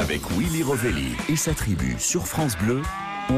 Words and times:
Avec 0.00 0.22
Willy 0.30 0.62
Rovelli 0.62 1.14
et 1.28 1.36
sa 1.36 1.52
tribu 1.52 1.96
sur 1.98 2.26
France 2.26 2.56
Bleu, 2.56 2.80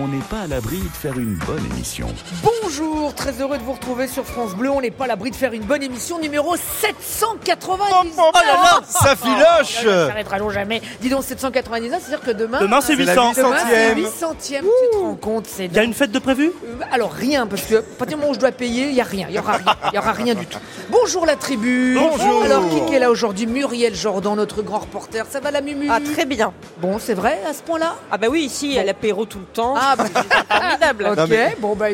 on 0.01 0.09
n'est 0.09 0.23
pas 0.23 0.41
à 0.43 0.47
l'abri 0.47 0.79
de 0.79 0.89
faire 0.97 1.19
une 1.19 1.35
bonne 1.47 1.65
émission. 1.73 2.07
Bonjour, 2.43 3.15
très 3.15 3.33
heureux 3.41 3.59
de 3.59 3.63
vous 3.63 3.73
retrouver 3.73 4.07
sur 4.09 4.25
France 4.25 4.55
Bleu. 4.55 4.71
On 4.71 4.81
n'est 4.81 4.91
pas 4.91 5.05
à 5.05 5.09
l'abri 5.09 5.31
de 5.31 5.37
faire 5.37 5.53
une 5.53 5.65
bonne 5.65 5.83
émission 5.83 6.19
numéro 6.19 6.57
790. 6.57 8.13
Oh 8.19 8.31
là 8.35 8.41
là, 8.45 8.81
ça 8.87 9.15
filoche 9.17 9.85
Ça 9.85 10.09
s'arrêtera 10.09 10.39
jamais. 10.51 10.81
Dis 11.01 11.09
donc 11.09 11.25
799, 11.25 12.03
c'est-à-dire 12.03 12.25
que 12.25 12.31
demain. 12.31 12.61
Demain, 12.61 12.81
c'est 12.81 12.97
C'est 12.97 13.05
la 13.05 13.15
800. 13.15 13.33
Demain, 13.37 13.57
c'est 13.69 13.95
800e. 13.95 14.05
800e. 14.05 14.61
Tu 14.61 14.63
te 14.93 14.97
rends 15.03 15.15
compte 15.15 15.47
c'est 15.47 15.67
Il 15.67 15.73
y 15.75 15.79
a 15.79 15.83
une 15.85 15.95
fête 15.95 16.13
de 16.13 16.19
prévu? 16.19 16.53
Euh, 16.65 16.85
Alors 16.91 17.13
rien, 17.13 17.47
parce 17.47 17.63
que 17.63 17.77
à 17.77 17.83
partir 17.83 18.17
du 18.17 18.21
moment 18.21 18.31
où 18.31 18.35
je 18.35 18.41
dois 18.41 18.53
payer, 18.53 18.89
il 18.89 18.95
n'y 18.95 19.01
a 19.01 19.05
rien, 19.05 19.27
il 19.29 19.33
n'y 19.33 19.39
aura 19.39 19.53
rien, 19.53 19.77
il 19.93 19.95
y 19.95 19.99
aura 19.99 20.13
rien 20.13 20.35
du 20.35 20.47
tout. 20.47 20.59
Bonjour 20.91 21.27
la 21.27 21.37
tribu. 21.37 21.99
Bonjour. 21.99 22.45
Alors 22.45 22.65
qui 22.87 22.95
est 22.95 22.99
là 22.99 23.11
aujourd'hui? 23.11 23.47
Muriel 23.47 23.95
Jordan, 23.95 24.37
notre 24.37 24.63
grand 24.63 24.81
reporter. 24.81 25.27
Ça 25.29 25.41
va 25.41 25.51
la 25.51 25.61
mumu? 25.61 25.89
Ah, 25.91 25.99
très 26.01 26.25
bien. 26.25 26.53
Bon, 26.79 26.99
c'est 26.99 27.15
vrai 27.15 27.41
à 27.49 27.53
ce 27.53 27.63
point-là? 27.63 27.97
Ah 28.11 28.19
bah 28.19 28.29
oui, 28.31 28.43
ici, 28.43 28.79
à 28.79 28.85
l'apéro 28.85 29.25
tout 29.27 29.39
le 29.39 29.45
temps. 29.45 29.75
Ah 29.85 29.97
bah, 29.97 30.05
formidable. 30.07 31.07
ok. 31.11 31.17
Non, 31.19 31.27
mais- 31.29 31.57
Bon 31.59 31.75
bah 31.75 31.87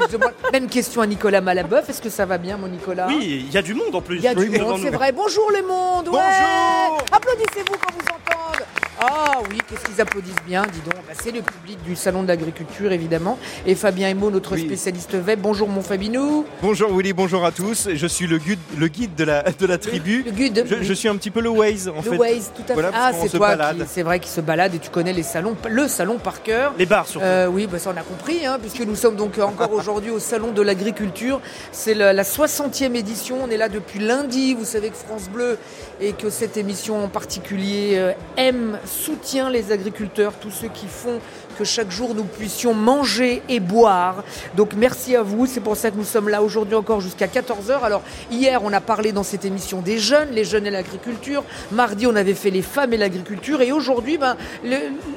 même 0.53 0.69
question 0.69 1.01
à 1.01 1.07
Nicolas 1.07 1.41
Malabeuf. 1.41 1.89
Est-ce 1.89 2.03
que 2.03 2.11
ça 2.11 2.27
va 2.27 2.37
bien, 2.39 2.57
mon 2.59 2.69
Nicolas 2.69 3.07
Oui, 3.09 3.45
il 3.49 3.51
y 3.53 3.57
a 3.57 3.63
du 3.63 3.73
monde 3.75 3.95
en 3.95 4.01
plus. 4.03 4.17
Il 4.17 4.23
y 4.23 4.29
a 4.29 4.35
du 4.35 4.49
devant 4.51 4.71
monde, 4.71 4.79
nous. 4.81 4.85
c'est 4.85 4.91
vrai. 4.91 5.13
Bonjour 5.13 5.51
le 5.51 5.63
monde. 5.67 6.09
ouais. 6.09 6.21
Bonjour. 6.21 7.05
Applaudissez-vous 7.13 7.77
quand 7.81 7.93
vous 7.93 8.05
entendez. 8.11 8.65
Ah 9.01 9.41
oui, 9.49 9.59
qu'est-ce 9.69 9.85
qu'ils 9.85 10.01
applaudissent 10.01 10.35
bien, 10.47 10.63
dis 10.63 10.81
donc. 10.81 10.95
Bah, 11.07 11.13
c'est 11.23 11.31
le 11.31 11.41
public 11.43 11.79
du 11.85 11.95
salon 11.95 12.23
de 12.25 12.29
l'agriculture 12.29 12.91
évidemment. 12.91 13.39
Et 13.65 13.75
Fabien 13.77 14.09
Emo, 14.09 14.31
notre 14.31 14.55
Oui. 14.55 14.63
spécialiste 14.65 15.15
web. 15.25 15.39
Bonjour 15.41 15.69
mon 15.69 15.83
Fabinou. 15.83 16.45
Bonjour 16.63 16.93
Willy, 16.93 17.13
bonjour 17.13 17.45
à 17.45 17.53
tous. 17.53 17.89
Je 17.95 18.07
suis 18.09 18.27
le 18.27 18.39
guide, 18.39 18.59
le 18.77 18.89
guide 18.89 19.15
de, 19.15 19.23
la, 19.25 19.43
de 19.45 19.67
la 19.67 19.79
tribu. 19.79 20.25
Le 20.25 20.33
guide. 20.33 20.65
Je, 20.69 20.83
je 20.83 20.93
suis 20.93 21.07
un 21.09 21.17
petit 21.17 21.31
peu 21.31 21.41
le 21.41 21.49
Waze 21.49 21.89
en 21.89 21.97
Le 21.97 22.03
fait. 22.03 22.17
Waze, 22.17 22.51
tout 22.57 22.73
à 22.73 22.75
fait. 22.75 22.91
Ah, 22.93 23.13
c'est 23.13 23.29
toi 23.37 23.57
c'est 23.87 24.03
vrai, 24.03 24.19
qui 24.19 24.29
se 24.29 24.41
balade 24.41 24.75
et 24.75 24.79
tu 24.81 24.91
connais 24.91 25.13
les 25.13 25.23
salons, 25.23 25.57
le 25.69 25.87
salon 25.87 26.19
par 26.19 26.43
cœur. 26.43 26.75
Les 26.77 26.87
bars 26.87 27.07
surtout. 27.07 27.25
Euh, 27.25 27.47
oui, 27.47 27.69
bah 27.71 27.79
ça 27.79 27.93
on 27.95 27.97
a 27.97 28.03
compris, 28.03 28.45
hein, 28.47 28.59
puisque 28.61 28.81
nous 28.81 28.97
sommes 28.97 29.15
donc 29.17 29.39
encore 29.39 29.73
aujourd'hui 29.79 30.11
au 30.11 30.19
Salon 30.19 30.51
de 30.53 30.63
l'Agriculture. 30.63 31.41
C'est 31.71 31.95
la, 31.95 32.13
la 32.13 32.25
60e 32.25 32.95
édition, 32.97 33.39
on 33.45 33.51
est 33.51 33.57
là 33.57 33.69
depuis 33.69 34.01
lundi. 34.01 34.55
Vous 34.55 34.65
savez 34.65 34.91
que 34.91 34.97
France 34.97 35.29
Bleu 35.33 35.57
et 36.01 36.13
que 36.13 36.31
cette 36.31 36.57
émission 36.57 37.05
en 37.05 37.09
particulier 37.09 37.93
euh, 37.97 38.13
aime, 38.37 38.79
soutient 38.89 39.51
les 39.51 39.71
agriculteurs, 39.71 40.33
tous 40.41 40.51
ceux 40.51 40.69
qui 40.69 40.87
font 40.87 41.21
que 41.59 41.65
chaque 41.65 41.91
jour 41.91 42.15
nous 42.15 42.25
puissions 42.25 42.73
manger 42.75 43.43
et 43.49 43.59
boire. 43.61 44.23
Donc 44.57 44.73
merci 44.77 45.17
à 45.17 45.23
vous, 45.23 45.47
c'est 45.47 45.61
pour 45.61 45.77
ça 45.77 45.91
que 45.91 45.97
nous 45.97 46.05
sommes 46.05 46.29
là 46.29 46.43
aujourd'hui 46.43 46.77
encore 46.77 47.01
jusqu'à 47.01 47.27
14h. 47.27 47.81
Alors 47.83 48.03
hier 48.31 48.61
on 48.63 48.73
a 48.73 48.81
parlé 48.81 49.11
dans 49.13 49.23
cette 49.25 49.45
émission 49.45 49.81
des 49.81 49.99
jeunes, 49.99 50.29
les 50.33 50.45
jeunes 50.45 50.67
et 50.67 50.71
l'agriculture. 50.71 51.43
Mardi 51.73 52.07
on 52.07 52.15
avait 52.15 52.35
fait 52.35 52.51
les 52.51 52.63
femmes 52.63 52.93
et 52.93 52.97
l'agriculture 52.97 53.61
et 53.61 53.73
aujourd'hui 53.73 54.19
ben, 54.19 54.37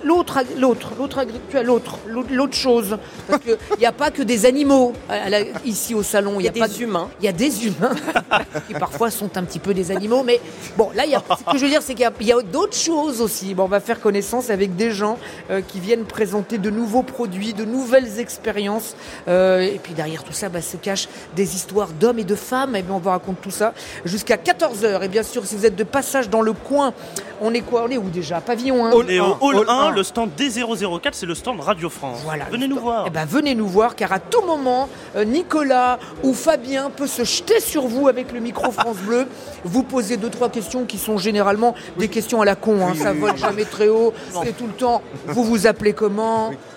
l'autre 0.03 0.39
l'autre 0.57 0.91
l'autre 0.97 1.19
agriculture 1.19 1.63
l'autre 1.63 1.99
l'autre 2.07 2.55
chose 2.55 2.97
parce 3.27 3.41
qu'il 3.43 3.57
n'y 3.79 3.85
a 3.85 3.91
pas 3.91 4.09
que 4.11 4.23
des 4.23 4.45
animaux 4.45 4.93
la- 5.09 5.41
ici 5.65 5.93
au 5.93 6.03
salon 6.03 6.39
Il 6.39 6.45
y 6.45 6.49
a 6.49 6.51
pas 6.51 6.67
des 6.67 6.77
de- 6.77 6.83
humains. 6.83 7.09
il 7.19 7.25
y 7.25 7.29
a 7.29 7.31
des 7.33 7.67
humains 7.67 7.93
qui 8.67 8.73
parfois 8.73 9.11
sont 9.11 9.37
un 9.37 9.43
petit 9.43 9.59
peu 9.59 9.73
des 9.73 9.91
animaux, 9.91 10.23
mais 10.23 10.39
bon, 10.77 10.89
là, 10.95 11.05
il 11.05 11.11
y 11.11 11.15
a, 11.15 11.21
ce 11.37 11.51
que 11.51 11.57
je 11.57 11.63
veux 11.63 11.69
dire, 11.69 11.81
c'est 11.81 11.93
qu'il 11.93 12.03
y 12.03 12.05
a, 12.05 12.11
il 12.19 12.27
y 12.27 12.31
a 12.31 12.41
d'autres 12.41 12.75
choses 12.77 13.21
aussi. 13.21 13.53
Bon, 13.53 13.63
on 13.65 13.67
va 13.67 13.79
faire 13.79 13.99
connaissance 13.99 14.49
avec 14.49 14.75
des 14.75 14.91
gens 14.91 15.17
euh, 15.49 15.61
qui 15.65 15.79
viennent 15.79 16.05
présenter 16.05 16.30
de 16.31 16.69
nouveaux 16.69 17.03
produits, 17.03 17.53
de 17.53 17.65
nouvelles 17.65 18.19
expériences. 18.19 18.95
Euh, 19.27 19.61
et 19.61 19.79
puis 19.81 19.93
derrière 19.93 20.23
tout 20.23 20.33
ça, 20.33 20.49
bah, 20.49 20.61
se 20.61 20.77
cachent 20.77 21.09
des 21.35 21.55
histoires 21.55 21.89
d'hommes 21.89 22.19
et 22.19 22.23
de 22.23 22.35
femmes. 22.35 22.75
Et 22.75 22.81
bien, 22.81 22.95
on 22.95 22.99
vous 22.99 23.09
raconte 23.09 23.41
tout 23.41 23.51
ça 23.51 23.73
jusqu'à 24.05 24.37
14h. 24.37 25.03
Et 25.03 25.07
bien 25.07 25.23
sûr, 25.23 25.45
si 25.45 25.55
vous 25.55 25.65
êtes 25.65 25.75
de 25.75 25.83
passage 25.83 26.29
dans 26.29 26.41
le 26.41 26.53
coin, 26.53 26.93
on 27.41 27.53
est 27.53 27.61
quoi? 27.61 27.83
On 27.85 27.89
est 27.89 27.97
où 27.97 28.09
déjà? 28.09 28.39
Pavillon 28.39 28.85
1 28.85 28.91
On 28.91 29.07
est 29.07 29.19
au 29.19 29.35
Hall 29.41 29.55
Hall 29.57 29.65
1, 29.67 29.73
1. 29.73 29.91
le 29.91 30.03
stand 30.03 30.29
D004, 30.37 31.09
c'est 31.13 31.25
le 31.25 31.35
stand 31.35 31.59
Radio 31.59 31.89
France. 31.89 32.19
Voilà. 32.23 32.45
Venez 32.51 32.67
nous 32.67 32.79
voir. 32.79 33.05
Eh 33.07 33.09
ben, 33.09 33.25
venez 33.25 33.55
nous 33.55 33.67
voir, 33.67 33.95
car 33.95 34.11
à 34.13 34.19
tout 34.19 34.41
moment, 34.45 34.87
euh, 35.15 35.25
Nicolas 35.25 35.99
ou 36.23 36.33
Fabien 36.33 36.89
peut 36.89 37.07
se 37.07 37.23
jeter 37.23 37.59
sur 37.59 37.87
vous 37.87 38.07
avec 38.07 38.31
le 38.31 38.39
micro 38.39 38.71
France 38.71 38.97
Bleu, 38.97 39.27
vous 39.65 39.83
poser 39.83 40.17
deux 40.17 40.29
trois 40.29 40.49
questions 40.49 40.85
qui 40.85 40.97
sont 40.97 41.17
généralement 41.17 41.75
des 41.97 42.07
questions 42.07 42.41
à 42.41 42.45
la 42.45 42.55
con. 42.55 42.85
hein, 42.87 42.93
ça 42.95 43.11
vole 43.13 43.37
jamais 43.37 43.65
très 43.65 43.89
haut. 43.89 44.13
C'est 44.43 44.55
tout 44.55 44.67
le 44.67 44.73
temps. 44.73 45.01
Vous 45.27 45.43
vous 45.43 45.67
appelez 45.67 45.93
comment? 45.93 46.20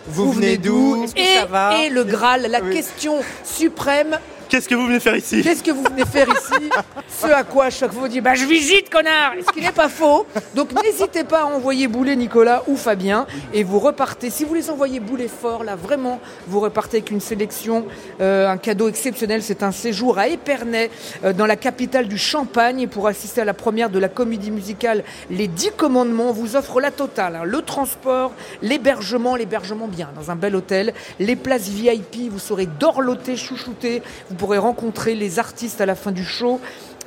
Vous 0.06 0.32
venez 0.32 0.56
d'où? 0.58 1.04
Et, 1.16 1.88
le 1.90 2.04
Graal, 2.04 2.46
la 2.50 2.60
Oui. 2.60 2.74
question 2.74 3.20
suprême. 3.44 4.18
Qu'est-ce 4.54 4.68
que 4.68 4.76
vous 4.76 4.86
venez 4.86 5.00
faire 5.00 5.16
ici 5.16 5.42
Qu'est-ce 5.42 5.64
que 5.64 5.72
vous 5.72 5.82
venez 5.82 6.04
faire 6.04 6.28
ici 6.28 6.70
Ce 7.08 7.26
à 7.26 7.42
quoi 7.42 7.70
chaque 7.70 7.90
fois 7.90 8.02
vous 8.02 8.08
dites 8.08 8.22
bah 8.22 8.36
je 8.36 8.44
visite 8.44 8.88
connard 8.88 9.32
Ce 9.44 9.52
qui 9.52 9.60
n'est 9.60 9.72
pas 9.72 9.88
faux. 9.88 10.28
Donc 10.54 10.70
n'hésitez 10.80 11.24
pas 11.24 11.40
à 11.40 11.44
envoyer 11.46 11.88
bouler 11.88 12.14
Nicolas 12.14 12.62
ou 12.68 12.76
Fabien 12.76 13.26
et 13.52 13.64
vous 13.64 13.80
repartez. 13.80 14.30
Si 14.30 14.44
vous 14.44 14.54
les 14.54 14.70
envoyez 14.70 15.00
bouler 15.00 15.26
fort 15.26 15.64
là 15.64 15.74
vraiment 15.74 16.20
vous 16.46 16.60
repartez 16.60 16.98
avec 16.98 17.10
une 17.10 17.18
sélection, 17.18 17.84
euh, 18.20 18.48
un 18.48 18.56
cadeau 18.56 18.88
exceptionnel. 18.88 19.42
C'est 19.42 19.64
un 19.64 19.72
séjour 19.72 20.20
à 20.20 20.28
Épernay 20.28 20.88
euh, 21.24 21.32
dans 21.32 21.46
la 21.46 21.56
capitale 21.56 22.06
du 22.06 22.16
Champagne 22.16 22.86
pour 22.86 23.08
assister 23.08 23.40
à 23.40 23.44
la 23.44 23.54
première 23.54 23.90
de 23.90 23.98
la 23.98 24.08
comédie 24.08 24.52
musicale 24.52 25.02
Les 25.30 25.48
Dix 25.48 25.72
Commandements. 25.76 26.28
On 26.28 26.32
vous 26.32 26.54
offre 26.54 26.80
la 26.80 26.92
totale 26.92 27.34
hein. 27.34 27.44
le 27.44 27.60
transport, 27.60 28.30
l'hébergement, 28.62 29.34
l'hébergement 29.34 29.88
bien 29.88 30.10
dans 30.14 30.30
un 30.30 30.36
bel 30.36 30.54
hôtel, 30.54 30.94
les 31.18 31.34
places 31.34 31.68
VIP. 31.70 32.30
Vous 32.30 32.38
serez 32.38 32.66
dorloté, 32.66 33.34
chouchouté. 33.34 34.00
Vous 34.30 34.43
pourrez 34.44 34.58
rencontrer 34.58 35.14
les 35.14 35.38
artistes 35.38 35.80
à 35.80 35.86
la 35.86 35.94
fin 35.94 36.12
du 36.12 36.22
show. 36.22 36.60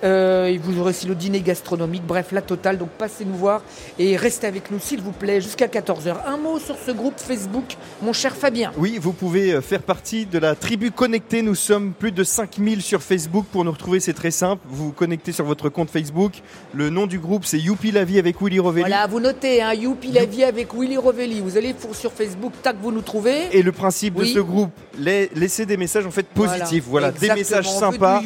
Euh, 0.03 0.45
et 0.45 0.57
vous 0.57 0.79
aurez 0.79 0.91
aussi 0.91 1.07
le 1.07 1.15
dîner 1.15 1.41
gastronomique, 1.41 2.03
bref, 2.05 2.27
la 2.31 2.41
totale. 2.41 2.77
Donc 2.77 2.89
passez 2.89 3.25
nous 3.25 3.35
voir 3.35 3.61
et 3.97 4.15
restez 4.15 4.45
avec 4.47 4.69
nous, 4.71 4.79
s'il 4.79 5.01
vous 5.01 5.11
plaît, 5.11 5.41
jusqu'à 5.41 5.67
14h. 5.67 6.15
Un 6.27 6.37
mot 6.37 6.59
sur 6.59 6.75
ce 6.77 6.91
groupe 6.91 7.15
Facebook, 7.17 7.75
mon 8.01 8.13
cher 8.13 8.35
Fabien. 8.35 8.71
Oui, 8.77 8.99
vous 9.01 9.13
pouvez 9.13 9.53
euh, 9.53 9.61
faire 9.61 9.81
partie 9.81 10.25
de 10.25 10.37
la 10.37 10.55
tribu 10.55 10.91
connectée. 10.91 11.41
Nous 11.41 11.55
sommes 11.55 11.93
plus 11.93 12.11
de 12.11 12.23
5000 12.23 12.81
sur 12.81 13.01
Facebook. 13.01 13.45
Pour 13.51 13.65
nous 13.65 13.71
retrouver, 13.71 13.99
c'est 13.99 14.13
très 14.13 14.31
simple. 14.31 14.61
Vous 14.69 14.85
vous 14.87 14.91
connectez 14.91 15.31
sur 15.31 15.45
votre 15.45 15.69
compte 15.69 15.89
Facebook. 15.89 16.33
Le 16.73 16.89
nom 16.89 17.07
du 17.07 17.17
groupe, 17.17 17.45
c'est 17.45 17.59
Youpi 17.59 17.91
la 17.91 18.03
vie 18.03 18.19
avec 18.19 18.39
Willy 18.41 18.59
Rovelli. 18.59 18.81
Voilà, 18.87 19.07
vous 19.07 19.19
notez, 19.19 19.61
hein, 19.61 19.73
Youpi 19.73 20.11
la 20.11 20.25
vie 20.25 20.43
avec 20.43 20.73
Willy 20.73 20.97
Rovelli. 20.97 21.41
Vous 21.41 21.57
allez 21.57 21.73
sur 21.93 22.11
Facebook, 22.11 22.51
tac, 22.61 22.75
vous 22.81 22.91
nous 22.91 23.01
trouvez. 23.01 23.47
Et 23.51 23.63
le 23.63 23.71
principe 23.71 24.15
Oui. 24.17 24.29
de 24.29 24.33
ce 24.35 24.39
groupe, 24.39 24.69
la- 24.99 25.25
laisser 25.33 25.65
des 25.65 25.77
messages 25.77 26.05
en 26.05 26.11
fait 26.11 26.27
positifs. 26.27 26.83
Voilà, 26.87 27.11
des 27.11 27.29
messages 27.33 27.65
on 27.67 27.73
veut 27.73 27.79
sympas. 27.93 28.21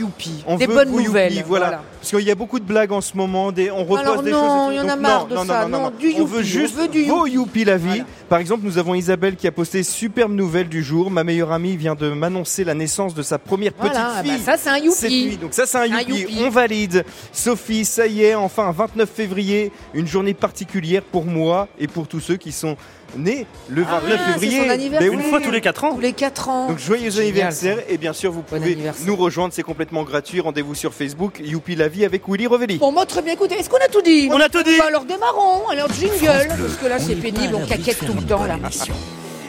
des 0.57 0.67
bonnes 0.67 0.91
nouvelles. 0.91 1.33
youpi, 1.33 1.45
voilà. 1.47 1.60
Parce 1.69 2.09
qu'il 2.09 2.19
y 2.27 2.31
a 2.31 2.35
beaucoup 2.35 2.59
de 2.59 2.65
blagues 2.65 2.91
en 2.91 3.01
ce 3.01 3.15
moment, 3.15 3.51
des, 3.51 3.71
on 3.71 3.83
repose 3.83 3.99
Alors 3.99 4.23
des 4.23 4.31
non, 4.31 4.67
choses. 4.67 4.73
et 4.73 4.77
y 4.77 4.79
tout. 4.79 4.85
en 4.85 4.89
a 4.89 4.95
marre 4.95 5.21
non, 5.21 5.27
de 5.27 5.35
non, 5.35 5.45
ça. 5.45 5.61
Non, 5.63 5.69
non, 5.69 5.77
Non, 5.79 5.91
non. 5.91 6.21
on 6.21 6.25
veut 6.25 6.43
juste 6.43 6.75
vos 7.07 7.27
youpi 7.27 7.63
la 7.65 7.77
vie. 7.77 8.03
Par 8.31 8.39
exemple, 8.39 8.63
nous 8.63 8.77
avons 8.77 8.95
Isabelle 8.95 9.35
qui 9.35 9.45
a 9.45 9.51
posté 9.51 9.83
superbe 9.83 10.31
nouvelle 10.31 10.69
du 10.69 10.81
jour. 10.85 11.11
Ma 11.11 11.25
meilleure 11.25 11.51
amie 11.51 11.75
vient 11.75 11.95
de 11.95 12.07
m'annoncer 12.11 12.63
la 12.63 12.73
naissance 12.73 13.13
de 13.13 13.23
sa 13.23 13.37
première 13.37 13.73
Voilà, 13.77 13.91
petite 13.93 14.05
ah 14.07 14.23
bah 14.23 14.29
fille. 14.29 14.39
ça 14.41 14.55
c'est 14.55 14.69
un 14.69 14.89
Cette 14.89 15.11
Youpi. 15.11 15.25
nuit. 15.25 15.35
Donc 15.37 15.53
ça 15.53 15.65
c'est 15.65 15.77
un 15.77 15.81
Un 15.81 15.99
youpi. 15.99 16.21
youpi. 16.21 16.37
On 16.39 16.49
valide. 16.49 17.03
Sophie, 17.33 17.83
ça 17.83 18.07
y 18.07 18.23
est, 18.23 18.33
enfin 18.35 18.71
29 18.71 19.09
février, 19.13 19.73
une 19.93 20.07
journée 20.07 20.33
particulière 20.33 21.01
pour 21.01 21.25
moi 21.25 21.67
et 21.77 21.87
pour 21.87 22.07
tous 22.07 22.21
ceux 22.21 22.37
qui 22.37 22.53
sont 22.53 22.77
nés 23.17 23.45
le 23.67 23.81
29 23.81 24.01
Ah, 24.01 24.17
c'est 24.27 24.39
février. 24.39 24.63
son 24.63 24.69
anniversaire. 24.69 25.11
Ben 25.11 25.19
Une 25.19 25.25
oui. 25.25 25.29
fois 25.29 25.41
tous 25.41 25.51
les 25.51 25.59
4 25.59 25.83
ans. 25.83 25.93
Tous 25.95 25.99
les 25.99 26.13
4 26.13 26.47
ans. 26.47 26.67
Donc 26.69 26.79
joyeux 26.79 27.09
Génial, 27.09 27.23
anniversaire 27.31 27.77
et 27.89 27.97
bien 27.97 28.13
sûr 28.13 28.31
vous 28.31 28.43
pouvez 28.43 28.77
nous 29.05 29.15
rejoindre, 29.17 29.53
c'est 29.53 29.61
complètement 29.63 30.03
gratuit. 30.03 30.39
Rendez-vous 30.39 30.73
sur 30.75 30.93
Facebook, 30.93 31.41
Youpi 31.43 31.75
la 31.75 31.89
vie 31.89 32.05
avec 32.05 32.21
Willy 32.29 32.47
Revelli. 32.47 32.77
Bon, 32.77 32.93
moi, 32.93 33.05
très 33.05 33.21
bien, 33.21 33.33
écoutez, 33.33 33.55
est-ce 33.55 33.69
qu'on 33.69 33.75
a 33.75 33.89
tout 33.89 34.01
dit 34.01 34.29
On 34.31 34.39
a 34.39 34.47
tout 34.47 34.63
dit. 34.63 34.77
Bah, 34.77 34.85
alors 34.87 35.03
démarrons, 35.03 35.67
alors 35.69 35.91
jingle, 35.91 36.47
parce 36.47 36.77
que 36.81 36.85
là 36.87 36.97
c'est 36.99 37.15
pénible, 37.15 37.55
on 37.55 37.65
caquette 37.65 37.99
tout 37.99 38.13
temps 38.25 38.39
bonne 38.39 38.47
là. 38.47 38.55
émission. 38.57 38.93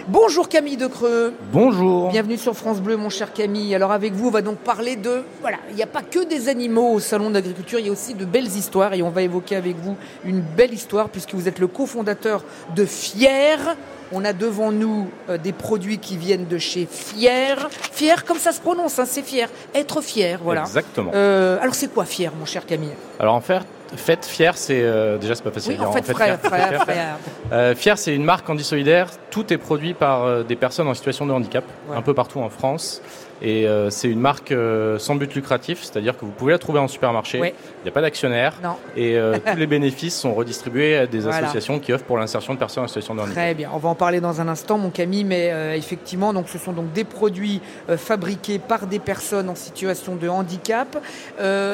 Bonjour 0.09 0.49
Camille 0.49 0.77
de 0.77 0.89
Creux, 0.89 1.33
Bonjour. 1.53 2.11
bienvenue 2.11 2.37
sur 2.37 2.55
France 2.57 2.81
Bleu 2.81 2.97
mon 2.97 3.09
cher 3.09 3.33
Camille. 3.33 3.73
Alors 3.75 3.93
avec 3.93 4.13
vous 4.15 4.29
on 4.29 4.31
va 4.33 4.43
donc 4.43 4.59
parler 4.59 4.97
de... 4.97 5.23
Voilà, 5.41 5.59
il 5.71 5.77
n'y 5.77 5.83
a 5.83 5.87
pas 5.87 6.03
que 6.03 6.25
des 6.25 6.49
animaux 6.49 6.91
au 6.95 6.99
salon 7.01 7.31
d'agriculture, 7.31 7.79
il 7.79 7.87
y 7.87 7.89
a 7.89 7.93
aussi 7.93 8.15
de 8.15 8.25
belles 8.25 8.49
histoires 8.49 8.95
et 8.95 9.03
on 9.03 9.11
va 9.11 9.23
évoquer 9.23 9.55
avec 9.55 9.77
vous 9.77 9.97
une 10.25 10.41
belle 10.41 10.75
histoire 10.75 11.09
puisque 11.09 11.35
vous 11.35 11.47
êtes 11.47 11.61
le 11.61 11.69
cofondateur 11.69 12.45
de 12.75 12.85
Fier. 12.85 13.77
On 14.11 14.25
a 14.25 14.33
devant 14.33 14.73
nous 14.73 15.09
euh, 15.31 15.39
des 15.39 15.53
produits 15.53 15.99
qui 15.99 16.17
viennent 16.19 16.47
de 16.47 16.59
chez 16.59 16.87
Fier. 16.91 17.69
Fier 17.71 18.25
comme 18.25 18.39
ça 18.39 18.51
se 18.53 18.61
prononce, 18.61 18.99
hein, 18.99 19.05
c'est 19.07 19.23
fier. 19.23 19.49
Être 19.73 20.03
fier, 20.03 20.41
voilà. 20.43 20.63
Exactement. 20.63 21.13
Euh, 21.15 21.59
alors 21.63 21.75
c'est 21.77 21.91
quoi 21.95 22.05
Fier 22.05 22.33
mon 22.39 22.45
cher 22.45 22.67
Camille? 22.67 22.93
Alors 23.21 23.35
en 23.35 23.41
fait, 23.41 23.63
fête 23.97 24.25
fier, 24.25 24.57
c'est 24.57 24.81
euh, 24.83 25.19
déjà 25.19 25.35
c'est 25.35 25.43
pas 25.43 25.51
facile. 25.51 25.77
Oui, 25.79 25.85
en 25.87 25.93
fait 25.93 26.03
frère, 26.03 26.39
Fier, 26.39 26.51
frère, 26.51 26.69
Fier, 26.69 26.83
frère. 26.83 27.17
Euh, 27.53 27.75
Fier, 27.75 27.99
c'est 27.99 28.15
une 28.15 28.25
marque 28.25 28.49
anti-solidaire. 28.49 29.09
Tout 29.31 29.53
est 29.53 29.59
produit 29.59 29.95
par 29.95 30.25
euh, 30.25 30.43
des 30.43 30.57
personnes 30.57 30.89
en 30.89 30.95
situation 30.95 31.27
de 31.27 31.33
handicap, 31.33 31.65
Ouais. 31.89 31.97
un 31.97 32.03
peu 32.03 32.15
partout 32.15 32.41
en 32.41 32.49
France. 32.51 33.03
Et 33.45 33.67
euh, 33.67 33.91
c'est 33.91 34.09
une 34.09 34.21
marque 34.21 34.53
euh, 34.53 35.01
sans 35.01 35.17
but 35.17 35.35
lucratif, 35.35 35.83
c'est-à-dire 35.83 36.17
que 36.17 36.25
vous 36.25 36.31
pouvez 36.31 36.53
la 36.53 36.59
trouver 36.59 36.79
en 36.79 36.87
supermarché. 36.87 37.39
Il 37.39 37.83
n'y 37.83 37.89
a 37.89 37.93
pas 37.93 38.01
d'actionnaire. 38.01 38.55
Et 38.97 39.19
euh, 39.19 39.37
tous 39.53 39.57
les 39.59 39.67
bénéfices 39.67 40.17
sont 40.17 40.33
redistribués 40.33 40.97
à 40.97 41.07
des 41.09 41.21
Voilà. 41.21 41.39
associations 41.39 41.81
qui 41.81 41.93
offrent 41.93 42.05
pour 42.05 42.19
l'insertion 42.19 42.55
de 42.55 42.59
personnes 42.61 42.85
en 42.85 42.89
situation 42.89 43.17
de 43.17 43.21
handicap. 43.21 43.35
Très 43.37 43.55
bien, 43.55 43.71
on 43.75 43.79
va 43.79 43.89
en 43.89 43.97
parler 43.97 44.21
dans 44.21 44.41
un 44.41 44.47
instant, 44.47 44.79
mon 44.79 44.91
Camille, 44.91 45.25
mais 45.25 45.53
effectivement, 45.77 46.33
donc 46.33 46.49
ce 46.49 46.59
sont 46.59 46.73
donc 46.73 46.93
des 46.93 47.03
produits 47.05 47.61
fabriqués 47.97 48.61
par 48.61 48.87
des 48.87 49.01
personnes 49.01 49.49
en 49.49 49.57
situation 49.57 50.15
de 50.15 50.29
handicap. 50.29 50.97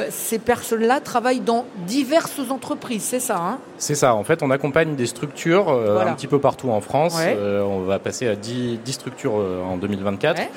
Ces 0.09 0.39
personnes-là 0.39 1.01
travaillent 1.01 1.41
dans 1.41 1.67
diverses 1.87 2.41
entreprises, 2.51 3.03
c'est 3.03 3.21
ça 3.21 3.37
hein? 3.37 3.59
C'est 3.77 3.95
ça. 3.95 4.15
En 4.15 4.25
fait, 4.25 4.43
on 4.43 4.51
accompagne 4.51 4.97
des 4.97 5.07
structures 5.07 5.65
Voilà. 5.65 6.11
un 6.11 6.15
petit 6.15 6.27
peu 6.27 6.39
partout 6.39 6.71
en 6.71 6.81
France. 6.81 7.17
Ouais. 7.19 7.37
On 7.63 7.81
va 7.81 7.99
passer 7.99 8.27
à 8.27 8.37
10, 8.37 8.79
10 8.83 8.93
structures 8.93 9.35
en 9.35 9.77
2024 9.77 10.39
Ouais. 10.39 10.49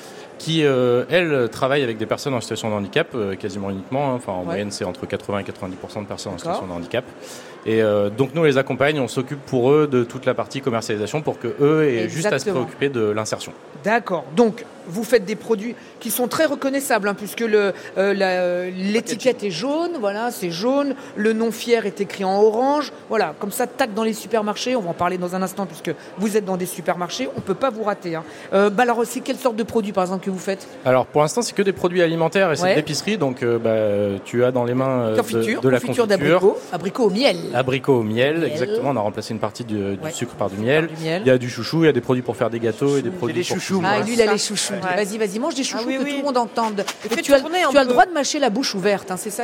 Qui, 0.42 0.64
euh, 0.66 1.04
elles, 1.10 1.50
travaillent 1.50 1.84
avec 1.84 2.00
des 2.00 2.08
personnes 2.08 2.34
en 2.34 2.42
situation 2.42 2.72
de 2.72 2.74
handicap 2.74 3.10
euh, 3.14 3.36
quasiment 3.36 3.70
uniquement. 3.70 4.10
hein. 4.12 4.16
Enfin, 4.16 4.32
en 4.32 4.40
Ouais. 4.40 4.46
moyenne, 4.46 4.72
c'est 4.72 4.86
entre 4.86 5.06
80 5.06 5.40
et 5.40 5.44
90% 5.44 6.02
de 6.02 6.08
personnes 6.08 6.34
en 6.34 6.38
situation 6.40 6.66
de 6.66 6.72
handicap. 6.72 7.06
Et 7.66 7.82
euh, 7.82 8.10
donc, 8.10 8.34
nous, 8.34 8.42
on 8.42 8.46
les 8.46 8.58
accompagne, 8.58 9.00
on 9.00 9.08
s'occupe 9.08 9.40
pour 9.46 9.72
eux 9.72 9.88
de 9.88 10.04
toute 10.04 10.26
la 10.26 10.34
partie 10.34 10.62
commercialisation 10.62 11.22
pour 11.22 11.40
que 11.40 11.48
eux 11.62 11.84
aient 11.88 12.10
juste 12.10 12.26
à 12.32 12.40
se 12.40 12.50
préoccuper 12.50 12.90
de 12.90 13.02
l'insertion. 13.02 13.54
D'accord. 13.84 14.26
Donc, 14.36 14.66
vous 14.88 15.04
faites 15.04 15.26
des 15.26 15.36
produits 15.36 15.76
qui 16.00 16.10
sont 16.10 16.28
très 16.28 16.46
reconnaissables, 16.46 17.08
hein, 17.08 17.14
puisque 17.14 17.42
euh, 17.44 17.72
la- 17.96 18.66
l'étiquette 18.70 19.44
est 19.44 19.52
jaune, 19.52 19.92
voilà, 20.00 20.32
c'est 20.32 20.50
jaune. 20.50 20.96
Le 21.16 21.34
nom 21.34 21.52
fier 21.52 21.86
est 21.86 22.02
écrit 22.02 22.24
en 22.24 22.42
orange. 22.42 22.92
Voilà, 23.10 23.36
comme 23.40 23.52
ça, 23.52 23.68
tac 23.68 23.94
dans 23.94 24.04
les 24.04 24.14
supermarchés. 24.14 24.76
On 24.76 24.82
va 24.82 24.90
en 24.90 24.94
parler 24.94 25.18
dans 25.20 25.36
un 25.36 25.42
instant, 25.44 25.68
puisque 25.68 25.92
vous 26.18 26.36
êtes 26.38 26.46
dans 26.46 26.58
des 26.58 26.66
supermarchés. 26.66 27.30
On 27.38 27.42
peut 27.42 27.54
pas 27.54 27.70
vous 27.70 27.84
rater. 27.84 28.16
Hein. 28.16 28.24
Euh, 28.54 28.70
bah 28.72 28.84
alors, 28.84 29.02
c'est 29.06 29.20
quelle 29.20 29.38
sorte 29.38 29.56
de 29.56 29.64
produits, 29.64 29.92
par 29.94 30.04
exemple, 30.04 30.26
que 30.26 30.32
vous 30.32 30.40
faites? 30.40 30.68
Alors, 30.84 31.06
pour 31.06 31.22
l'instant, 31.22 31.42
c'est 31.44 31.54
que 31.56 31.62
des 31.62 31.74
produits 31.74 32.02
alimentaires 32.02 32.52
et 32.52 32.56
c'est 32.56 32.64
Ouais. 32.64 32.72
de 32.72 32.76
l'épicerie. 32.78 33.18
Donc, 33.20 33.44
euh, 33.44 33.60
bah, 33.60 34.20
tu 34.26 34.44
as 34.44 34.52
dans 34.52 34.64
les 34.64 34.74
mains 34.74 35.02
euh, 35.02 35.16
de- 35.16 35.22
de, 35.62 35.70
la 35.70 35.80
confiture 35.80 35.80
confiture. 35.80 36.08
d'abricot, 36.08 36.58
abricot 36.74 37.04
au 37.06 37.10
miel. 37.12 37.38
Abricot 37.56 38.00
au 38.00 38.04
miel, 38.04 38.40
Miel. 38.40 38.50
exactement. 38.52 38.90
On 38.92 38.96
a 38.96 39.00
remplacé 39.02 39.34
une 39.34 39.40
partie 39.40 39.64
du, 39.64 39.76
du 39.76 40.00
Ouais. 40.04 40.12
sucre 40.12 40.34
par 40.36 40.50
du 40.50 40.58
miel. 40.58 40.88
Du 40.88 41.04
miel. 41.04 41.22
Il 41.26 41.28
y 41.28 41.32
a 41.32 41.38
du 41.38 41.50
chouchou, 41.50 41.84
il 41.84 41.88
y 41.88 41.90
a 41.90 41.94
des 41.94 42.02
produits 42.02 42.24
pour 42.24 42.36
faire 42.36 42.50
des 42.50 42.60
gâteaux 42.60 42.98
et 42.98 43.02
des 43.02 43.10
produits 43.10 43.36
des 43.36 43.44
pour 43.48 43.58
chouchous. 43.58 43.82
Ah, 43.86 44.00
lui, 44.02 44.14
il 44.14 44.22
a 44.22 44.32
les 44.32 44.38
chouchous. 44.38 44.74
Ouais. 44.74 45.04
Vas-y, 45.04 45.18
vas-y, 45.18 45.40
mange 45.40 45.56
des 45.56 45.64
chouchous 45.64 45.84
Ah 45.86 45.88
oui, 45.88 45.98
que 45.98 46.04
oui. 46.04 46.12
tout 46.12 46.18
le 46.18 46.24
monde 46.24 46.38
entende. 46.38 46.84
fais 46.88 47.22
tu 47.22 47.34
as, 47.34 47.40
tu 47.42 47.78
as 47.78 47.84
le 47.84 47.90
droit 47.90 48.06
de 48.06 48.12
mâcher 48.14 48.40
la 48.40 48.50
bouche 48.50 48.76
ouverte, 48.76 49.12
hein, 49.12 49.18
c'est 49.18 49.30
ça 49.32 49.44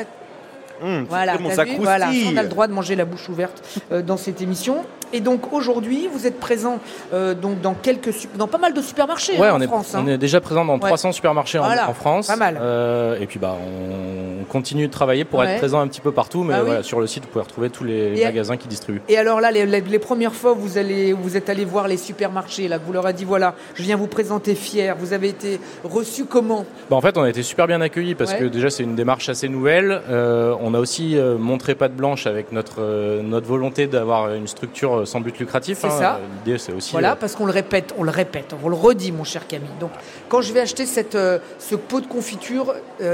Hum, 0.81 1.05
Voilà, 1.09 1.37
vu 1.37 1.45
on 1.45 2.37
a 2.37 2.43
le 2.43 2.49
droit 2.49 2.67
de 2.67 2.73
manger 2.73 2.95
la 2.95 3.05
bouche 3.05 3.29
ouverte 3.29 3.63
euh, 3.91 4.03
dans 4.03 4.17
cette 4.17 4.41
émission. 4.41 4.85
Et 5.13 5.19
donc 5.21 5.53
aujourd'hui, 5.53 6.07
vous 6.11 6.27
êtes 6.27 6.39
présent 6.39 6.79
euh, 7.13 7.33
donc 7.33 7.61
dans 7.61 7.73
quelques 7.73 8.09
dans 8.37 8.47
pas 8.47 8.57
mal 8.57 8.73
de 8.73 8.81
supermarchés 8.81 9.37
Ouais, 9.37 9.47
hein, 9.47 9.51
on 9.53 9.57
en 9.57 9.61
est, 9.61 9.67
France. 9.67 9.95
hein. 9.95 10.03
on 10.03 10.07
est 10.07 10.17
déjà 10.17 10.41
présent 10.41 10.65
dans 10.65 10.77
300 10.79 11.11
supermarchés 11.11 11.59
en- 11.59 11.63
Voilà, 11.65 11.89
en, 11.89 11.93
France. 11.93 12.27
pas 12.27 12.35
mal. 12.35 12.57
Euh, 12.61 13.17
et 13.19 13.25
puis 13.25 13.39
bah, 13.39 13.55
on 13.61 14.43
continue 14.45 14.87
de 14.87 14.91
travailler 14.91 15.23
pour 15.25 15.39
Ouais. 15.39 15.47
être 15.53 15.57
présent 15.59 15.79
un 15.79 15.87
petit 15.87 16.01
peu 16.01 16.11
partout. 16.11 16.43
Mais 16.43 16.53
Ah 16.55 16.59
oui. 16.59 16.65
voilà, 16.67 16.83
sur 16.83 16.99
le 16.99 17.07
site, 17.07 17.23
vous 17.23 17.29
pouvez 17.29 17.43
retrouver 17.43 17.69
tous 17.69 17.83
les 17.83 18.19
Et- 18.19 18.23
magasins 18.25 18.57
qui 18.57 18.67
distribuent. 18.67 19.01
Et 19.09 19.17
alors 19.17 19.39
là, 19.41 19.51
les, 19.51 19.65
les- 19.65 19.81
les 19.81 19.99
premières 19.99 20.33
fois, 20.33 20.53
vous 20.53 20.77
allez, 20.77 21.13
vous 21.13 21.37
êtes 21.37 21.49
allé 21.49 21.65
voir 21.65 21.87
les 21.87 21.97
supermarchés. 21.97 22.67
Là, 22.67 22.77
vous 22.77 22.91
leur 22.93 23.05
avez 23.05 23.13
dit 23.13 23.25
voilà, 23.25 23.55
je 23.75 23.83
viens 23.83 23.95
vous 23.97 24.07
présenter 24.07 24.55
fier. 24.55 24.95
Vous 24.99 25.13
avez 25.13 25.29
été 25.29 25.59
reçu 25.83 26.25
comment? 26.25 26.65
Bah, 26.89 26.95
en 26.95 27.01
fait, 27.01 27.17
on 27.17 27.23
a 27.23 27.29
été 27.29 27.43
super 27.43 27.67
bien 27.67 27.81
accueillis 27.81 28.15
parce 28.15 28.33
que 28.33 28.45
déjà, 28.45 28.69
c'est 28.69 28.83
une 28.83 28.95
démarche 28.95 29.29
assez 29.29 29.47
nouvelle. 29.49 30.01
Euh, 30.09 30.53
on 30.61 30.73
a 30.73 30.79
aussi 30.79 31.17
montré 31.39 31.75
patte 31.75 31.93
blanche 31.95 32.27
avec 32.27 32.51
notre, 32.51 33.21
notre 33.21 33.47
volonté 33.47 33.87
d'avoir 33.87 34.33
une 34.33 34.47
structure 34.47 34.96
euh, 34.99 35.05
sans 35.05 35.19
but 35.21 35.37
lucratif. 35.39 35.77
C'est 35.81 35.89
ça. 35.89 36.19
L'idée, 36.45 36.57
c'est 36.57 36.73
aussi. 36.73 36.91
Voilà, 36.91 37.13
euh, 37.13 37.15
parce 37.15 37.35
qu'on 37.35 37.45
le 37.45 37.51
répète, 37.51 37.93
on 37.97 38.03
le 38.03 38.11
répète, 38.11 38.53
on 38.63 38.69
le 38.69 38.75
redit, 38.75 39.11
mon 39.11 39.23
cher 39.23 39.47
Camille. 39.47 39.69
Donc, 39.79 39.91
quand 40.29 40.41
je 40.41 40.53
vais 40.53 40.59
acheter 40.61 40.85
cette, 40.85 41.15
euh, 41.15 41.39
ce 41.59 41.75
pot 41.75 42.01
de 42.01 42.07
confiture 42.07 42.73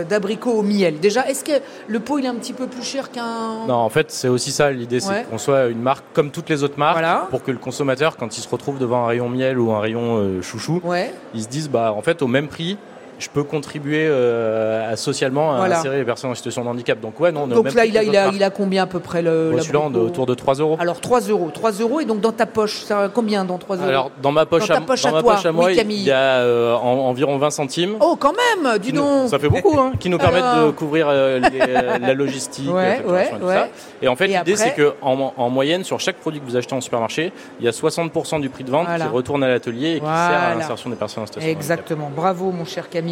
d'abricot 0.10 0.52
au 0.52 0.62
miel, 0.64 1.00
déjà, 1.00 1.28
est-ce 1.28 1.44
que 1.44 1.52
le 1.88 2.00
pot 2.00 2.18
il 2.20 2.26
est 2.26 2.30
un 2.30 2.36
petit 2.36 2.54
peu 2.54 2.68
plus 2.68 2.84
cher 2.84 3.12
qu'un 3.12 3.66
Non, 3.68 3.76
en 3.76 3.90
fait, 3.90 4.12
c'est 4.12 4.28
aussi 4.30 4.52
ça. 4.52 4.72
L'idée, 4.72 5.00
c'est 5.00 5.10
Ouais. 5.10 5.26
qu'on 5.30 5.38
soit 5.38 5.66
une 5.68 5.82
marque 5.82 6.06
comme 6.14 6.32
toutes 6.32 6.50
les 6.50 6.64
autres 6.64 6.78
marques 6.80 6.94
Voilà. 6.94 7.28
pour 7.30 7.44
que 7.44 7.52
le 7.52 7.58
consommateur, 7.58 8.18
quand 8.18 8.38
il 8.38 8.42
se 8.42 8.50
retrouve 8.50 8.80
devant 8.80 9.04
un 9.04 9.08
rayon 9.08 9.30
miel 9.30 9.60
ou 9.60 9.72
un 9.72 9.80
rayon 9.80 10.42
chouchou, 10.42 10.82
Ouais. 10.84 11.14
ils 11.34 11.44
se 11.44 11.48
disent 11.50 11.70
bah 11.70 11.94
en 11.96 12.02
fait 12.02 12.22
au 12.22 12.28
même 12.28 12.48
prix 12.48 12.78
je 13.20 13.30
peux 13.30 13.44
contribuer 13.44 14.06
euh, 14.08 14.92
à, 14.92 14.96
socialement 14.96 15.54
à 15.54 15.58
Voilà. 15.58 15.80
insérer 15.80 15.98
les 15.98 16.04
personnes 16.06 16.32
en 16.32 16.36
situation 16.36 16.64
de 16.64 16.70
handicap 16.70 17.00
donc 17.00 17.20
ouais 17.20 17.32
non 17.32 17.44
on 17.44 17.48
Donc 17.48 17.74
là, 17.74 17.86
il 17.86 17.98
a, 17.98 18.04
il, 18.04 18.14
il 18.36 18.50
combien 18.56 18.84
à 18.84 18.88
peu 18.88 19.00
près 19.00 19.22
le. 19.22 19.52
Bon, 19.52 19.60
celui-là 19.62 19.80
on 19.80 19.90
est 19.90 19.94
l'abricot 19.94 20.08
autour 20.08 20.26
de 20.26 20.34
3 20.34 20.54
euros 20.56 20.78
Alors 20.80 21.00
3 21.02 21.22
euros. 21.22 21.50
3 21.54 21.72
euros 21.74 22.00
et 22.00 22.06
donc 22.06 22.22
dans 22.22 22.32
ta 22.32 22.46
poche, 22.46 22.82
ça 22.84 23.10
combien 23.14 23.46
dans 23.46 23.58
3 23.58 23.78
euros 23.78 23.88
alors 23.88 24.12
dans 24.22 24.32
ma 24.32 24.46
poche, 24.46 24.68
Dans 24.68 24.76
à, 24.76 24.82
poche 24.82 25.02
dans 25.04 25.10
à 25.10 25.12
ma 25.14 25.22
toi, 25.22 25.36
poche 25.36 25.46
à 25.46 25.50
oui, 25.50 25.56
moi 25.56 25.72
il 25.72 25.78
Camille. 25.78 26.04
y 26.04 26.12
a 26.12 26.16
euh, 26.40 26.76
en- 26.76 27.08
environ 27.10 27.38
20 27.38 27.50
centimes 27.52 27.96
Oh 28.02 28.16
quand 28.20 28.34
même, 28.34 28.78
dis 28.80 28.90
qui 28.90 28.94
nous- 28.94 29.02
donc 29.02 29.30
ça 29.30 29.40
fait 29.40 29.50
beaucoup 29.50 29.78
hein, 29.80 29.94
qui 30.00 30.10
nous 30.10 30.18
permettent 30.18 30.44
Alors. 30.44 30.68
de 30.68 30.72
couvrir 30.72 31.08
euh, 31.10 31.40
les, 31.40 32.00
la 32.06 32.14
logistique 32.14 32.72
Ouais, 32.74 32.84
la 32.84 32.96
facturation 32.96 33.14
ouais, 33.14 33.38
et 33.38 33.40
tout 33.40 33.46
ouais. 33.48 33.54
ça. 33.56 33.68
et 34.02 34.08
en 34.08 34.16
fait 34.16 34.26
l'idée 34.28 34.38
après 34.40 34.56
c'est 34.56 34.74
que 34.74 34.94
en, 35.02 35.34
en 35.36 35.50
moyenne 35.50 35.84
sur 35.84 36.00
chaque 36.00 36.18
produit 36.18 36.40
que 36.40 36.46
vous 36.46 36.56
achetez 36.58 36.74
en 36.76 36.82
supermarché 36.82 37.32
il 37.60 37.66
y 37.66 37.68
a 37.68 37.72
60% 37.72 38.42
du 38.42 38.50
prix 38.50 38.64
de 38.64 38.72
vente 38.72 38.86
Voilà. 38.88 39.06
qui 39.06 39.12
retourne 39.12 39.44
à 39.44 39.48
l'atelier 39.48 39.92
et 39.96 40.00
qui 40.00 40.06
sert 40.06 40.12
à 40.14 40.56
l'insertion 40.56 40.90
des 40.90 40.96
personnes 40.96 41.24
en 41.24 41.26
situation 41.26 41.48
de 41.50 41.56
handicap. 41.56 41.62
Exactement, 41.62 42.12
bravo 42.16 42.52
mon 42.52 42.66
cher 42.66 42.90
Camille. 42.90 43.03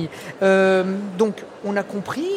Euh, 0.42 0.84
donc 1.18 1.44
on 1.66 1.76
a 1.76 1.84
compris 1.84 2.30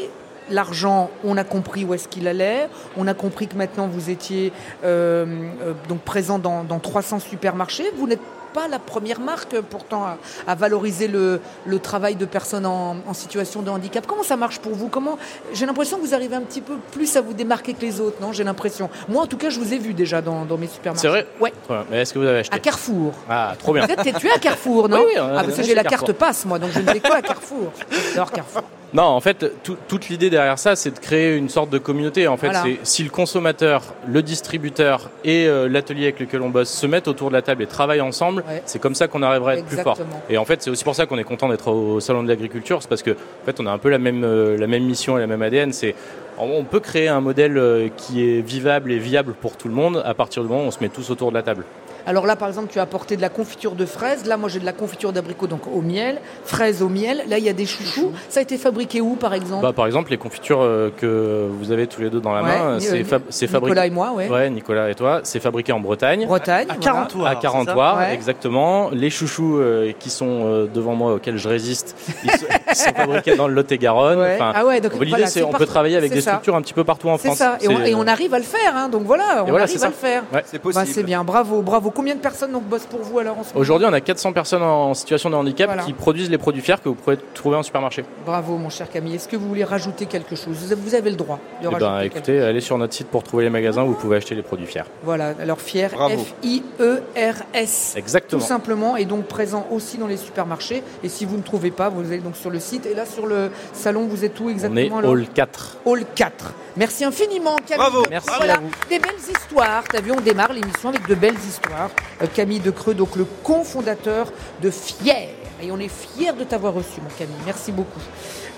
l'argent, 0.50 1.10
on 1.24 1.36
a 1.36 1.44
compris 1.44 1.84
où 1.84 1.94
est-ce 1.94 2.08
qu'il 2.08 2.28
allait, 2.28 2.68
on 2.96 3.06
a 3.06 3.14
compris 3.14 3.48
que 3.48 3.56
maintenant 3.56 3.86
vous 3.86 4.10
étiez 4.10 4.52
euh, 4.84 5.24
euh, 5.62 5.72
donc 5.88 6.00
présent 6.00 6.38
dans, 6.38 6.64
dans 6.64 6.78
300 6.78 7.20
supermarchés. 7.20 7.90
Vous 7.96 8.06
n'êtes 8.06 8.20
pas 8.54 8.68
la 8.68 8.78
première 8.78 9.20
marque 9.20 9.60
pourtant 9.60 10.04
à, 10.04 10.16
à 10.46 10.54
valoriser 10.54 11.08
le, 11.08 11.40
le 11.66 11.78
travail 11.78 12.14
de 12.16 12.24
personnes 12.24 12.64
en, 12.64 12.96
en 13.06 13.12
situation 13.12 13.60
de 13.62 13.68
handicap. 13.70 14.06
Comment 14.06 14.22
ça 14.22 14.36
marche 14.36 14.60
pour 14.60 14.72
vous? 14.74 14.88
Comment 14.88 15.18
J'ai 15.52 15.66
l'impression 15.66 15.98
que 15.98 16.02
vous 16.06 16.14
arrivez 16.14 16.36
un 16.36 16.40
petit 16.42 16.60
peu 16.62 16.76
plus 16.92 17.14
à 17.16 17.20
vous 17.20 17.34
démarquer 17.34 17.74
que 17.74 17.82
les 17.82 18.00
autres, 18.00 18.16
non 18.22 18.32
J'ai 18.32 18.44
l'impression. 18.44 18.88
Moi 19.08 19.22
en 19.22 19.26
tout 19.26 19.36
cas, 19.36 19.50
je 19.50 19.58
vous 19.60 19.74
ai 19.74 19.78
vu 19.78 19.92
déjà 19.92 20.22
dans, 20.22 20.44
dans 20.44 20.56
mes 20.56 20.68
supermarchés. 20.68 21.02
C'est 21.02 21.08
vrai? 21.08 21.26
Ouais. 21.40 21.52
Mais 21.90 22.02
est-ce 22.02 22.14
que 22.14 22.18
vous 22.20 22.26
avez 22.26 22.38
acheté? 22.38 22.54
À 22.56 22.58
Carrefour. 22.60 23.12
ah 23.28 23.52
trop 23.58 23.72
bien 23.74 23.86
Peut-être 23.86 24.04
que 24.04 24.18
tu 24.20 24.28
es 24.28 24.32
à 24.32 24.38
Carrefour, 24.38 24.88
non? 24.88 24.98
Oui, 25.00 25.04
oui, 25.14 25.20
on 25.20 25.24
a- 25.36 25.40
Ah, 25.40 25.44
parce 25.44 25.56
que 25.56 25.62
j'ai 25.62 25.74
la 25.74 25.84
carte 25.84 26.12
passe, 26.12 26.44
moi, 26.46 26.58
donc 26.58 26.70
je 26.72 26.78
ne 26.80 26.84
vais 26.92 27.00
que 27.00 27.12
à 27.12 27.20
Carrefour? 27.22 27.72
J'adore 28.10 28.30
Carrefour. 28.30 28.62
Non, 28.94 29.02
en 29.02 29.20
fait, 29.20 29.52
tout- 29.64 29.76
toute 29.88 30.08
l'idée 30.08 30.30
derrière 30.30 30.56
ça, 30.58 30.76
c'est 30.76 30.92
de 30.92 30.98
créer 31.00 31.36
une 31.36 31.48
sorte 31.48 31.68
de 31.68 31.78
communauté. 31.78 32.28
En 32.28 32.36
fait, 32.36 32.46
Voilà. 32.46 32.62
c'est 32.62 32.78
si 32.84 33.02
le 33.02 33.10
consommateur, 33.10 33.82
le 34.06 34.22
distributeur 34.22 35.10
et 35.24 35.48
euh, 35.48 35.68
l'atelier 35.68 36.04
avec 36.04 36.20
lequel 36.20 36.42
on 36.42 36.48
bosse 36.48 36.70
se 36.70 36.86
mettent 36.86 37.08
autour 37.08 37.28
de 37.28 37.34
la 37.34 37.42
table 37.42 37.64
et 37.64 37.66
travaillent 37.66 38.00
ensemble, 38.00 38.44
Ouais. 38.48 38.62
c'est 38.66 38.78
comme 38.80 38.94
ça 38.94 39.08
qu'on 39.08 39.22
arrivera 39.22 39.50
à 39.50 39.54
être 39.56 39.64
plus 39.66 39.78
fort. 39.78 39.98
Et 40.30 40.38
en 40.38 40.44
fait, 40.44 40.62
c'est 40.62 40.70
aussi 40.70 40.84
pour 40.84 40.94
ça 40.94 41.06
qu'on 41.06 41.18
est 41.18 41.24
content 41.24 41.48
d'être 41.48 41.68
au 41.72 41.98
salon 41.98 42.22
de 42.22 42.28
l'agriculture, 42.28 42.80
c'est 42.82 42.88
parce 42.88 43.02
que 43.02 43.10
en 43.10 43.44
fait, 43.46 43.58
on 43.58 43.66
a 43.66 43.72
un 43.72 43.78
peu 43.78 43.88
la 43.90 43.98
même 43.98 44.22
euh, 44.22 44.56
la 44.56 44.68
même 44.68 44.84
mission 44.84 45.18
et 45.18 45.20
la 45.20 45.26
même 45.26 45.42
ADN. 45.42 45.72
C'est 45.72 45.96
on 46.38 46.62
peut 46.64 46.80
créer 46.80 47.08
un 47.08 47.20
modèle 47.20 47.58
euh, 47.58 47.88
qui 47.96 48.22
est 48.28 48.40
vivable 48.40 48.92
et 48.92 48.98
viable 48.98 49.34
pour 49.34 49.56
tout 49.56 49.66
le 49.68 49.74
monde 49.74 50.02
à 50.04 50.14
partir 50.14 50.42
du 50.44 50.48
moment 50.48 50.62
où 50.64 50.66
on 50.66 50.70
se 50.70 50.80
met 50.80 50.88
tous 50.88 51.10
autour 51.10 51.30
de 51.30 51.34
la 51.36 51.42
table. 51.42 51.64
Alors 52.06 52.26
là, 52.26 52.36
par 52.36 52.48
exemple, 52.48 52.68
tu 52.70 52.78
as 52.78 52.82
apporté 52.82 53.16
de 53.16 53.20
la 53.22 53.28
confiture 53.28 53.72
de 53.72 53.86
fraises. 53.86 54.26
Là, 54.26 54.36
moi, 54.36 54.48
j'ai 54.48 54.60
de 54.60 54.64
la 54.64 54.72
confiture 54.72 55.12
d'abricot, 55.12 55.46
donc 55.46 55.66
au 55.66 55.80
miel, 55.80 56.18
fraises 56.44 56.82
au 56.82 56.88
miel. 56.88 57.22
Là, 57.28 57.38
il 57.38 57.44
y 57.44 57.48
a 57.48 57.52
des 57.52 57.66
chouchous. 57.66 58.12
Ça 58.28 58.40
a 58.40 58.42
été 58.42 58.58
fabriqué 58.58 59.00
où, 59.00 59.14
par 59.16 59.32
exemple 59.34 59.62
Bah, 59.62 59.72
par 59.72 59.86
exemple, 59.86 60.10
les 60.10 60.18
confitures 60.18 60.60
euh, 60.60 60.90
que 60.96 61.48
vous 61.50 61.72
avez 61.72 61.86
tous 61.86 62.00
les 62.02 62.10
deux 62.10 62.20
dans 62.20 62.32
la 62.34 62.42
Ouais, 62.42 62.48
main, 62.48 62.80
c'est 62.80 63.00
euh, 63.12 63.18
c'est 63.30 63.46
Nicolas 63.46 63.60
fabriqué. 63.70 63.86
et 63.86 63.90
moi, 63.90 64.12
ouais. 64.12 64.28
Ouais, 64.28 64.50
Nicolas 64.50 64.90
et 64.90 64.94
toi, 64.94 65.20
c'est 65.22 65.40
fabriqué 65.40 65.72
en 65.72 65.80
Bretagne. 65.80 66.26
Bretagne. 66.26 66.66
À 66.70 66.74
voilà. 66.74 67.06
40 67.08 67.26
à 67.26 67.34
40 67.36 67.60
c'est 67.64 67.70
ça 67.70 67.76
watts, 67.76 67.98
Ouais. 67.98 68.14
exactement. 68.14 68.90
Les 68.92 69.10
chouchous 69.10 69.58
euh, 69.58 69.92
qui 69.98 70.10
sont 70.10 70.42
euh, 70.44 70.66
devant 70.66 70.94
moi, 70.94 71.14
auxquels 71.14 71.38
je 71.38 71.48
résiste, 71.48 71.96
ils 72.24 72.30
sont, 72.32 72.46
ils 72.70 72.74
sont 72.76 72.92
fabriqués 72.94 73.36
dans 73.36 73.48
le 73.48 73.54
Lot-et-Garonne. 73.54 74.18
Ouais. 74.18 74.34
Enfin, 74.34 74.52
ah 74.54 74.64
ouais, 74.66 74.80
donc 74.80 74.92
L'idée, 74.94 75.06
voilà, 75.08 75.26
c'est 75.26 75.42
on 75.42 75.52
peut 75.52 75.66
travailler 75.66 75.96
avec 75.96 76.10
C'est 76.10 76.16
des 76.16 76.20
ça. 76.22 76.30
structures 76.32 76.54
un 76.56 76.62
petit 76.62 76.74
peu 76.74 76.84
partout 76.84 77.08
en 77.08 77.16
C'est 77.18 77.28
France. 77.28 77.38
ça, 77.38 77.56
et 77.60 77.68
on, 77.68 77.76
C'est- 77.78 77.90
et 77.90 77.94
on 77.94 78.06
arrive 78.06 78.34
à 78.34 78.38
le 78.38 78.44
faire, 78.44 78.76
hein, 78.76 78.88
donc 78.88 79.02
voilà, 79.04 79.42
on 79.42 79.48
voilà, 79.50 79.64
arrive 79.64 79.78
c'est 79.78 79.84
à 79.84 79.88
le 79.88 79.94
faire. 79.94 80.22
C'est 80.44 80.56
Bah, 80.58 80.62
possible. 80.62 80.86
c'est 80.86 81.02
bien, 81.02 81.24
bravo, 81.24 81.62
bravo. 81.62 81.90
Combien 81.94 82.14
de 82.16 82.20
personnes 82.20 82.52
donc 82.52 82.64
bossent 82.64 82.86
pour 82.86 83.00
vous 83.00 83.18
alors 83.18 83.38
en 83.38 83.42
ce 83.44 83.48
moment 83.50 83.60
Aujourd'hui, 83.60 83.86
on 83.88 83.92
a 83.92 84.00
400 84.00 84.32
personnes 84.32 84.62
en 84.62 84.94
situation 84.94 85.30
de 85.30 85.34
handicap 85.36 85.66
Voilà. 85.68 85.82
qui 85.84 85.92
produisent 85.92 86.30
les 86.30 86.38
produits 86.38 86.60
fiers 86.62 86.74
que 86.82 86.88
vous 86.88 86.94
pouvez 86.96 87.16
trouver 87.34 87.56
en 87.56 87.62
supermarché. 87.62 88.04
Bravo, 88.26 88.56
mon 88.56 88.68
cher 88.70 88.90
Camille. 88.90 89.14
Est-ce 89.14 89.28
que 89.28 89.36
vous 89.36 89.48
voulez 89.48 89.64
rajouter 89.64 90.06
quelque 90.06 90.34
chose? 90.36 90.56
Vous 90.76 90.94
avez- 90.94 91.10
le 91.10 91.16
droit 91.16 91.38
de 91.62 91.66
Eh 91.66 91.66
rajouter 91.68 91.84
ben, 91.84 92.00
quelque 92.02 92.16
écoutez, 92.16 92.40
allez 92.40 92.60
sur 92.60 92.76
notre 92.78 92.94
site 92.94 93.08
pour 93.08 93.22
trouver 93.22 93.44
les 93.44 93.50
magasins 93.50 93.82
où 93.84 93.88
vous 93.88 93.94
pouvez 93.94 94.16
acheter 94.16 94.34
les 94.34 94.42
produits 94.42 94.66
fiers. 94.66 94.82
Voilà, 95.02 95.34
alors 95.40 95.60
fier, 95.60 95.90
Bravo. 95.92 96.16
F-I-E-R-S. 96.18 97.90
Tout 97.92 97.98
Exactement. 97.98 98.40
simplement, 98.42 98.96
et 98.96 99.04
donc 99.04 99.26
présent 99.26 99.66
aussi 99.70 99.98
dans 99.98 100.06
les 100.06 100.16
supermarchés. 100.16 100.82
Et 101.02 101.08
si 101.08 101.24
vous 101.24 101.36
ne 101.36 101.42
trouvez 101.42 101.70
pas, 101.70 101.88
vous 101.88 102.06
allez 102.06 102.18
donc 102.18 102.36
sur 102.36 102.50
le 102.50 102.58
site. 102.58 102.86
Et 102.86 102.94
là, 102.94 103.06
sur 103.06 103.26
le 103.26 103.50
salon, 103.72 104.06
vous 104.06 104.24
êtes 104.24 104.38
où 104.40 104.44
On 104.44 104.48
est 104.48 104.52
exactement 104.52 104.98
Hall 104.98 105.26
4. 105.32 105.76
Hall 105.84 106.04
4. 106.14 106.52
Merci 106.76 107.04
infiniment, 107.04 107.56
Camille. 107.66 107.76
Bravo. 107.90 108.02
Merci 108.10 108.28
Voilà, 108.36 108.54
à 108.54 108.58
vous. 108.58 108.70
des 108.90 108.98
belles 108.98 109.12
histoires. 109.30 109.84
T'as 109.90 110.00
vu, 110.00 110.10
on 110.12 110.20
démarre 110.20 110.52
l'émission 110.52 110.88
avec 110.88 111.06
de 111.06 111.14
belles 111.14 111.34
histoires. 111.48 111.83
Euh, 112.22 112.26
Camille 112.32 112.60
de 112.60 112.70
Creux, 112.70 112.94
donc 112.94 113.16
le 113.16 113.26
cofondateur 113.42 114.32
de 114.62 114.70
Fier. 114.70 115.28
Et 115.62 115.70
on 115.70 115.78
est 115.78 115.88
fiers 115.88 116.32
de 116.32 116.44
t'avoir 116.44 116.74
reçu, 116.74 117.00
mon 117.02 117.08
Camille. 117.16 117.36
Merci 117.46 117.72
beaucoup. 117.72 118.00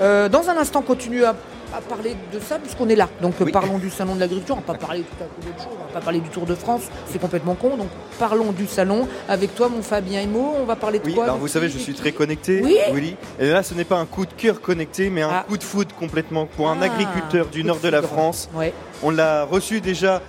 Euh, 0.00 0.28
dans 0.28 0.49
un 0.49 0.56
instant, 0.56 0.80
continue 0.83 1.25
à, 1.25 1.37
à 1.75 1.80
parler 1.80 2.16
de 2.33 2.40
ça, 2.40 2.59
puisqu'on 2.59 2.88
est 2.88 2.97
là. 2.97 3.09
Donc 3.21 3.35
euh, 3.40 3.45
Oui. 3.45 3.52
parlons 3.52 3.78
du 3.78 3.90
salon 3.90 4.14
de 4.14 4.21
l'agriculture. 4.21 4.56
On 4.56 4.61
va 4.73 4.78
pas 4.78 4.87
parler 4.87 5.02
tout 5.02 5.23
à 5.23 5.26
coup 5.26 5.40
d'autre 5.47 5.59
chose. 5.62 5.73
On 5.78 5.87
va 5.87 5.92
pas 5.92 6.00
parler 6.00 6.21
du 6.21 6.30
Tour 6.30 6.47
de 6.47 6.54
France. 6.54 6.83
C'est 7.12 7.21
complètement 7.21 7.54
con. 7.54 7.76
Donc 7.76 7.88
parlons 8.18 8.50
du 8.52 8.66
salon. 8.66 9.06
Avec 9.28 9.54
toi, 9.54 9.68
mon 9.68 9.83
Fabien 9.83 10.23
Emo. 10.23 10.54
On 10.59 10.64
va 10.64 10.75
parler 10.75 10.99
de 10.99 11.04
Oui, 11.04 11.14
quoi 11.14 11.25
alors 11.25 11.37
vous 11.37 11.49
savez, 11.49 11.68
je 11.68 11.78
suis 11.78 11.95
très 11.95 12.12
connecté, 12.12 12.62
Oui. 12.64 12.76
Willy. 12.92 13.16
Et 13.38 13.50
là, 13.50 13.62
ce 13.62 13.75
n'est 13.75 13.85
pas 13.85 13.97
un 13.99 14.06
coup 14.06 14.25
de 14.26 14.33
cœur 14.33 14.61
connecté, 14.61 15.11
mais 15.11 15.23
un 15.23 15.30
Ah. 15.30 15.45
coup 15.47 15.59
de 15.59 15.64
foot 15.64 15.88
complètement 15.99 16.47
pour 16.47 16.71
un 16.71 16.78
Ah, 16.80 16.87
agriculteur 16.87 17.47
du 17.47 17.61
coup 17.61 17.66
nord 17.68 17.78
de 17.80 17.88
la. 17.90 18.02
France. 18.02 18.49
Ouais. 18.54 18.73
On 19.02 19.11
l'a 19.11 19.45
reçu 19.45 19.80
déjà 19.83 20.23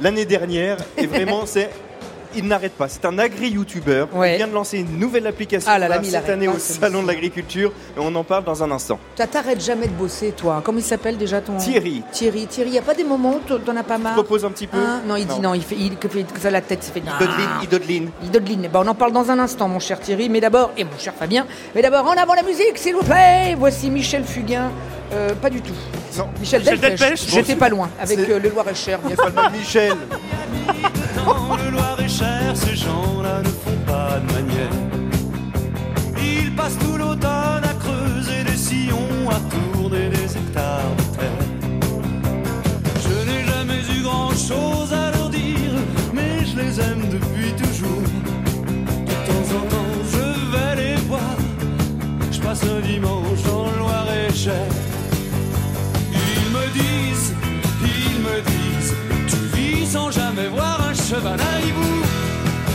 l'année 0.00 0.24
dernière, 0.26 0.76
et 0.96 1.06
vraiment, 1.06 1.42
c'est 1.46 1.70
il 2.36 2.46
n'arrête 2.46 2.72
pas. 2.72 2.88
C'est 2.88 3.04
un 3.04 3.18
agri-youtubeur. 3.18 4.08
Ouais. 4.14 4.34
Il 4.34 4.36
vient 4.38 4.48
de 4.48 4.52
lancer 4.52 4.78
une 4.78 4.98
nouvelle 4.98 5.26
application 5.26 5.70
Ah 5.72 5.78
là 5.78 5.88
là, 5.88 5.96
là, 5.96 6.00
mais 6.00 6.08
il 6.08 6.10
cette 6.10 6.28
année 6.28 6.46
pas, 6.46 6.54
au. 6.54 6.58
Salon 6.58 7.02
de 7.02 7.08
l'Agriculture. 7.08 7.72
Et 7.96 8.00
on 8.00 8.14
en 8.14 8.24
parle 8.24 8.44
dans 8.44 8.62
un 8.62 8.70
instant. 8.70 8.98
Toi, 9.16 9.26
T'arrêtes 9.26 9.64
jamais 9.64 9.86
de 9.86 9.92
bosser, 9.92 10.32
toi. 10.32 10.62
Comment 10.64 10.78
il 10.78 10.84
s'appelle 10.84 11.16
déjà 11.16 11.40
ton 11.40 11.56
Thierry. 11.56 12.02
Thierry, 12.12 12.46
Thierry, 12.46 12.70
il 12.70 12.74
y 12.74 12.78
a 12.78 12.82
pas 12.82 12.94
des 12.94 13.04
moments 13.04 13.36
où 13.36 13.58
t'en 13.58 13.76
as 13.76 13.82
pas 13.82 13.98
marre 13.98 14.14
Propose 14.14 14.44
un 14.44 14.50
petit 14.50 14.66
peu. 14.66 14.78
Hein 14.78 15.02
non, 15.06 15.16
il 15.16 15.26
dit 15.26 15.40
non, 15.40 15.54
il 15.54 15.62
fait, 15.62 15.76
il, 15.76 15.96
que 15.96 16.08
fait 16.08 16.22
que 16.22 16.40
ça 16.40 16.50
la 16.50 16.60
tête, 16.60 16.86
il 16.88 16.92
fait 16.92 17.02
Il 17.04 17.18
dodeline, 17.26 17.50
il 17.62 17.68
dodeline. 17.68 18.10
Il 18.22 18.30
dodeline. 18.30 18.68
Bah, 18.72 18.80
on 18.84 18.86
en 18.88 18.94
parle 18.94 19.12
dans 19.12 19.30
un 19.30 19.38
instant, 19.38 19.68
mon 19.68 19.80
cher 19.80 20.00
Thierry, 20.00 20.28
mais 20.28 20.40
d'abord, 20.40 20.70
et 20.76 20.84
mon 20.84 20.98
cher 20.98 21.14
Fabien, 21.18 21.46
mais 21.74 21.82
d'abord, 21.82 22.06
en 22.06 22.12
avant 22.12 22.34
la 22.34 22.42
musique, 22.42 22.76
s'il 22.76 22.94
vous 22.94 23.02
plaît 23.04 23.54
Voici 23.58 23.90
Michel 23.90 24.24
Fugain. 24.24 24.70
Euh, 25.12 25.34
pas 25.34 25.50
du 25.50 25.60
tout. 25.60 25.74
Non. 26.16 26.28
Michel, 26.40 26.60
Michel 26.60 26.80
Delpech. 26.80 26.98
Delpech, 26.98 27.28
J'étais 27.28 27.56
pas 27.56 27.68
loin, 27.68 27.90
avec 28.00 28.18
euh, 28.18 28.38
le 28.38 28.48
Loir-et-Cher, 28.48 28.98
Michel. 29.52 29.96
Loir-et-Cher, 32.04 32.54
ces 32.54 32.76
gens-là 32.76 33.40
ne 33.40 33.48
font 33.48 33.78
pas 33.86 34.20
de 34.20 34.32
manière. 34.32 34.70
Ils 36.18 36.54
passent 36.54 36.78
tout 36.78 36.96
l'automne 36.98 37.64
à 37.64 37.74
creuser 37.80 38.44
des 38.44 38.56
sillons, 38.56 39.30
à 39.30 39.40
tourner 39.50 40.10
des 40.10 40.36
hectares 40.36 40.94
de 40.98 41.16
terre. 41.16 41.46
Je 43.04 43.30
n'ai 43.30 43.44
jamais 43.46 43.80
eu 43.96 44.02
grand-chose 44.02 44.92
à 44.92 45.12
leur 45.12 45.30
dire, 45.30 45.72
mais 46.12 46.44
je 46.44 46.56
les 46.60 46.80
aime 46.80 47.08
depuis 47.10 47.52
toujours. 47.52 48.02
De 49.06 49.14
temps 49.26 49.56
en 49.56 49.66
temps, 49.72 49.94
je 50.12 50.52
vais 50.52 50.74
les 50.82 50.96
voir. 51.02 51.36
Je 52.30 52.40
passe 52.40 52.64
un 52.64 52.80
dimanche 52.80 53.42
dans 53.46 53.64
le 53.70 53.78
Loir-et-Cher. 53.78 54.66
Ils 56.12 56.50
me 56.52 56.66
disent, 56.74 57.34
ils 57.82 58.20
me 58.20 58.36
disent, 58.52 58.94
tu 59.26 59.56
vis 59.56 59.86
sans 59.86 60.10
jamais 60.10 60.48
voir 60.48 60.83
cheval 61.14 61.40
à 61.40 61.60
hibou. 61.60 61.94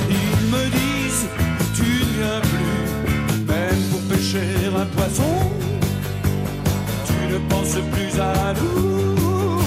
Ils 0.10 0.46
me 0.54 0.64
disent, 0.80 1.28
tu 1.76 1.84
ne 1.84 2.12
viens 2.18 2.42
plus, 2.52 2.82
même 3.54 3.82
pour 3.92 4.02
pêcher 4.12 4.50
un 4.68 4.86
poisson. 4.98 5.34
Tu 7.08 7.34
ne 7.34 7.38
penses 7.50 7.80
plus 7.94 8.20
à 8.20 8.54
nous. 8.60 9.62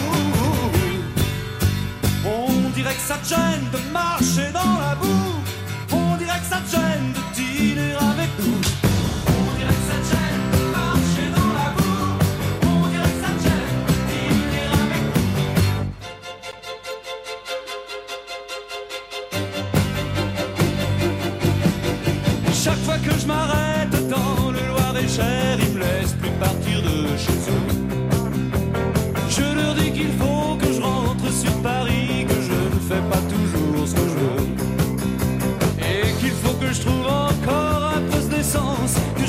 On 2.25 2.71
dirait 2.75 2.95
que 2.95 3.07
ça 3.11 3.17
te 3.23 3.29
gêne 3.29 3.67
de 3.73 3.93
marcher 3.93 4.49
dans 4.53 4.75
la 4.87 4.95
boue. 4.95 5.41
On 5.93 6.17
dirait 6.17 6.41
que 6.43 6.49
ça 6.55 6.61
te 6.65 6.71
gêne 6.77 7.13
de 7.19 7.23
dîner 7.37 7.95
avec 8.11 8.31
nous. 8.39 8.72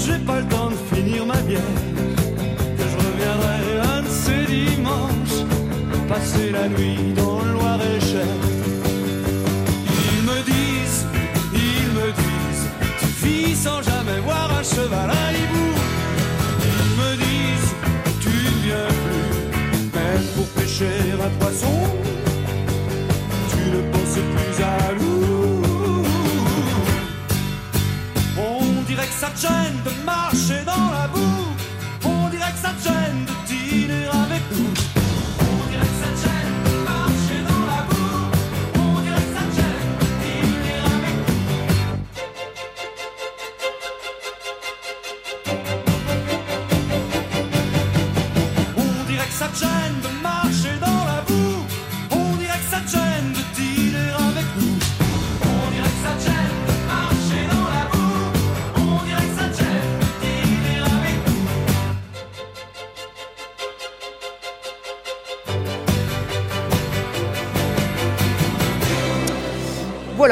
J'ai 0.05 0.17
pas 0.19 0.39
le 0.39 0.48
temps 0.48 0.69
de 0.69 0.95
finir 0.95 1.25
ma 1.25 1.39
bière. 1.48 1.62
Que 2.77 2.83
je 2.91 2.98
reviendrai 3.05 3.79
un 3.95 4.01
de 4.01 4.07
ces 4.07 4.45
dimanches, 4.45 5.39
passer 6.10 6.51
la 6.51 6.67
nuit 6.67 7.13
dans 7.15 7.23
gêne 30.05 30.42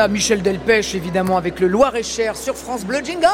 Voilà, 0.01 0.13
Michel 0.13 0.41
Delpech, 0.41 0.95
évidemment, 0.95 1.37
avec 1.37 1.59
le 1.59 1.67
Loir-et-Cher 1.67 2.35
sur 2.35 2.55
France 2.55 2.83
Bleu 2.85 3.01
Jingle 3.03 3.27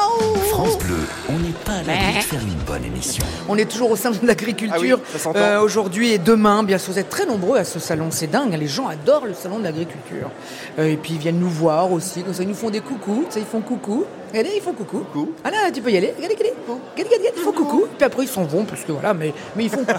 France 0.50 0.76
Bleu, 0.76 0.98
on 1.30 1.38
n'est 1.38 1.54
pas 1.64 1.72
à 1.72 1.82
l'abri 1.82 2.18
de 2.18 2.22
faire 2.22 2.42
une 2.42 2.62
bonne 2.66 2.84
émission. 2.84 3.24
On 3.48 3.56
est 3.56 3.64
toujours 3.64 3.90
au 3.90 3.96
salon 3.96 4.18
de 4.20 4.26
l'agriculture 4.26 5.00
Ah 5.02 5.30
oui, 5.30 5.36
euh, 5.36 5.62
aujourd'hui 5.62 6.12
et 6.12 6.18
demain. 6.18 6.62
Bien 6.64 6.76
sûr, 6.76 6.92
vous 6.92 6.98
êtes 6.98 7.08
très 7.08 7.24
nombreux 7.24 7.56
à 7.56 7.64
ce 7.64 7.78
salon. 7.78 8.08
C'est 8.10 8.26
dingue, 8.26 8.52
hein, 8.52 8.58
les 8.58 8.66
gens 8.66 8.86
adorent 8.86 9.24
le 9.24 9.32
salon 9.32 9.60
de 9.60 9.64
l'agriculture. 9.64 10.30
Euh, 10.78 10.90
et 10.90 10.98
puis 10.98 11.14
ils 11.14 11.18
viennent 11.18 11.40
nous 11.40 11.48
voir 11.48 11.90
aussi. 11.90 12.22
Comme 12.22 12.34
ça, 12.34 12.42
ils 12.42 12.48
nous 12.50 12.54
font 12.54 12.68
des 12.68 12.80
coucous. 12.80 13.24
Ça, 13.30 13.40
ils 13.40 13.46
font 13.46 13.62
coucou. 13.62 14.04
Regardez, 14.30 14.50
ils 14.56 14.62
font 14.62 14.72
coucou. 14.72 14.98
Coucou. 15.12 15.32
Ah 15.44 15.50
là, 15.50 15.70
tu 15.72 15.80
peux 15.80 15.90
y 15.90 15.96
aller. 15.96 16.12
Regardez, 16.16 16.34
regardez. 16.34 16.54
Regardez, 16.66 16.82
regardez, 16.96 17.16
regardez, 17.16 17.32
ils 17.38 17.42
font 17.42 17.52
coucou. 17.52 17.86
Puis 17.96 18.04
après, 18.04 18.24
ils 18.24 18.28
s'en 18.28 18.44
vont 18.44 18.64
parce 18.64 18.82
que 18.84 18.92
voilà, 18.92 19.14
mais, 19.14 19.32
mais 19.56 19.64
ils 19.64 19.70
font. 19.70 19.84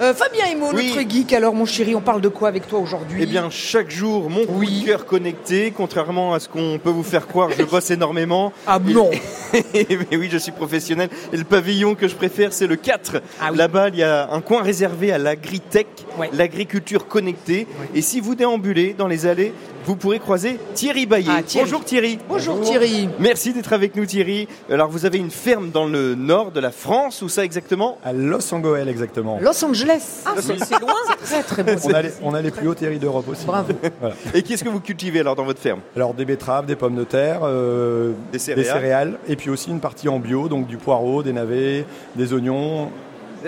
Euh, 0.00 0.12
Fabien 0.12 0.44
Emo, 0.46 0.66
Oui. 0.74 0.88
notre 0.94 1.08
geek. 1.10 1.32
Alors, 1.32 1.54
mon 1.54 1.64
chéri, 1.64 1.94
on 1.94 2.00
parle 2.02 2.20
de 2.20 2.28
quoi 2.28 2.48
avec 2.48 2.66
toi 2.68 2.78
aujourd'hui? 2.78 3.20
Eh 3.22 3.26
bien, 3.26 3.48
chaque 3.50 3.90
jour, 3.90 4.28
mon 4.28 4.44
coup 4.44 4.52
Oui. 4.58 4.80
de 4.82 4.86
cœur 4.86 5.06
connecté, 5.06 5.72
contrairement 5.74 6.34
à 6.34 6.40
ce 6.40 6.48
qu'on 6.48 6.78
peut 6.82 6.90
vous 6.90 7.02
faire 7.02 7.26
croire, 7.26 7.50
je 7.56 7.62
bosse 7.62 7.90
énormément. 7.90 8.52
Ah 8.66 8.78
non 8.78 9.10
Mais 9.74 10.16
oui, 10.16 10.28
je 10.30 10.36
suis 10.38 10.52
professionnel. 10.52 11.08
Et 11.32 11.36
le 11.36 11.44
pavillon 11.44 11.94
que 11.94 12.08
je 12.08 12.14
préfère, 12.14 12.52
c'est 12.52 12.66
le 12.66 12.76
4. 12.76 13.22
Ah 13.40 13.48
oui. 13.52 13.56
Là-bas, 13.58 13.88
il 13.88 13.96
y 13.96 14.02
a 14.02 14.30
un 14.30 14.40
coin 14.40 14.62
réservé 14.62 15.12
à 15.12 15.18
l'agritech, 15.18 15.86
Ouais. 16.18 16.28
l'agriculture 16.32 17.06
connectée. 17.08 17.66
Et 17.94 18.02
si 18.02 18.20
vous 18.20 18.34
déambulez 18.34 18.94
dans 18.96 19.06
les 19.06 19.26
allées, 19.26 19.52
vous 19.86 19.94
pourrez 19.96 20.18
croiser 20.18 20.58
Thierry 20.74 21.06
Baillet. 21.06 21.30
Ah, 21.30 21.42
Thierry. 21.42 21.64
Bonjour 21.70 21.84
Thierry. 21.84 22.18
Bonjour 22.28 22.60
Thierry. 22.60 23.08
Merci 23.20 23.52
d'être 23.52 23.72
avec 23.72 23.94
nous 23.94 24.04
Thierry. 24.04 24.48
Alors 24.68 24.88
vous 24.90 25.06
avez 25.06 25.18
une 25.18 25.30
ferme 25.30 25.70
dans 25.70 25.86
le 25.86 26.16
nord 26.16 26.50
de 26.50 26.58
la 26.58 26.72
France, 26.72 27.22
où 27.22 27.28
ça 27.28 27.44
exactement? 27.44 27.98
À 28.04 28.12
Los 28.12 28.52
Angeles, 28.52 28.86
exactement. 28.88 29.38
Los 29.40 29.64
Angeles. 29.64 30.22
Ah, 30.26 30.34
c'est 30.40 30.58
c'est 30.64 30.80
loin. 30.80 30.92
Très 31.24 31.42
très 31.44 31.62
beau. 31.62 31.80
On 31.84 31.94
a, 31.94 32.02
les, 32.02 32.10
on 32.22 32.34
a 32.34 32.42
les 32.42 32.50
plus 32.50 32.66
hauts 32.66 32.74
terrils 32.74 32.98
d'Europe 32.98 33.28
aussi. 33.28 33.46
Bravo. 33.46 33.72
Voilà. 34.00 34.16
Et 34.34 34.42
qu'est-ce 34.42 34.64
que 34.64 34.68
vous 34.68 34.80
cultivez 34.80 35.20
alors 35.20 35.36
dans 35.36 35.44
votre 35.44 35.60
ferme? 35.60 35.80
Alors 35.94 36.14
des 36.14 36.24
betteraves, 36.24 36.66
des 36.66 36.74
pommes 36.76 36.96
de 36.96 37.04
terre, 37.04 37.40
euh, 37.44 38.12
Des 38.32 38.40
céréales. 38.40 39.18
et 39.28 39.36
puis 39.36 39.50
aussi 39.50 39.70
une 39.70 39.80
partie 39.80 40.08
en 40.08 40.18
bio, 40.18 40.48
donc 40.48 40.66
du 40.66 40.78
poireau, 40.78 41.22
des 41.22 41.32
navets, 41.32 41.84
des 42.16 42.32
oignons. 42.32 42.90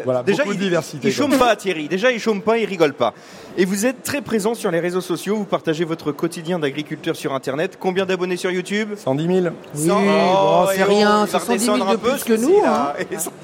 Voilà, 0.05 0.23
Déjà, 0.23 0.43
beaucoup 0.45 0.55
il, 0.55 0.59
de 0.59 0.64
diversité. 0.64 1.09
Il 1.09 1.12
chôme 1.14 1.37
pas, 1.38 1.55
Thierry. 1.57 1.88
Déjà, 1.88 2.11
il 2.12 2.19
chôme 2.21 2.43
pas, 2.43 2.59
il 2.59 2.64
rigole 2.67 2.95
pas. 2.95 3.14
Et 3.57 3.64
vous 3.64 3.87
êtes 3.87 4.02
très 4.02 4.21
présent 4.23 4.55
sur 4.55 4.71
les 4.71 4.81
réseaux 4.81 5.00
sociaux. 5.00 5.37
Vous 5.37 5.45
partagez 5.45 5.85
votre 5.85 6.12
quotidien 6.12 6.59
d'agriculteur 6.59 7.17
sur 7.17 7.35
Internet. 7.35 7.76
Combien 7.81 8.07
d'abonnés 8.07 8.37
sur 8.37 8.50
YouTube? 8.50 8.90
110 8.97 9.26
000. 9.26 9.38
Oui, 9.75 9.88
bon, 9.88 9.95
Oh, 9.99 10.67
c'est 10.75 10.83
oh, 10.83 10.88
rien, 10.88 11.26
c'est 11.26 11.38
110 11.38 11.59
000 11.64 11.75
redescendre 11.76 11.88
un 11.88 11.93
de 11.95 11.99
plus 11.99 12.25
que 12.25 12.37
ce 12.37 12.43
nous. 12.43 12.61
hein. 12.64 12.93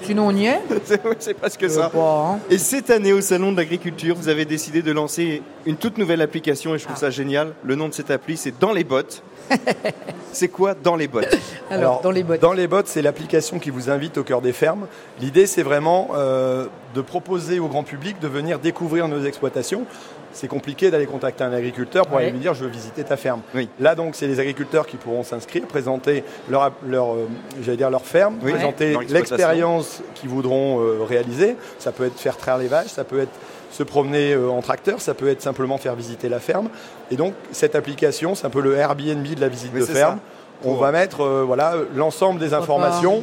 Sinon, 0.02 0.28
on 0.28 0.37
y 0.37 0.46
est. 0.46 0.61
C'est 0.84 1.00
c'est 1.18 1.34
presque 1.34 1.62
Euh, 1.64 1.68
ça. 1.68 1.88
pas, 1.90 1.99
hein. 2.34 2.38
Et 2.50 2.58
cette 2.58 2.90
année, 2.90 3.12
au 3.12 3.20
Salon 3.20 3.52
de 3.52 3.56
l'Agriculture, 3.56 4.14
vous 4.16 4.28
avez 4.28 4.44
décidé 4.44 4.82
de 4.82 4.92
lancer 4.92 5.42
une 5.66 5.76
toute 5.76 5.99
nouvelle 5.99 6.20
application 6.20 6.75
et 6.75 6.78
je 6.78 6.84
trouve 6.84 6.96
ça 6.96 7.11
génial. 7.11 7.54
Le 7.64 7.75
nom 7.75 7.88
de 7.88 7.94
cette 7.94 8.11
appli, 8.11 8.37
c'est 8.37 8.58
Dans 8.58 8.73
les 8.73 8.84
bottes. 8.84 9.23
c'est 10.32 10.48
quoi 10.48 10.74
Dans 10.74 10.96
les 10.96 11.08
bottes 11.08 11.36
Alors, 11.70 12.00
dans 12.02 12.10
les 12.10 12.22
bottes. 12.22 12.40
Dans 12.40 12.52
les 12.52 12.66
bottes, 12.66 12.88
c'est 12.88 13.02
l'application 13.02 13.58
qui 13.58 13.70
vous 13.70 13.90
invite 13.90 14.18
au 14.18 14.24
cœur 14.24 14.40
des 14.40 14.52
fermes. 14.52 14.86
L'idée, 15.20 15.46
c'est 15.46 15.62
vraiment 15.62 16.10
euh, 16.14 16.66
de 16.94 17.00
proposer 17.00 17.58
au 17.60 17.68
grand 17.68 17.82
public 17.84 18.18
de 18.20 18.28
venir 18.28 18.58
découvrir 18.58 19.08
nos 19.08 19.24
exploitations. 19.24 19.84
C'est 20.32 20.48
compliqué 20.48 20.90
d'aller 20.90 21.06
contacter 21.06 21.44
un 21.44 21.52
agriculteur 21.52 22.06
pour 22.08 22.16
Ouais. 22.16 22.24
aller 22.24 22.32
lui 22.32 22.40
dire 22.40 22.54
je 22.54 22.64
veux 22.64 22.70
visiter 22.70 23.04
ta 23.04 23.16
ferme. 23.16 23.40
Oui. 23.54 23.68
Là 23.78 23.94
donc 23.94 24.16
c'est 24.16 24.26
les 24.26 24.40
agriculteurs 24.40 24.84
qui 24.88 24.96
pourront 24.96 25.22
s'inscrire, 25.22 25.62
présenter 25.64 26.24
leur, 26.50 26.72
leur, 26.84 27.12
euh, 27.14 27.28
j'allais 27.62 27.76
dire 27.76 27.88
leur 27.90 28.04
ferme, 28.04 28.34
Oui. 28.42 28.50
présenter 28.50 28.96
l'expérience 29.10 30.02
qu'ils 30.16 30.30
voudront 30.30 30.80
euh, 30.80 31.04
réaliser. 31.08 31.54
Ça 31.78 31.92
peut 31.92 32.06
être 32.06 32.18
faire 32.18 32.36
traire 32.36 32.58
les 32.58 32.66
vaches, 32.66 32.88
ça 32.88 33.04
peut 33.04 33.20
être 33.20 33.30
se 33.75 33.83
promener 33.83 34.33
euh, 34.35 34.49
en 34.50 34.62
tracteur, 34.62 35.00
ça 35.00 35.14
peut 35.14 35.28
être 35.28 35.43
simplement 35.43 35.78
faire 35.78 35.97
visiter 35.97 36.28
la 36.28 36.38
ferme. 36.38 36.69
Et 37.11 37.16
donc 37.16 37.35
cette 37.50 37.75
application, 37.75 38.35
c'est 38.37 38.47
un 38.47 38.50
peu 38.50 38.61
le 38.61 38.76
Airbnb 38.76 39.26
de 39.26 39.40
la 39.40 39.49
visite 39.49 39.73
Oui, 39.75 39.81
de 39.81 39.85
ferme. 39.87 40.19
ça. 40.62 40.69
On 40.69 40.75
va 40.75 40.93
mettre 40.93 41.23
euh, 41.23 41.43
voilà 41.45 41.75
l'ensemble 41.97 42.38
des 42.38 42.54
informations. 42.54 43.23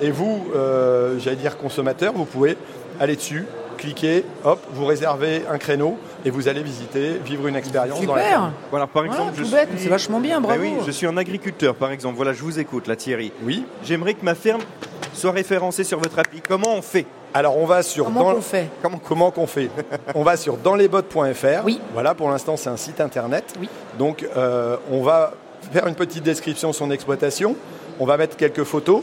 Et 0.00 0.10
vous, 0.10 0.46
euh, 0.56 1.18
j'allais 1.18 1.36
dire 1.36 1.58
consommateur, 1.58 2.12
vous 2.14 2.24
pouvez 2.24 2.56
aller 2.98 3.14
dessus, 3.16 3.46
cliquer, 3.76 4.24
hop, 4.44 4.58
vous 4.72 4.84
réservez 4.86 5.42
un 5.48 5.58
créneau 5.58 5.96
et 6.24 6.30
vous 6.30 6.48
allez 6.48 6.62
visiter, 6.62 7.20
vivre 7.24 7.46
une 7.46 7.54
expérience 7.56 8.00
dans 8.04 8.14
la 8.16 8.22
ferme. 8.22 8.44
Super 8.46 8.52
Voilà, 8.70 8.86
par 8.86 9.04
exemple, 9.04 9.32
je 9.36 9.44
suis- 9.44 9.54
c'est 9.76 9.88
vachement 9.88 10.18
bien, 10.20 10.40
Ben 10.40 10.56
oui, 10.58 10.72
je 10.86 10.90
suis 10.90 11.06
un 11.06 11.16
agriculteur, 11.18 11.74
par 11.76 11.90
exemple. 11.92 12.16
Voilà, 12.16 12.32
je 12.32 12.42
vous 12.42 12.58
écoute, 12.58 12.88
là, 12.88 12.96
Thierry. 12.96 13.30
Oui. 13.44 13.64
J'aimerais 13.84 14.14
que 14.14 14.24
ma 14.24 14.34
ferme 14.34 14.62
soit 15.14 15.32
référencée 15.32 15.84
sur 15.84 15.98
votre 16.00 16.18
appli. 16.18 16.40
Comment 16.40 16.74
on 16.74 16.82
fait? 16.82 17.06
Alors 17.34 17.56
on 17.58 17.64
va 17.66 17.82
sur 17.82 18.04
Comment 18.06 18.32
dans- 18.32 18.38
on 18.38 18.40
fait 18.42 18.68
Comment, 18.82 18.98
comment 18.98 19.30
qu'on 19.30 19.46
fait 19.46 19.70
On 20.14 20.22
va 20.22 20.36
sur 20.36 20.56
danslesbottes.fr. 20.56 21.64
Oui. 21.64 21.80
Voilà, 21.94 22.14
pour 22.14 22.28
l'instant, 22.30 22.56
c'est 22.56 22.68
un 22.68 22.76
site 22.76 23.00
internet. 23.00 23.54
Oui. 23.60 23.68
Donc, 23.98 24.26
euh, 24.36 24.76
on 24.90 25.02
va 25.02 25.32
faire 25.72 25.86
une 25.86 25.94
petite 25.94 26.22
description 26.22 26.70
de 26.70 26.74
son 26.74 26.90
exploitation. 26.90 27.56
On 28.00 28.06
va 28.06 28.16
mettre 28.16 28.36
quelques 28.36 28.64
photos. 28.64 29.02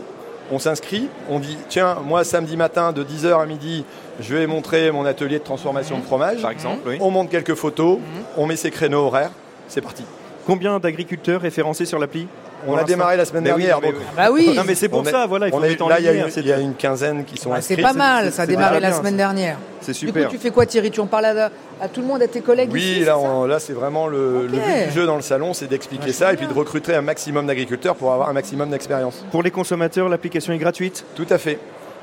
On 0.51 0.59
s'inscrit. 0.59 1.07
On 1.29 1.39
dit 1.39 1.57
tiens, 1.69 1.97
moi, 2.05 2.23
samedi 2.23 2.57
matin, 2.57 2.91
de 2.91 3.03
10h 3.03 3.39
à 3.41 3.45
midi, 3.45 3.85
je 4.19 4.35
vais 4.35 4.47
montrer 4.47 4.91
mon 4.91 5.05
atelier 5.05 5.39
de 5.39 5.43
transformation 5.43 5.97
de 5.99 6.03
fromage. 6.03 6.41
Par 6.41 6.51
exemple, 6.51 6.81
oui. 6.87 6.97
On 7.01 7.11
monte 7.11 7.29
quelques 7.29 7.55
photos. 7.55 7.99
On 8.37 8.45
met 8.45 8.55
ses 8.55 8.71
créneaux 8.71 9.05
horaires. 9.05 9.31
C'est 9.67 9.81
parti. 9.81 10.03
Combien 10.45 10.79
d'agriculteurs 10.79 11.41
référencés 11.41 11.85
sur 11.85 11.99
l'appli 11.99 12.27
On 12.67 12.75
a 12.75 12.83
démarré 12.83 13.15
la 13.17 13.25
semaine 13.25 13.43
oui, 13.43 13.47
dernière. 13.63 13.81
donc 13.81 13.93
oui. 13.97 14.03
Bah 14.17 14.29
oui 14.31 14.53
Non, 14.55 14.63
mais 14.65 14.75
c'est 14.75 14.89
pour 14.89 14.99
on 14.99 15.03
est- 15.05 15.11
ça, 15.11 15.27
voilà, 15.27 15.47
il 15.47 15.51
faut 15.51 15.57
on 15.57 15.63
est- 15.63 15.69
mettre 15.69 15.85
en 15.85 15.89
là, 15.89 15.99
il 15.99 16.05
y, 16.05 16.09
a 16.09 16.13
une, 16.13 16.29
c'est- 16.29 16.41
il 16.41 16.47
y 16.47 16.51
a 16.53 16.59
une 16.59 16.73
quinzaine 16.73 17.23
qui 17.23 17.37
sont 17.37 17.51
Ah, 17.53 17.57
inscrits. 17.57 17.75
C'est 17.75 17.81
pas 17.81 17.93
mal, 17.93 18.31
ça 18.31 18.41
a 18.43 18.45
démarré 18.47 18.79
la 18.79 18.89
bien, 18.89 18.97
semaine 18.97 19.13
ça. 19.13 19.17
dernière. 19.17 19.57
C'est 19.81 19.91
Du 19.93 19.97
super. 19.99 20.25
coup, 20.27 20.31
tu 20.33 20.39
fais 20.39 20.51
quoi 20.51 20.65
Thierry? 20.65 20.91
Tu 20.91 20.99
en 20.99 21.05
parles 21.07 21.25
à, 21.25 21.51
à 21.81 21.87
tout 21.87 22.01
le 22.01 22.07
monde, 22.07 22.21
à 22.21 22.27
tes 22.27 22.41
collègues 22.41 22.69
Oui, 22.71 22.81
ici, 22.81 23.05
là, 23.05 23.17
on- 23.17 23.45
là 23.45 23.59
c'est 23.59 23.73
vraiment 23.73 24.07
le, 24.07 24.47
but 24.49 24.59
du 24.87 24.91
jeu 24.93 25.05
dans 25.05 25.15
le 25.15 25.21
salon, 25.21 25.53
c'est 25.53 25.67
d'expliquer 25.67 26.11
ça 26.11 26.33
et 26.33 26.35
puis 26.37 26.47
de 26.47 26.53
recruter 26.53 26.93
un 26.95 27.01
maximum 27.01 27.45
d'agriculteurs 27.47 27.95
pour 27.95 28.11
avoir 28.11 28.29
un 28.29 28.33
maximum 28.33 28.69
d'expérience. 28.71 29.23
Pour 29.31 29.43
les 29.43 29.51
consommateurs, 29.51 30.09
l'application 30.09 30.51
est 30.53 30.57
gratuite? 30.57 31.05
Tout 31.15 31.27
à 31.29 31.37
fait. 31.37 31.59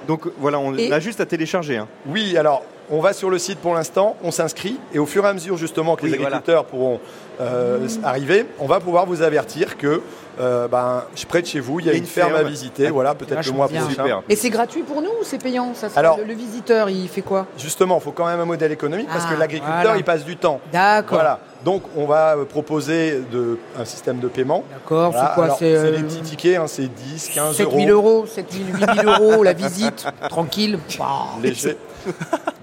Donc 0.08 0.22
voilà, 0.38 0.58
on 0.58 0.72
Et- 0.76 0.92
a 0.92 1.00
juste 1.00 1.20
à 1.20 1.26
télécharger. 1.26 1.76
hein. 1.78 1.88
Oui, 2.06 2.36
alors 2.38 2.62
on 2.90 3.00
va 3.00 3.12
sur 3.12 3.28
le 3.28 3.38
site 3.38 3.58
pour 3.58 3.74
l'instant, 3.74 4.16
on 4.22 4.30
s'inscrit 4.30 4.78
et 4.94 5.00
au 5.00 5.06
fur 5.06 5.24
et 5.24 5.28
à 5.28 5.32
mesure 5.32 5.56
justement 5.56 5.96
que 5.96 6.04
Oui, 6.04 6.10
les 6.12 6.16
voilà. 6.18 6.36
agriculteurs 6.36 6.64
pourront 6.66 7.00
euh, 7.40 7.86
arriver, 8.02 8.46
on 8.58 8.66
va 8.66 8.80
pouvoir 8.80 9.06
vous 9.06 9.22
avertir 9.22 9.76
que 9.76 10.02
euh, 10.40 10.68
ben, 10.68 11.02
près 11.28 11.42
de 11.42 11.46
chez 11.46 11.60
vous, 11.60 11.80
il 11.80 11.86
y 11.86 11.88
a 11.88 11.92
une, 11.92 11.98
une 12.00 12.06
ferme, 12.06 12.32
à 12.34 12.38
ferme. 12.38 12.48
visiter, 12.50 12.90
voilà, 12.90 13.14
peut-être 13.14 13.44
le 13.46 13.52
mois 13.52 13.68
bien. 13.68 13.80
prochain. 13.82 14.02
Super. 14.02 14.22
Et 14.28 14.36
c'est 14.36 14.50
gratuit 14.50 14.82
pour 14.82 15.00
nous 15.02 15.08
ou 15.10 15.24
c'est 15.24 15.42
payant 15.42 15.72
ça 15.74 15.88
Alors- 15.96 16.18
le, 16.18 16.24
le 16.24 16.34
visiteur, 16.34 16.88
il 16.90 17.08
fait 17.08 17.22
quoi 17.22 17.46
Justement, 17.58 17.96
il 17.98 18.02
faut 18.02 18.12
quand 18.12 18.26
même 18.26 18.40
un 18.40 18.44
modèle 18.44 18.72
économique 18.72 19.08
parce 19.08 19.24
Ah, 19.28 19.34
que 19.34 19.38
l'agriculteur, 19.40 19.80
voilà. 19.82 19.96
il 19.98 20.04
passe 20.04 20.24
du 20.24 20.36
temps. 20.36 20.60
D'accord. 20.72 21.18
Voilà. 21.18 21.40
Donc, 21.64 21.82
on 21.96 22.06
va 22.06 22.36
euh, 22.36 22.44
proposer 22.44 23.22
de, 23.32 23.58
un 23.78 23.84
système 23.84 24.18
de 24.18 24.28
paiement. 24.28 24.62
D'accord, 24.72 25.10
Voilà. 25.10 25.28
c'est 25.28 25.34
quoi 25.34 25.56
C'est 25.58 25.74
euh, 25.74 25.96
des 25.96 26.02
petits 26.04 26.20
tickets, 26.20 26.58
hein, 26.58 26.66
c'est 26.66 26.86
10, 26.86 27.30
15 27.34 27.56
7 27.56 27.66
euros. 27.66 27.78
000 27.78 27.90
euros, 27.90 28.26
7 28.26 28.46
000, 28.52 28.92
8 28.94 29.00
000 29.02 29.10
euros, 29.20 29.42
la 29.42 29.52
visite, 29.54 30.06
tranquille. 30.28 30.78
Léger. 31.42 31.76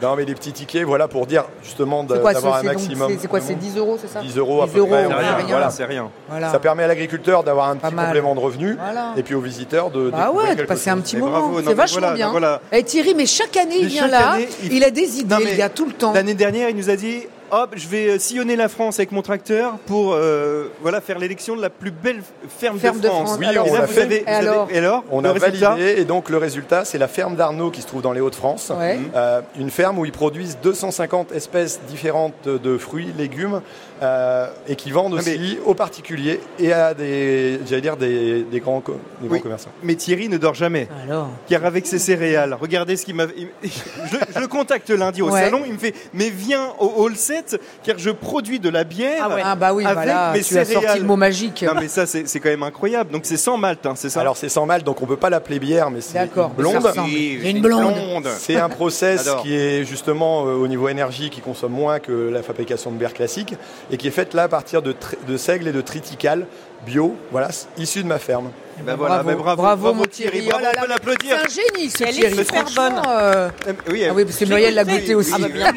non, 0.01 0.15
mais 0.15 0.23
les 0.25 0.35
petits 0.35 0.53
tickets, 0.53 0.83
voilà, 0.85 1.07
pour 1.07 1.25
dire 1.25 1.43
justement 1.63 2.03
d'avoir 2.03 2.55
un 2.55 2.63
maximum. 2.63 3.11
c'est- 3.19 3.27
quoi, 3.27 3.41
c'est 3.41 3.53
monde. 3.53 3.61
10 3.61 3.77
euros, 3.77 3.97
c'est 3.99 4.07
ça 4.07 4.21
10 4.21 4.37
euros 4.37 4.61
à 4.61 4.67
10 4.67 4.71
peu 4.73 4.85
près. 4.85 5.03
euros, 5.03 5.11
C'est 5.11 5.19
rien, 5.19 5.31
va- 5.31 5.35
rien. 5.37 5.45
voilà, 5.47 5.69
c'est 5.69 5.85
rien. 5.85 6.09
Voilà. 6.29 6.49
Ça 6.51 6.59
permet 6.59 6.83
à 6.83 6.87
l'agriculteur 6.87 7.43
d'avoir 7.43 7.62
un 7.69 7.75
petit 7.77 7.93
mal. 7.93 8.05
complément 8.05 8.35
de 8.35 8.39
revenus 8.39 8.75
Voilà. 8.79 9.13
et 9.17 9.23
puis 9.23 9.35
aux 9.35 9.41
visiteurs 9.41 9.89
de 9.91 10.09
Bah 10.09 10.31
ouais, 10.31 10.55
de 10.55 10.63
passer 10.63 10.89
un 10.89 10.97
petit 10.99 11.17
moment. 11.17 11.51
c'est 11.65 11.73
vachement 11.73 11.99
voilà, 11.99 12.15
bien. 12.15 12.31
voilà. 12.31 12.61
Et 12.71 12.83
Thierry, 12.83 13.13
mais 13.15 13.25
chaque 13.25 13.55
année, 13.57 13.77
il 13.79 13.87
vient 13.87 14.07
là, 14.07 14.31
année, 14.33 14.47
il- 14.63 14.73
il... 14.73 14.83
a 14.83 14.89
des 14.91 15.19
idées, 15.19 15.33
Non, 15.35 15.41
il 15.41 15.55
y 15.57 15.61
a 15.61 15.69
tout 15.69 15.85
le 15.85 15.93
temps. 15.93 16.13
L'année 16.13 16.33
dernière, 16.33 16.69
il 16.69 16.75
nous 16.75 16.89
a 16.89 16.95
dit 16.95 17.23
hop, 17.53 17.73
je 17.75 17.87
vais 17.87 18.07
euh, 18.09 18.19
sillonner 18.19 18.55
la 18.55 18.67
France 18.69 18.99
avec 18.99 19.11
mon 19.11 19.21
tracteur 19.21 19.77
pour 19.85 20.13
euh, 20.13 20.67
voilà, 20.81 21.01
faire 21.01 21.19
l'élection 21.19 21.55
de 21.55 21.61
la 21.61 21.69
plus 21.69 21.91
belle 21.91 22.21
ferme, 22.59 22.79
Ferme 22.79 22.97
de 22.97 23.03
de 23.03 23.07
France. 23.07 23.35
Oui, 23.39 23.45
Alors, 23.45 23.67
et 23.67 23.71
on 23.71 23.73
l'a 23.75 23.87
fait. 23.87 24.01
avez, 24.01 24.19
vous 24.19 24.23
Et 24.25 24.27
avez- 24.33 24.47
alors 24.47 24.67
et 24.71 24.77
alors 24.77 25.03
On 25.11 25.23
a 25.23 25.31
résultat 25.31 25.69
validé 25.75 26.01
et 26.01 26.05
donc 26.05 26.29
le 26.29 26.37
résultat, 26.37 26.85
c'est 26.85 26.97
la 26.97 27.07
ferme 27.07 27.35
d'Arnaud 27.35 27.71
qui 27.71 27.81
se 27.81 27.87
trouve 27.87 28.01
dans 28.01 28.13
les 28.13 28.21
Hauts-de-France. 28.21 28.71
Ouais. 28.77 28.99
Euh, 29.15 29.41
une 29.59 29.69
ferme 29.69 29.99
où 29.99 30.05
ils 30.05 30.11
produisent 30.11 30.57
250 30.63 31.31
espèces 31.31 31.79
différentes 31.87 32.47
de 32.47 32.77
fruits, 32.77 33.13
légumes 33.17 33.61
euh, 34.01 34.47
et 34.67 34.75
qui 34.75 34.91
vendent 34.91 35.15
Ah, 35.19 35.21
mais- 35.25 35.35
aussi 35.35 35.57
aux 35.65 35.73
particuliers 35.75 36.39
et 36.59 36.73
à 36.73 36.93
des, 36.93 37.59
j'allais 37.67 37.81
dire 37.81 37.97
des, 37.97 38.43
des 38.43 38.59
grands, 38.59 38.81
co- 38.81 38.97
des 39.21 39.27
grands 39.27 39.35
Oui. 39.35 39.41
commerçants. 39.41 39.69
Mais 39.83 39.95
Thierry 39.95 40.27
ne 40.29 40.37
dort 40.37 40.53
jamais. 40.55 40.87
Alors 41.03 41.29
Car 41.47 41.65
avec 41.65 41.85
ses 41.87 41.99
céréales, 41.99 42.57
regardez 42.59 42.97
ce 42.97 43.05
qu'il 43.05 43.15
m'a. 43.15 43.25
Je, 43.63 44.17
je 44.35 44.39
le 44.39 44.47
contacte 44.47 44.89
lundi 44.89 45.21
au 45.21 45.29
Ouais. 45.31 45.41
salon, 45.41 45.61
il 45.65 45.73
me 45.73 45.77
fait 45.77 45.93
Mais 46.13 46.29
viens 46.29 46.69
au 46.79 46.91
hall 46.97 47.15
7, 47.15 47.42
car 47.83 47.97
je 47.97 48.09
produis 48.09 48.59
de 48.59 48.69
la 48.69 48.83
bière. 48.83 49.29
Ah 49.43 49.55
bah 49.55 49.73
oui, 49.73 49.85
avec 49.85 49.95
voilà, 49.95 50.31
mes 50.33 50.41
tu 50.41 50.57
as 50.57 50.65
sorti 50.65 50.99
le 50.99 51.05
mot 51.05 51.15
magique. 51.15 51.63
Non, 51.63 51.73
mais 51.79 51.87
ça, 51.87 52.05
c'est 52.05 52.27
c'est 52.27 52.39
quand 52.39 52.49
même 52.49 52.63
incroyable. 52.63 53.11
Donc, 53.11 53.25
c'est 53.25 53.37
sans 53.37 53.57
malt, 53.57 53.85
hein, 53.85 53.93
c'est 53.95 54.09
ça 54.09 54.21
Alors 54.21 54.37
c'est 54.37 54.49
sans 54.49 54.65
mal, 54.65 54.83
donc 54.83 55.01
on 55.01 55.05
peut 55.05 55.17
pas 55.17 55.29
l'appeler 55.29 55.59
bière, 55.59 55.91
mais 55.91 56.01
c'est 56.01 56.13
D'accord, 56.15 56.51
une 56.57 56.63
blonde. 56.63 56.93
J'ai 57.07 57.49
une 57.49 57.61
blonde. 57.61 58.27
C'est 58.37 58.57
un 58.57 58.69
process 58.69 59.29
qui 59.41 59.55
est 59.55 59.83
justement 59.83 60.45
euh, 60.45 60.53
au 60.53 60.67
niveau 60.67 60.89
énergie 60.89 61.29
qui 61.29 61.41
consomme 61.41 61.73
moins 61.73 61.99
que 61.99 62.29
la 62.29 62.43
fabrication 62.43 62.91
de 62.91 62.97
bière 62.97 63.13
classique 63.13 63.55
et 63.91 63.97
qui 63.97 64.07
est 64.07 64.11
faite 64.11 64.33
là 64.33 64.43
à 64.43 64.47
partir 64.47 64.81
de, 64.81 64.95
de 65.27 65.37
seigle 65.37 65.67
et 65.67 65.71
de 65.71 65.81
triticale 65.81 66.47
bio, 66.85 67.15
voilà, 67.31 67.49
issu 67.77 68.03
de 68.03 68.07
ma 68.07 68.19
ferme. 68.19 68.49
Bah 68.85 68.95
voilà, 68.97 69.21
bravo, 69.21 69.29
bah 69.29 69.35
bravo, 69.43 69.61
bravo, 69.61 69.81
bravo, 69.83 69.93
mon 69.99 70.05
Thierry. 70.05 70.41
Thierry. 70.41 70.49
Bravo, 70.49 70.63
Oh 70.63 70.65
là 70.65 70.71
on 70.75 70.81
peut 70.81 70.87
là, 70.87 70.93
l'applaudir. 70.95 71.37
C'est 71.37 71.61
un 71.61 71.63
génie 71.77 71.89
ce 71.91 72.03
Elle 72.03 72.09
est 72.09 72.13
Thierry. 72.13 72.35
super 72.37 72.65
bonne. 72.75 73.01
euh, 73.07 73.49
Oui, 73.91 74.03
Ah 74.09 74.13
oui, 74.15 74.25
parce 74.25 74.37
que 74.37 74.45
Muriel 74.45 74.73
l'a 74.73 74.83
goûté 74.83 75.13
aussi. 75.15 75.31
Ah 75.33 75.37
bah 75.39 75.47
bien. 75.47 75.71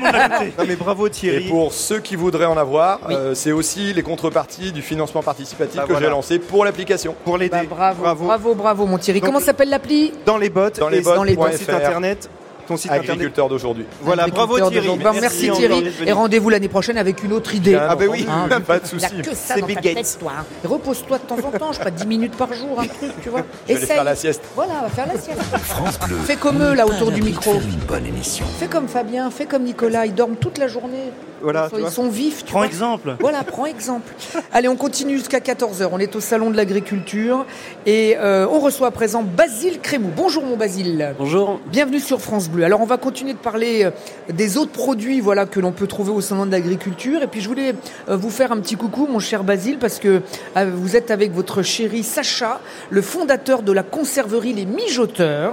Non, 0.58 0.64
mais 0.66 0.76
bravo 0.76 1.06
Et 1.06 1.10
Thierry. 1.10 1.48
pour 1.48 1.72
ceux 1.74 2.00
qui 2.00 2.16
voudraient 2.16 2.46
en 2.46 2.56
avoir, 2.56 3.00
Oui. 3.06 3.14
euh, 3.14 3.34
c'est 3.34 3.52
aussi 3.52 3.92
les 3.92 4.02
contreparties 4.02 4.72
du 4.72 4.80
financement 4.80 5.22
participatif 5.22 5.76
Bah 5.76 5.82
que 5.82 5.88
voilà. 5.92 6.06
j'ai 6.06 6.10
lancé 6.10 6.38
pour 6.38 6.64
l'application. 6.64 7.14
Pour 7.24 7.36
l'aider. 7.36 7.50
Bah, 7.68 7.92
bravo, 7.94 8.24
bravo, 8.24 8.54
bravo, 8.54 8.86
mon 8.86 8.96
Thierry. 8.96 9.20
Donc- 9.20 9.26
Comment 9.28 9.40
s'appelle 9.40 9.68
l'appli 9.68 10.12
Dans 10.24 10.38
les 10.38 10.48
bottes. 10.48 10.78
Dans 10.78 10.88
les 10.88 10.98
et 10.98 11.02
bottes 11.02 11.16
dans 11.16 11.24
les 11.24 11.36
ton 11.36 11.52
site 11.52 11.68
internet. 11.68 12.30
Ton 12.66 12.76
site. 12.76 12.90
Agriculteur 12.90 13.48
d'aujourd'hui. 13.48 13.84
Voilà, 14.02 14.26
bravo 14.26 14.58
Thierry. 14.58 14.88
Bah, 15.02 15.12
merci 15.20 15.50
Thierry. 15.50 15.90
Et 16.06 16.12
rendez-vous 16.12 16.50
l'année 16.50 16.68
prochaine 16.68 16.98
avec 16.98 17.22
une 17.22 17.32
autre 17.32 17.54
idée. 17.54 17.74
Ah 17.76 17.94
bah 17.94 18.04
oui. 18.08 18.26
Hein, 18.28 18.48
pas 18.66 18.78
de 18.78 18.86
souci. 18.86 19.06
que 19.22 19.34
ça 19.34 19.54
C'est 19.54 19.60
dans 19.60 19.66
Bill 19.66 19.76
ta 19.76 19.82
Gates. 19.82 19.94
tête, 19.96 20.16
toi. 20.20 20.32
hein. 20.40 20.44
Et 20.64 20.66
Repose-toi 20.66 21.18
de 21.18 21.22
temps 21.24 21.36
en 21.46 21.50
temps, 21.58 21.72
je 21.72 21.78
sais 21.78 21.84
pas, 21.84 21.90
10 21.90 22.06
minutes 22.06 22.36
par 22.36 22.52
jour, 22.52 22.80
un 22.80 22.86
truc, 22.86 23.12
tu 23.22 23.28
vois. 23.28 23.42
Je 23.68 23.74
vais 23.74 23.86
faire 23.86 24.04
la 24.04 24.14
sieste. 24.16 24.42
Voilà, 24.54 24.72
on 24.80 24.82
va 24.82 24.88
faire 24.88 25.06
la 25.06 25.18
sieste. 25.20 25.40
France 25.64 25.98
Bleu. 26.06 26.16
Fais 26.24 26.36
comme 26.36 26.62
eux, 26.62 26.74
là, 26.74 26.86
autour 26.86 27.12
du 27.12 27.22
micro. 27.22 27.54
Une 27.54 27.86
bonne 27.86 28.06
émission. 28.06 28.44
Fais 28.58 28.66
comme 28.66 28.88
Fabien, 28.88 29.30
fais 29.30 29.46
comme 29.46 29.62
Nicolas, 29.64 30.06
ils 30.06 30.14
dorment 30.14 30.36
toute 30.36 30.58
la 30.58 30.68
journée. 30.68 31.12
Voilà, 31.46 31.68
ils, 31.70 31.70
tu 31.70 31.76
sont, 31.76 31.80
vois. 31.80 31.88
ils 31.90 31.92
sont 31.94 32.08
vifs, 32.08 32.38
tu 32.44 32.50
Prends 32.50 32.58
vois. 32.58 32.66
exemple. 32.66 33.16
Voilà, 33.20 33.44
prends 33.44 33.66
exemple. 33.66 34.12
Allez, 34.52 34.66
on 34.66 34.74
continue 34.74 35.16
jusqu'à 35.16 35.38
14h. 35.38 35.88
On 35.92 35.98
est 36.00 36.16
au 36.16 36.20
Salon 36.20 36.50
de 36.50 36.56
l'Agriculture 36.56 37.46
et 37.86 38.16
euh, 38.18 38.48
on 38.50 38.58
reçoit 38.58 38.88
à 38.88 38.90
présent 38.90 39.22
Basile 39.22 39.80
Crémou. 39.80 40.10
Bonjour 40.16 40.44
mon 40.44 40.56
Basile. 40.56 41.14
Bonjour. 41.18 41.60
Bienvenue 41.70 42.00
sur 42.00 42.20
France 42.20 42.48
Bleu. 42.48 42.64
Alors 42.64 42.80
on 42.80 42.86
va 42.86 42.96
continuer 42.96 43.32
de 43.32 43.38
parler 43.38 43.84
euh, 43.84 43.90
des 44.32 44.56
autres 44.58 44.72
produits 44.72 45.20
voilà, 45.20 45.46
que 45.46 45.60
l'on 45.60 45.70
peut 45.70 45.86
trouver 45.86 46.10
au 46.10 46.20
Salon 46.20 46.46
de 46.46 46.50
l'Agriculture. 46.50 47.22
Et 47.22 47.28
puis 47.28 47.40
je 47.40 47.48
voulais 47.48 47.74
euh, 48.08 48.16
vous 48.16 48.30
faire 48.30 48.50
un 48.50 48.58
petit 48.58 48.74
coucou 48.74 49.06
mon 49.06 49.20
cher 49.20 49.44
Basile 49.44 49.78
parce 49.78 50.00
que 50.00 50.22
euh, 50.56 50.70
vous 50.74 50.96
êtes 50.96 51.12
avec 51.12 51.32
votre 51.32 51.62
chéri 51.62 52.02
Sacha, 52.02 52.60
le 52.90 53.02
fondateur 53.02 53.62
de 53.62 53.70
la 53.70 53.84
conserverie 53.84 54.52
Les 54.52 54.66
Mijoteurs. 54.66 55.52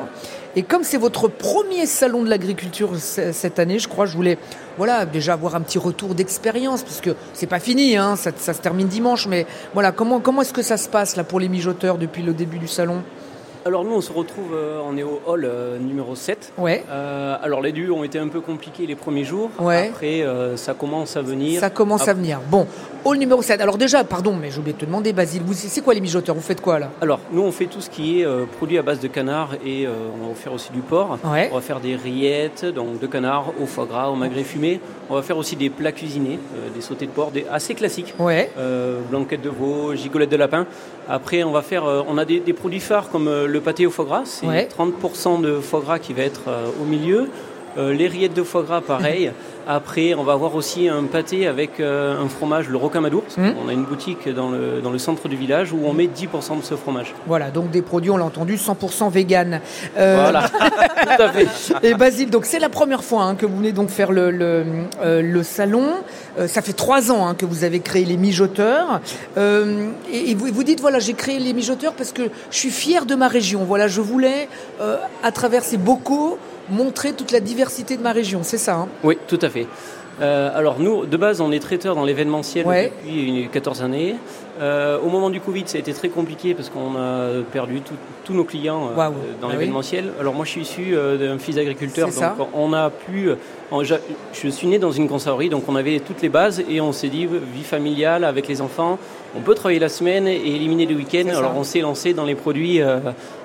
Et 0.55 0.61
comme 0.61 0.83
c'est 0.83 0.97
votre 0.97 1.27
premier 1.27 1.87
salon 1.87 2.21
de 2.21 2.29
l'agriculture 2.29 2.91
cette 2.97 3.57
année, 3.57 3.79
je 3.79 3.87
crois, 3.87 4.05
je 4.05 4.15
voulais 4.15 4.37
voilà 4.77 5.05
déjà 5.05 5.33
avoir 5.33 5.55
un 5.55 5.61
petit 5.61 5.79
retour 5.79 6.13
d'expérience 6.13 6.83
parce 6.83 7.01
que 7.01 7.15
c'est 7.33 7.47
pas 7.47 7.59
fini, 7.59 7.97
hein, 7.97 8.15
ça, 8.15 8.31
ça 8.37 8.53
se 8.53 8.61
termine 8.61 8.87
dimanche, 8.87 9.25
mais 9.25 9.47
voilà 9.73 9.91
comment 9.91 10.19
comment 10.19 10.43
est-ce 10.43 10.53
que 10.53 10.61
ça 10.61 10.77
se 10.77 10.89
passe 10.89 11.15
là 11.15 11.23
pour 11.23 11.39
les 11.39 11.49
mijoteurs 11.49 11.97
depuis 11.97 12.21
le 12.21 12.33
début 12.33 12.59
du 12.59 12.67
salon? 12.67 13.01
Alors 13.65 13.86
nous 13.86 13.93
on 13.95 14.02
se 14.02 14.12
retrouve, 14.12 14.54
euh, 14.54 14.82
on 14.86 14.97
est 14.97 15.04
au 15.04 15.21
hall 15.26 15.45
euh, 15.45 15.78
numéro 15.80 16.15
7. 16.15 16.52
Ouais. 16.58 16.84
Euh, 16.91 17.38
alors 17.41 17.62
les 17.62 17.71
débuts 17.71 17.91
ont 17.91 18.04
été 18.04 18.19
un 18.19 18.28
peu 18.28 18.41
compliqués 18.41 18.86
les 18.86 18.95
premiers 18.95 19.23
jours. 19.23 19.52
Ouais. 19.58 19.88
Après 19.89 20.21
euh, 20.21 20.58
ça 20.58 20.73
commence 20.73 21.15
à 21.15 21.21
venir. 21.21 21.62
Ça 21.62 21.69
commence 21.69 22.06
à 22.10 22.13
venir. 22.13 22.41
Bon, 22.52 22.67
hall 23.06 23.17
numéro 23.17 23.41
7. 23.41 23.62
Alors 23.62 23.78
déjà, 23.78 24.04
pardon, 24.04 24.36
mais 24.36 24.52
j'ai 24.52 24.60
oublié 24.60 24.73
de 24.73 24.80
te 24.80 24.86
demander, 24.86 25.13
Basile, 25.13 25.43
vous, 25.45 25.54
c'est 25.54 25.80
quoi 25.80 25.93
les 25.93 26.02
mijoteurs? 26.02 26.36
Vous 26.36 26.41
faites 26.41 26.60
quoi 26.60 26.78
là? 26.78 26.89
Alors 26.99 27.21
nous 27.32 27.41
on 27.41 27.54
fait 27.54 27.67
tout 27.67 27.80
ce 27.80 27.89
qui 27.89 28.19
est 28.21 28.28
produit 28.58 28.78
à 28.78 28.82
base 28.82 28.99
de 28.99 29.08
canard 29.08 29.52
et 29.65 29.88
on 29.88 30.28
va 30.28 30.36
faire 30.36 30.52
aussi 30.52 30.71
du 30.73 30.82
porc. 30.82 31.17
Ouais. 31.23 31.47
On 31.54 31.56
va 31.56 31.62
faire 31.62 31.80
des 31.80 31.95
rillettes, 31.95 32.65
donc 32.65 32.99
de 32.99 33.08
canard 33.08 33.54
au 33.62 33.65
foie 33.65 33.86
gras, 33.86 34.10
au 34.10 34.15
magret 34.15 34.43
fumé. 34.43 34.82
On 35.10 35.15
va 35.15 35.21
faire 35.21 35.38
aussi 35.38 35.56
des 35.56 35.69
plats 35.69 35.93
cuisinés, 35.93 36.38
des 36.76 36.82
sautés 36.82 37.06
de 37.06 37.12
porc, 37.12 37.32
des 37.32 37.45
assez 37.49 37.76
classiques. 37.76 38.13
Ouais. 38.19 38.52
Blanquette 39.10 39.41
de 39.41 39.49
veau, 39.49 39.95
gigolette 39.95 40.32
de 40.32 40.36
lapin. 40.38 40.67
Après, 41.08 41.43
on 41.43 41.52
va 41.52 41.62
faire, 41.62 41.84
on 41.86 42.17
a 42.17 42.26
des, 42.26 42.39
des 42.39 42.54
produits 42.54 42.80
phares 42.80 43.10
comme 43.10 43.30
le 43.53 43.61
pâté 43.61 43.85
au 43.85 43.91
foie 43.91 44.05
gras, 44.05 44.21
c'est 44.25 44.45
Ouais. 44.47 44.67
30% 44.67 45.39
de 45.41 45.59
foie 45.59 45.79
gras 45.81 45.99
qui 45.99 46.13
va 46.13 46.23
être 46.23 46.41
euh, 46.47 46.67
au 46.81 46.85
milieu. 46.85 47.29
Euh, 47.77 47.93
les 47.93 48.07
rillettes 48.07 48.33
de 48.33 48.43
foie 48.43 48.63
gras, 48.63 48.81
pareil. 48.81 49.31
Après, 49.65 50.13
on 50.13 50.23
va 50.23 50.33
avoir 50.33 50.55
aussi 50.55 50.89
un 50.89 51.03
pâté 51.05 51.47
avec 51.47 51.79
euh, 51.79 52.21
un 52.21 52.27
fromage, 52.27 52.67
le 52.67 52.77
rocamadour. 52.77 53.23
parce 53.23 53.38
Mhm. 53.38 53.55
On 53.65 53.69
a 53.69 53.73
une 53.73 53.86
boutique 53.86 54.27
dans 54.27 54.49
le, 54.49 54.81
dans 54.81 54.91
le 54.91 54.97
centre 54.97 55.29
du 55.29 55.38
village 55.38 55.71
où 55.71 55.79
on 55.86 55.93
met 55.93 56.07
10% 56.07 56.59
de 56.59 56.63
ce 56.63 56.75
fromage. 56.75 57.13
Voilà, 57.27 57.49
donc 57.49 57.71
des 57.71 57.81
produits, 57.81 58.12
on 58.12 58.17
l'a 58.17 58.25
entendu, 58.25 58.57
100% 58.57 59.09
vegan. 59.09 59.62
Euh, 59.97 60.17
Voilà, 60.21 60.49
tout 60.49 61.21
à 61.23 61.31
fait. 61.31 61.47
Et 61.81 61.93
Basile, 61.93 62.29
donc 62.29 62.45
c'est 62.45 62.59
la 62.59 62.67
première 62.69 63.03
fois 63.05 63.23
hein, 63.23 63.36
que 63.36 63.45
vous 63.45 63.55
venez 63.57 63.71
donc 63.71 63.89
faire 63.89 64.12
le, 64.12 64.31
le, 64.31 64.65
euh, 65.01 65.21
le 65.21 65.43
salon. 65.43 65.86
Ça 66.47 66.62
fait 66.62 66.73
trois 66.73 67.12
ans 67.12 67.27
hein, 67.27 67.36
que 67.36 67.45
vous 67.45 67.63
avez 67.63 67.79
créé 67.79 68.05
les 68.05 68.17
mijoteurs. 68.17 68.99
Et 69.38 70.31
et 70.31 70.36
vous, 70.36 70.47
vous 70.51 70.63
dites 70.63 70.79
voilà, 70.81 70.99
j'ai 70.99 71.13
créé 71.13 71.38
les 71.39 71.53
mijoteurs 71.53 71.93
parce 71.93 72.12
que 72.12 72.23
je 72.49 72.57
suis 72.57 72.71
fier 72.71 73.05
de 73.05 73.13
ma 73.15 73.27
région. 73.27 73.63
Voilà, 73.65 73.88
je 73.88 74.01
voulais 74.01 74.47
à 75.21 75.31
travers 75.31 75.63
ces 75.63 75.77
bocaux 75.77 76.38
montrer 76.69 77.13
toute 77.13 77.32
la 77.32 77.39
diversité 77.39 77.97
de 77.97 78.02
ma 78.02 78.12
région. 78.12 78.39
C'est 78.43 78.58
ça. 78.58 78.76
hein 78.76 78.88
Oui, 79.04 79.17
tout 79.28 79.39
à 79.41 79.49
fait. 79.49 79.67
Euh, 80.21 80.52
alors 80.54 80.78
nous, 80.80 81.08
de 81.08 81.17
base, 81.17 81.41
on 81.41 81.52
est 81.52 81.60
traiteur 81.60 81.95
dans 81.95 82.04
l'événementiel 82.04 82.67
Ouais. 82.67 82.91
depuis 83.04 83.41
une 83.43 83.49
14 83.49 83.82
années. 83.82 84.15
Euh, 84.62 84.99
au 85.04 85.10
moment 85.10 85.32
du 85.32 85.39
Covid, 85.41 85.63
ça 85.65 85.78
a 85.78 85.80
été 85.80 85.91
très 85.91 86.10
compliqué 86.10 86.54
parce 86.54 86.69
qu'on 86.69 86.95
a 86.95 87.41
perdu 87.52 87.82
tous 88.23 88.34
nos 88.36 88.43
clients 88.43 88.89
euh, 88.91 88.95
dans 88.95 89.02
Ah 89.08 89.12
oui. 89.47 89.54
l'événementiel. 89.54 90.12
Alors 90.19 90.36
moi, 90.36 90.45
je 90.45 90.52
suis 90.52 90.62
issu 90.62 90.95
d'un 91.19 91.39
fils 91.39 91.56
d'agriculteur, 91.56 92.10
donc 92.10 92.15
ça. 92.15 92.36
on 92.54 92.71
a 92.73 92.91
pu. 92.91 93.30
Je 94.34 94.47
suis 94.49 94.67
né 94.67 94.78
dans 94.78 94.91
une 94.91 95.10
conserverie, 95.10 95.49
donc 95.49 95.63
on 95.67 95.76
avait 95.76 95.99
toutes 95.99 96.21
les 96.21 96.30
bases 96.30 96.62
et 96.69 96.80
on 96.80 96.91
s'est 96.91 97.08
dit 97.10 97.26
vie 97.26 97.63
familiale 97.63 98.23
avec 98.23 98.47
les 98.47 98.62
enfants. 98.62 98.99
On 99.36 99.41
peut 99.41 99.56
travailler 99.56 99.80
la 99.80 99.89
semaine 99.89 100.28
et 100.28 100.36
éliminer 100.38 100.86
le 100.86 100.93
week-end. 100.95 101.23
Ça. 101.32 101.39
Alors 101.39 101.54
on 101.58 101.63
s'est 101.63 101.80
lancé 101.82 102.13
dans 102.13 102.26
les 102.26 102.36
produits 102.36 102.80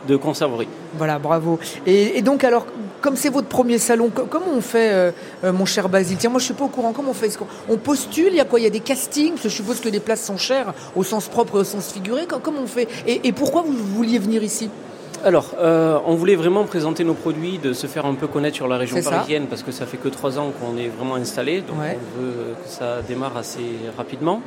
de 0.07 0.17
conserverie. 0.17 0.69
Voilà, 0.99 1.19
bravo. 1.19 1.59
Et, 1.87 2.19
et 2.19 2.23
donc, 2.23 2.45
alors, 2.45 2.67
comme 3.01 3.17
c'est 3.17 3.29
votre 3.29 3.49
premier 3.49 3.79
salon, 3.79 4.11
co- 4.15 4.27
comment 4.29 4.47
on 4.55 4.61
fait, 4.61 4.91
euh, 4.93 5.11
euh, 5.45 5.53
mon 5.53 5.65
cher 5.65 5.89
Basile 5.89 6.17
Tiens, 6.19 6.31
moi, 6.31 6.41
je 6.41 6.47
suis 6.47 6.55
pas 6.55 6.65
au 6.65 6.69
courant. 6.69 6.93
Comment 6.93 7.11
on 7.11 7.15
fait? 7.15 7.37
On 7.69 7.77
postule 7.77 8.29
Il 8.31 8.35
y 8.37 8.41
a 8.41 8.45
quoi? 8.45 8.61
Il 8.61 8.65
y 8.65 8.67
a 8.67 8.71
des 8.71 8.81
castings? 8.81 9.35
Je 9.43 9.49
suppose 9.49 9.81
que 9.81 9.89
les 9.89 10.01
places 10.01 10.25
sont 10.25 10.37
chères, 10.37 10.75
au 10.97 11.05
sens 11.05 11.29
propre 11.29 11.57
et 11.57 11.61
au 11.61 11.65
sens 11.65 11.93
figuré. 11.93 12.27
Co- 12.27 12.39
Comment 12.43 12.61
on 12.63 12.67
fait? 12.67 12.89
Et 13.07 13.33
pourquoi 13.33 13.63
vous 13.63 13.73
vouliez 13.73 14.19
venir 14.19 14.43
ici? 14.43 14.71
Alors, 15.25 15.55
euh, 15.59 15.99
on 16.07 16.15
voulait 16.15 16.37
vraiment 16.37 16.65
présenter 16.65 17.05
nos 17.05 17.15
produits, 17.15 17.59
de 17.59 17.73
se 17.73 17.87
faire 17.87 18.07
un 18.07 18.15
peu 18.15 18.27
connaître 18.27 18.57
sur 18.57 18.69
la 18.69 18.77
région 18.77 19.01
parisienne, 19.03 19.47
parce 19.49 19.63
que 19.63 19.73
ça 19.73 19.87
fait 19.87 19.97
que 19.97 20.09
trois 20.09 20.39
ans 20.39 20.53
qu'on 20.59 20.77
est 20.79 20.89
vraiment 20.89 21.17
installé, 21.17 21.61
donc 21.61 21.79
Ouais. 21.81 21.99
on 21.99 22.21
veut 22.21 22.35
que 22.63 22.69
ça 22.69 23.03
démarre 23.07 23.37
assez 23.37 23.61
rapidement. 23.97 24.41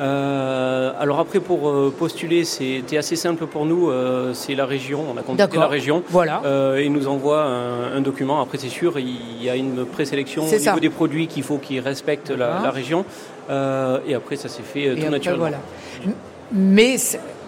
Euh, 0.00 0.92
alors 0.98 1.18
après, 1.18 1.40
pour 1.40 1.68
euh, 1.68 1.92
postuler, 1.96 2.44
c'était 2.44 2.98
assez 2.98 3.16
simple 3.16 3.46
pour 3.46 3.64
nous, 3.64 3.90
euh, 3.90 4.32
c'est 4.34 4.54
la 4.54 4.66
région, 4.66 5.04
on 5.14 5.18
a 5.18 5.22
contacté 5.22 5.56
la 5.56 5.66
région. 5.66 6.02
Voilà. 6.08 6.42
Ils 6.78 6.92
nous 6.92 7.08
envoient 7.08 7.44
un, 7.44 7.96
un 7.96 8.00
document. 8.00 8.40
Après, 8.40 8.58
c'est 8.58 8.68
sûr, 8.68 8.98
il 8.98 9.42
y 9.42 9.48
a 9.48 9.56
une 9.56 9.84
présélection 9.86 10.44
au 10.46 10.50
niveau 10.50 10.80
des 10.80 10.90
produits 10.90 11.26
qu'il 11.26 11.42
faut 11.42 11.58
qu'ils 11.58 11.80
respectent 11.80 12.30
la, 12.30 12.70
région. 12.70 13.04
Et 13.50 14.14
après, 14.14 14.36
ça 14.36 14.48
s'est 14.48 14.62
fait 14.62 14.82
Et 14.82 14.90
tout 14.94 14.98
après, 14.98 15.10
naturellement. 15.10 15.44
voilà. 15.44 15.58
Mais 16.52 16.96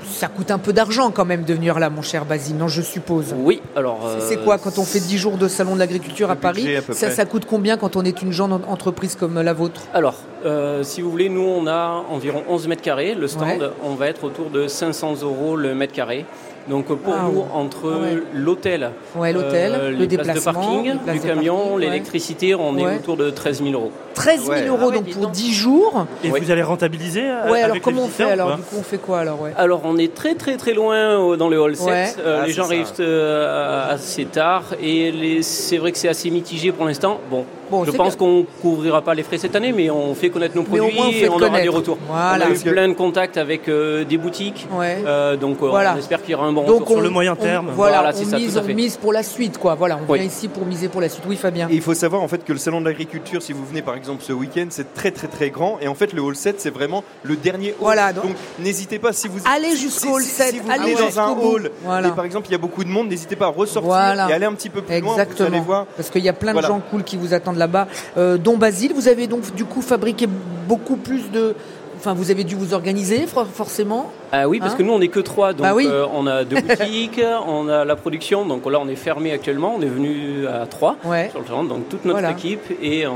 ça 0.09 0.29
coûte 0.29 0.51
un 0.51 0.59
peu 0.59 0.73
d'argent 0.73 1.11
quand 1.11 1.25
même 1.25 1.45
de 1.45 1.55
venir 1.55 1.79
là, 1.79 1.91
mon 1.91 2.03
cher 2.03 2.25
Basile, 2.25 2.57
non, 2.57 2.69
je 2.69 2.83
suppose. 2.83 3.35
Oui, 3.37 3.61
alors. 3.77 4.01
C'est 4.21 4.39
euh, 4.39 4.45
quoi 4.45 4.59
quand 4.59 4.79
on 4.79 4.85
fait 4.85 5.01
10 5.01 5.19
jours 5.19 5.37
de 5.39 5.49
salon 5.49 5.75
de 5.75 5.79
l'agriculture 5.81 6.31
à 6.31 6.35
Le 6.35 6.41
Paris 6.41 6.63
budget, 6.63 6.77
à 6.77 6.83
peu 6.83 6.93
ça, 6.93 7.07
près. 7.07 7.17
ça 7.17 7.25
coûte 7.25 7.45
combien 7.49 7.77
quand 7.77 7.97
on 7.97 8.03
est 8.05 8.23
une 8.23 8.33
jeune 8.33 8.53
en- 8.53 8.61
entreprise 8.69 9.17
comme 9.17 9.41
la 9.41 9.53
vôtre? 9.53 9.83
Alors, 9.95 10.15
euh, 10.45 10.83
si 10.83 11.01
vous 11.01 11.11
voulez, 11.11 11.29
nous, 11.29 11.43
on 11.47 11.67
a 11.67 12.05
environ 12.11 12.43
11 12.49 12.67
mètres 12.69 12.83
carrés. 12.83 13.15
Le 13.15 13.29
stand, 13.29 13.61
Ouais. 13.61 13.71
on 13.85 13.95
va 13.95 14.09
être 14.09 14.25
autour 14.25 14.51
de 14.51 14.67
500 14.69 15.23
euros 15.23 15.57
le 15.57 15.75
mètre 15.75 15.93
carré. 15.93 16.25
Donc, 16.69 16.87
pour 16.87 17.15
Ah, 17.15 17.29
nous, 17.33 17.43
entre 17.55 17.91
ouais. 17.91 18.23
l'hôtel, 18.35 18.91
Ouais, 19.17 19.33
l'hôtel, 19.33 19.73
euh, 19.75 19.91
le 19.91 19.97
les 19.97 20.07
places 20.19 20.27
de 20.29 20.33
déplacement, 20.35 20.53
parking, 20.53 20.85
les 20.93 20.99
places 20.99 21.21
du 21.23 21.27
camion, 21.27 21.77
l'électricité, 21.79 22.55
on 22.55 22.77
est 22.77 22.85
Ouais. 22.85 22.97
autour 22.97 23.17
de 23.17 23.31
13 23.31 23.63
000 23.63 23.73
euros. 23.73 23.91
13 24.15 24.41
000 24.41 24.51
Ouais. 24.51 24.67
euros 24.67 24.79
Ah 24.83 24.87
ouais, 24.89 24.95
donc 24.97 25.11
pour 25.11 25.23
donc. 25.23 25.33
10 25.33 25.53
jours. 25.55 26.07
Et 26.25 26.31
Oui. 26.31 26.41
vous 26.41 26.51
allez 26.51 26.63
rentabiliser 26.63 27.23
euh, 27.23 27.51
Ouais, 27.51 27.59
alors 27.63 27.71
avec 27.73 27.83
comment 27.83 28.03
les 28.03 28.07
on 28.07 28.09
fait 28.09 28.25
alors 28.25 28.57
Du 28.57 28.63
coup, 28.63 28.77
on 28.79 28.83
fait 28.83 28.99
quoi 28.99 29.21
alors 29.21 29.41
ouais. 29.43 29.53
Alors, 29.57 29.83
on 29.85 29.97
est 29.99 30.15
très 30.15 30.35
très 30.35 30.57
très 30.57 30.73
loin 30.75 30.95
euh, 30.97 31.37
dans 31.37 31.49
le 31.49 31.59
hall 31.61 31.77
7. 31.77 31.87
Ouais. 31.87 32.07
Euh, 32.21 32.41
Ah, 32.43 32.47
les 32.47 32.53
gens 32.53 32.65
ça. 32.65 32.71
arrivent 32.71 32.87
euh, 33.01 33.93
assez 33.95 34.25
tard 34.25 34.63
et 34.83 35.11
les- 35.13 35.43
c'est 35.43 35.79
vrai 35.79 35.93
que 35.93 35.99
c'est 35.99 36.09
assez 36.09 36.31
mitigé 36.31 36.73
pour 36.73 36.87
l'instant. 36.87 37.21
Bon, 37.31 37.45
Bon, 37.71 37.85
je 37.85 37.93
pense 37.93 38.17
qu'on 38.17 38.45
couvrira 38.63 39.01
pas 39.01 39.15
les 39.15 39.23
frais 39.23 39.39
cette 39.39 39.55
année, 39.55 39.71
mais 39.73 39.91
on 39.91 40.13
fait 40.17 40.29
connaître 40.29 40.57
nos 40.57 40.65
produits 40.65 40.93
moins, 40.93 41.07
on 41.07 41.11
et 41.13 41.29
on 41.29 41.35
aura 41.35 41.41
connaître. 41.47 41.63
des 41.63 41.69
retours. 41.69 41.99
Voilà. 42.09 42.47
On 42.49 42.51
a 42.51 42.55
eu 42.57 42.59
plein 42.59 42.89
de 42.89 42.95
contacts 42.95 43.37
avec 43.37 43.69
euh, 43.69 44.03
des 44.05 44.17
boutiques. 44.19 44.67
Ouais. 44.73 44.99
Euh, 45.07 45.37
donc 45.37 45.59
euh, 45.63 45.69
Voilà. 45.69 45.93
on 45.95 45.99
espère 46.01 46.21
qu'il 46.21 46.33
y 46.33 46.35
aura 46.35 46.47
un 46.47 46.53
bon 46.53 46.63
Donc 46.65 46.81
retour. 46.81 46.89
sur 46.97 47.01
le 47.01 47.11
moyen 47.11 47.37
terme. 47.37 47.69
Voilà, 47.77 47.99
Voilà, 48.01 48.11
on, 48.13 48.19
c'est 48.19 48.25
ça, 48.25 48.39
mise, 48.39 48.59
on 48.59 48.75
mise 48.75 48.97
pour 48.97 49.13
la 49.13 49.23
suite, 49.23 49.57
quoi. 49.59 49.77
Voilà, 49.77 50.01
on 50.05 50.11
Oui. 50.13 50.19
vient 50.19 50.27
ici 50.27 50.49
pour 50.49 50.67
miser 50.67 50.89
pour 50.89 51.01
la 51.01 51.09
suite. 51.09 51.23
Oui, 51.29 51.37
Fabien. 51.37 51.69
Et 51.71 51.75
il 51.77 51.81
faut 51.81 51.95
savoir 51.95 52.23
en 52.23 52.27
fait 52.29 52.45
que 52.45 52.53
le 52.53 52.59
salon 52.59 52.81
de 52.81 52.87
l'agriculture, 52.87 53.41
si 53.41 53.53
vous 53.53 53.65
venez 53.65 53.83
par 53.83 53.95
exemple 53.95 54.00
ce 54.21 54.33
week-end, 54.33 54.67
c'est 54.71 54.95
très 54.95 55.11
très 55.11 55.27
très 55.29 55.51
grand. 55.51 55.79
Et 55.81 55.89
en 55.89 55.95
fait, 55.95 56.13
le 56.13 56.21
hall 56.23 56.37
7, 56.37 56.61
c'est 56.61 56.71
vraiment 56.71 57.05
le 57.23 57.37
dernier 57.37 57.71
hall. 57.71 57.77
Voilà, 57.81 58.13
donc- 58.13 58.25
donc 58.25 58.37
n'hésitez 58.59 58.99
pas 58.99 59.13
si 59.13 59.29
vous 59.29 59.39
Allez 59.45 59.77
jusqu'au 59.77 60.17
hall 60.17 60.23
si- 60.23 60.29
7, 60.31 60.51
Si 60.55 60.59
vous 60.61 60.71
allez 60.71 60.95
dans 60.95 61.21
un 61.21 61.29
hall 61.39 61.71
Voilà. 61.85 62.09
et 62.09 62.13
par 62.13 62.25
exemple 62.25 62.49
il 62.49 62.53
y 62.53 62.55
a 62.55 62.59
beaucoup 62.59 62.85
de 62.85 62.89
monde, 62.89 63.09
n'hésitez 63.09 63.37
pas 63.37 63.47
à 63.47 63.49
ressortir 63.49 63.83
Voilà. 63.91 64.29
et 64.29 64.33
aller 64.33 64.47
un 64.47 64.53
petit 64.55 64.71
peu 64.71 64.83
plus 64.83 65.01
loin. 65.01 65.17
Vous 65.25 65.43
allez 65.43 65.61
voir. 65.61 65.87
Parce 65.97 66.11
qu'il 66.11 66.25
y 66.25 66.29
a 66.29 66.33
plein 66.33 66.55
de 66.55 66.61
gens 66.61 66.81
cool 66.91 67.05
qui 67.05 67.17
vous 67.17 67.35
attendent 67.35 67.57
là-bas. 67.59 67.87
Euh, 68.17 68.37
dont 68.39 68.57
Basile, 68.57 68.93
vous 68.95 69.09
avez 69.09 69.27
donc 69.27 69.55
du 69.55 69.65
coup 69.65 69.83
fabriqué 69.83 70.27
beaucoup 70.69 70.97
plus 70.97 71.31
de. 71.31 71.55
Enfin, 72.01 72.15
vous 72.15 72.31
avez 72.31 72.45
dû 72.45 72.55
vous 72.55 72.73
organiser, 72.73 73.27
for- 73.27 73.47
forcément. 73.47 74.11
Ah 74.33 74.49
oui, 74.49 74.59
parce 74.59 74.73
Hein 74.73 74.77
que 74.79 74.83
nous 74.83 74.93
on 74.95 75.01
n'est 75.01 75.09
que 75.09 75.21
trois, 75.21 75.53
donc 75.53 75.67
Bah 75.67 75.75
oui. 75.75 75.87
euh, 75.87 76.07
on 76.15 76.27
a 76.27 76.45
deux 76.45 76.59
boutiques, 76.63 77.21
on 77.47 77.69
a 77.69 77.85
la 77.85 77.95
production, 77.95 78.47
donc 78.47 78.65
là 78.71 78.79
on 78.81 78.89
est 78.89 78.95
fermé 78.97 79.33
actuellement, 79.33 79.75
on 79.79 79.83
est 79.83 79.87
venu 79.87 80.47
à 80.47 80.65
trois 80.67 80.97
Ouais. 81.05 81.29
sur 81.31 81.41
le 81.41 81.45
stand, 81.45 81.69
donc 81.69 81.91
toute 81.91 82.07
notre 82.07 82.21
Voilà. 82.21 82.31
équipe 82.35 82.63
et 82.83 83.07
on, 83.07 83.13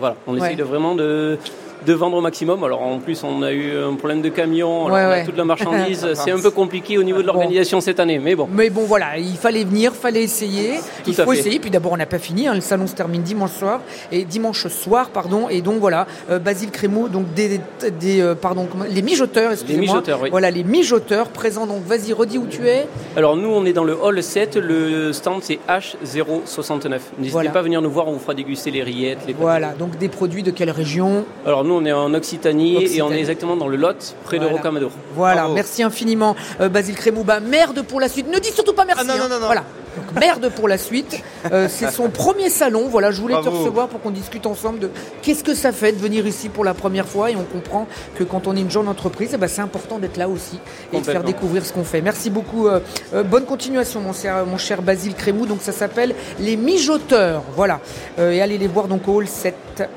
voilà, 0.00 0.16
on 0.26 0.36
essaye 0.36 0.56
de 0.56 0.64
vraiment 0.64 0.96
de 0.96 1.38
de 1.86 1.92
vendre 1.92 2.16
au 2.16 2.20
maximum. 2.20 2.62
Alors 2.64 2.82
en 2.82 2.98
plus 2.98 3.22
on 3.24 3.42
a 3.42 3.52
eu 3.52 3.76
un 3.78 3.94
problème 3.94 4.22
de 4.22 4.28
camion, 4.28 4.84
Ouais, 4.86 4.90
on 4.92 4.94
a 4.94 5.08
ouais. 5.10 5.24
toute 5.24 5.36
la 5.36 5.44
marchandise, 5.44 6.06
c'est 6.14 6.30
un 6.30 6.38
peu 6.40 6.50
compliqué 6.50 6.98
au 6.98 7.02
niveau 7.02 7.20
de 7.22 7.26
l'organisation 7.26 7.80
cette 7.80 8.00
année, 8.00 8.18
mais 8.18 8.34
bon. 8.34 8.48
Mais 8.50 8.70
bon, 8.70 8.82
voilà, 8.84 9.18
il 9.18 9.36
fallait 9.36 9.64
venir, 9.64 9.92
fallait 9.92 10.22
essayer. 10.22 10.74
Tout 11.04 11.10
il 11.10 11.14
faut 11.14 11.30
fait. 11.32 11.38
essayer. 11.38 11.58
Puis 11.58 11.70
d'abord, 11.70 11.92
on 11.92 11.96
n'a 11.96 12.06
pas 12.06 12.18
fini. 12.18 12.48
hein, 12.48 12.54
le 12.54 12.60
salon 12.60 12.86
se 12.86 12.94
termine 12.94 13.22
dimanche 13.22 13.52
soir 13.52 13.80
et 14.12 14.24
dimanche 14.24 14.66
soir, 14.68 15.10
pardon. 15.10 15.48
Et 15.48 15.60
donc 15.60 15.78
voilà, 15.80 16.06
euh, 16.30 16.38
Basile 16.38 16.70
Crémeau, 16.70 17.08
donc 17.08 17.32
des, 17.34 17.60
des 18.00 18.20
euh, 18.20 18.34
pardon, 18.34 18.66
les 18.90 19.02
mijoteurs, 19.02 19.52
excusez-moi. 19.52 19.82
mijoteurs, 19.82 20.20
oui. 20.22 20.30
Voilà, 20.30 20.50
les 20.50 20.64
mijoteurs 20.64 21.28
présents. 21.28 21.66
Donc 21.66 21.84
vas-y, 21.84 22.12
redis 22.12 22.38
où 22.38 22.46
tu 22.46 22.66
es. 22.68 22.86
Alors 23.16 23.36
nous 23.36 23.48
on 23.50 23.64
est 23.64 23.72
dans 23.72 23.84
le 23.84 23.94
hall 24.00 24.22
7, 24.22 24.56
le 24.56 25.12
stand 25.12 25.40
c'est 25.42 25.58
H069. 25.68 26.90
N'hésitez 27.18 27.30
Voilà. 27.32 27.50
pas 27.50 27.58
à 27.60 27.62
venir 27.62 27.80
nous 27.82 27.90
voir, 27.90 28.08
on 28.08 28.12
vous 28.12 28.18
fera 28.18 28.34
déguster 28.34 28.70
les 28.70 28.82
rillettes, 28.82 29.18
les 29.26 29.32
Voilà, 29.34 29.72
donc 29.72 29.98
des 29.98 30.08
produits 30.08 30.42
de 30.42 30.50
quelle 30.50 30.70
région? 30.70 31.24
Alors 31.46 31.64
nous 31.64 31.73
on 31.74 31.84
est 31.84 31.92
en 31.92 32.12
Occitanie, 32.14 32.84
et 32.96 33.02
on 33.02 33.10
est 33.12 33.18
exactement 33.18 33.56
dans 33.56 33.68
le 33.68 33.76
Lot, 33.76 34.14
près 34.24 34.36
Voilà. 34.38 34.50
de 34.52 34.56
Rocamadour. 34.56 34.90
Voilà, 35.14 35.40
Bravo. 35.42 35.54
merci 35.54 35.82
infiniment 35.82 36.36
euh, 36.60 36.68
Basile 36.68 36.94
Crémou. 36.94 37.24
Bah, 37.24 37.40
merde 37.40 37.82
pour 37.82 38.00
la 38.00 38.08
suite. 38.08 38.28
Ne 38.28 38.38
dis 38.38 38.50
surtout 38.50 38.72
pas 38.74 38.84
merci. 38.84 39.04
Ah, 39.08 39.12
non, 39.12 39.18
non, 39.18 39.24
hein. 39.24 39.28
non, 39.28 39.40
non. 39.40 39.46
Voilà. 39.46 39.64
Donc, 39.96 40.20
merde 40.20 40.50
pour 40.54 40.68
la 40.68 40.78
suite. 40.78 41.22
Euh, 41.52 41.68
c'est 41.70 41.90
son 41.90 42.08
premier 42.10 42.50
salon. 42.50 42.88
Voilà, 42.88 43.10
je 43.10 43.20
voulais 43.20 43.34
te 43.42 43.48
recevoir 43.48 43.88
pour 43.88 44.00
qu'on 44.00 44.10
discute 44.10 44.46
ensemble 44.46 44.78
de 44.78 44.90
qu'est-ce 45.22 45.44
que 45.44 45.54
ça 45.54 45.72
fait 45.72 45.92
de 45.92 45.98
venir 45.98 46.26
ici 46.26 46.48
pour 46.48 46.64
la 46.64 46.74
première 46.74 47.06
fois. 47.06 47.30
Et 47.30 47.36
on 47.36 47.44
comprend 47.44 47.86
que 48.16 48.24
quand 48.24 48.46
on 48.46 48.56
est 48.56 48.60
une 48.60 48.70
jeune 48.70 48.88
entreprise, 48.88 49.30
eh 49.34 49.36
ben, 49.36 49.48
c'est 49.48 49.62
important 49.62 49.98
d'être 49.98 50.16
là 50.16 50.28
aussi 50.28 50.58
et 50.92 50.98
de 51.00 51.04
faire 51.04 51.22
découvrir 51.24 51.64
ce 51.64 51.72
qu'on 51.72 51.84
fait. 51.84 52.00
Merci 52.00 52.30
beaucoup. 52.30 52.66
euh, 52.68 52.80
euh, 53.14 53.22
bonne 53.22 53.44
continuation, 53.44 54.00
mon 54.00 54.12
cher, 54.12 54.44
mon 54.46 54.58
cher 54.58 54.82
Basile 54.82 55.14
Crémou. 55.14 55.46
Donc 55.46 55.58
ça 55.62 55.72
s'appelle 55.72 56.14
les 56.40 56.56
mijoteurs. 56.56 57.42
Voilà. 57.56 57.80
Euh, 58.18 58.32
et 58.32 58.40
allez 58.40 58.58
les 58.58 58.66
voir 58.68 58.88
donc 58.88 59.06
au 59.08 59.14
hall 59.16 59.28
7. 59.28 59.54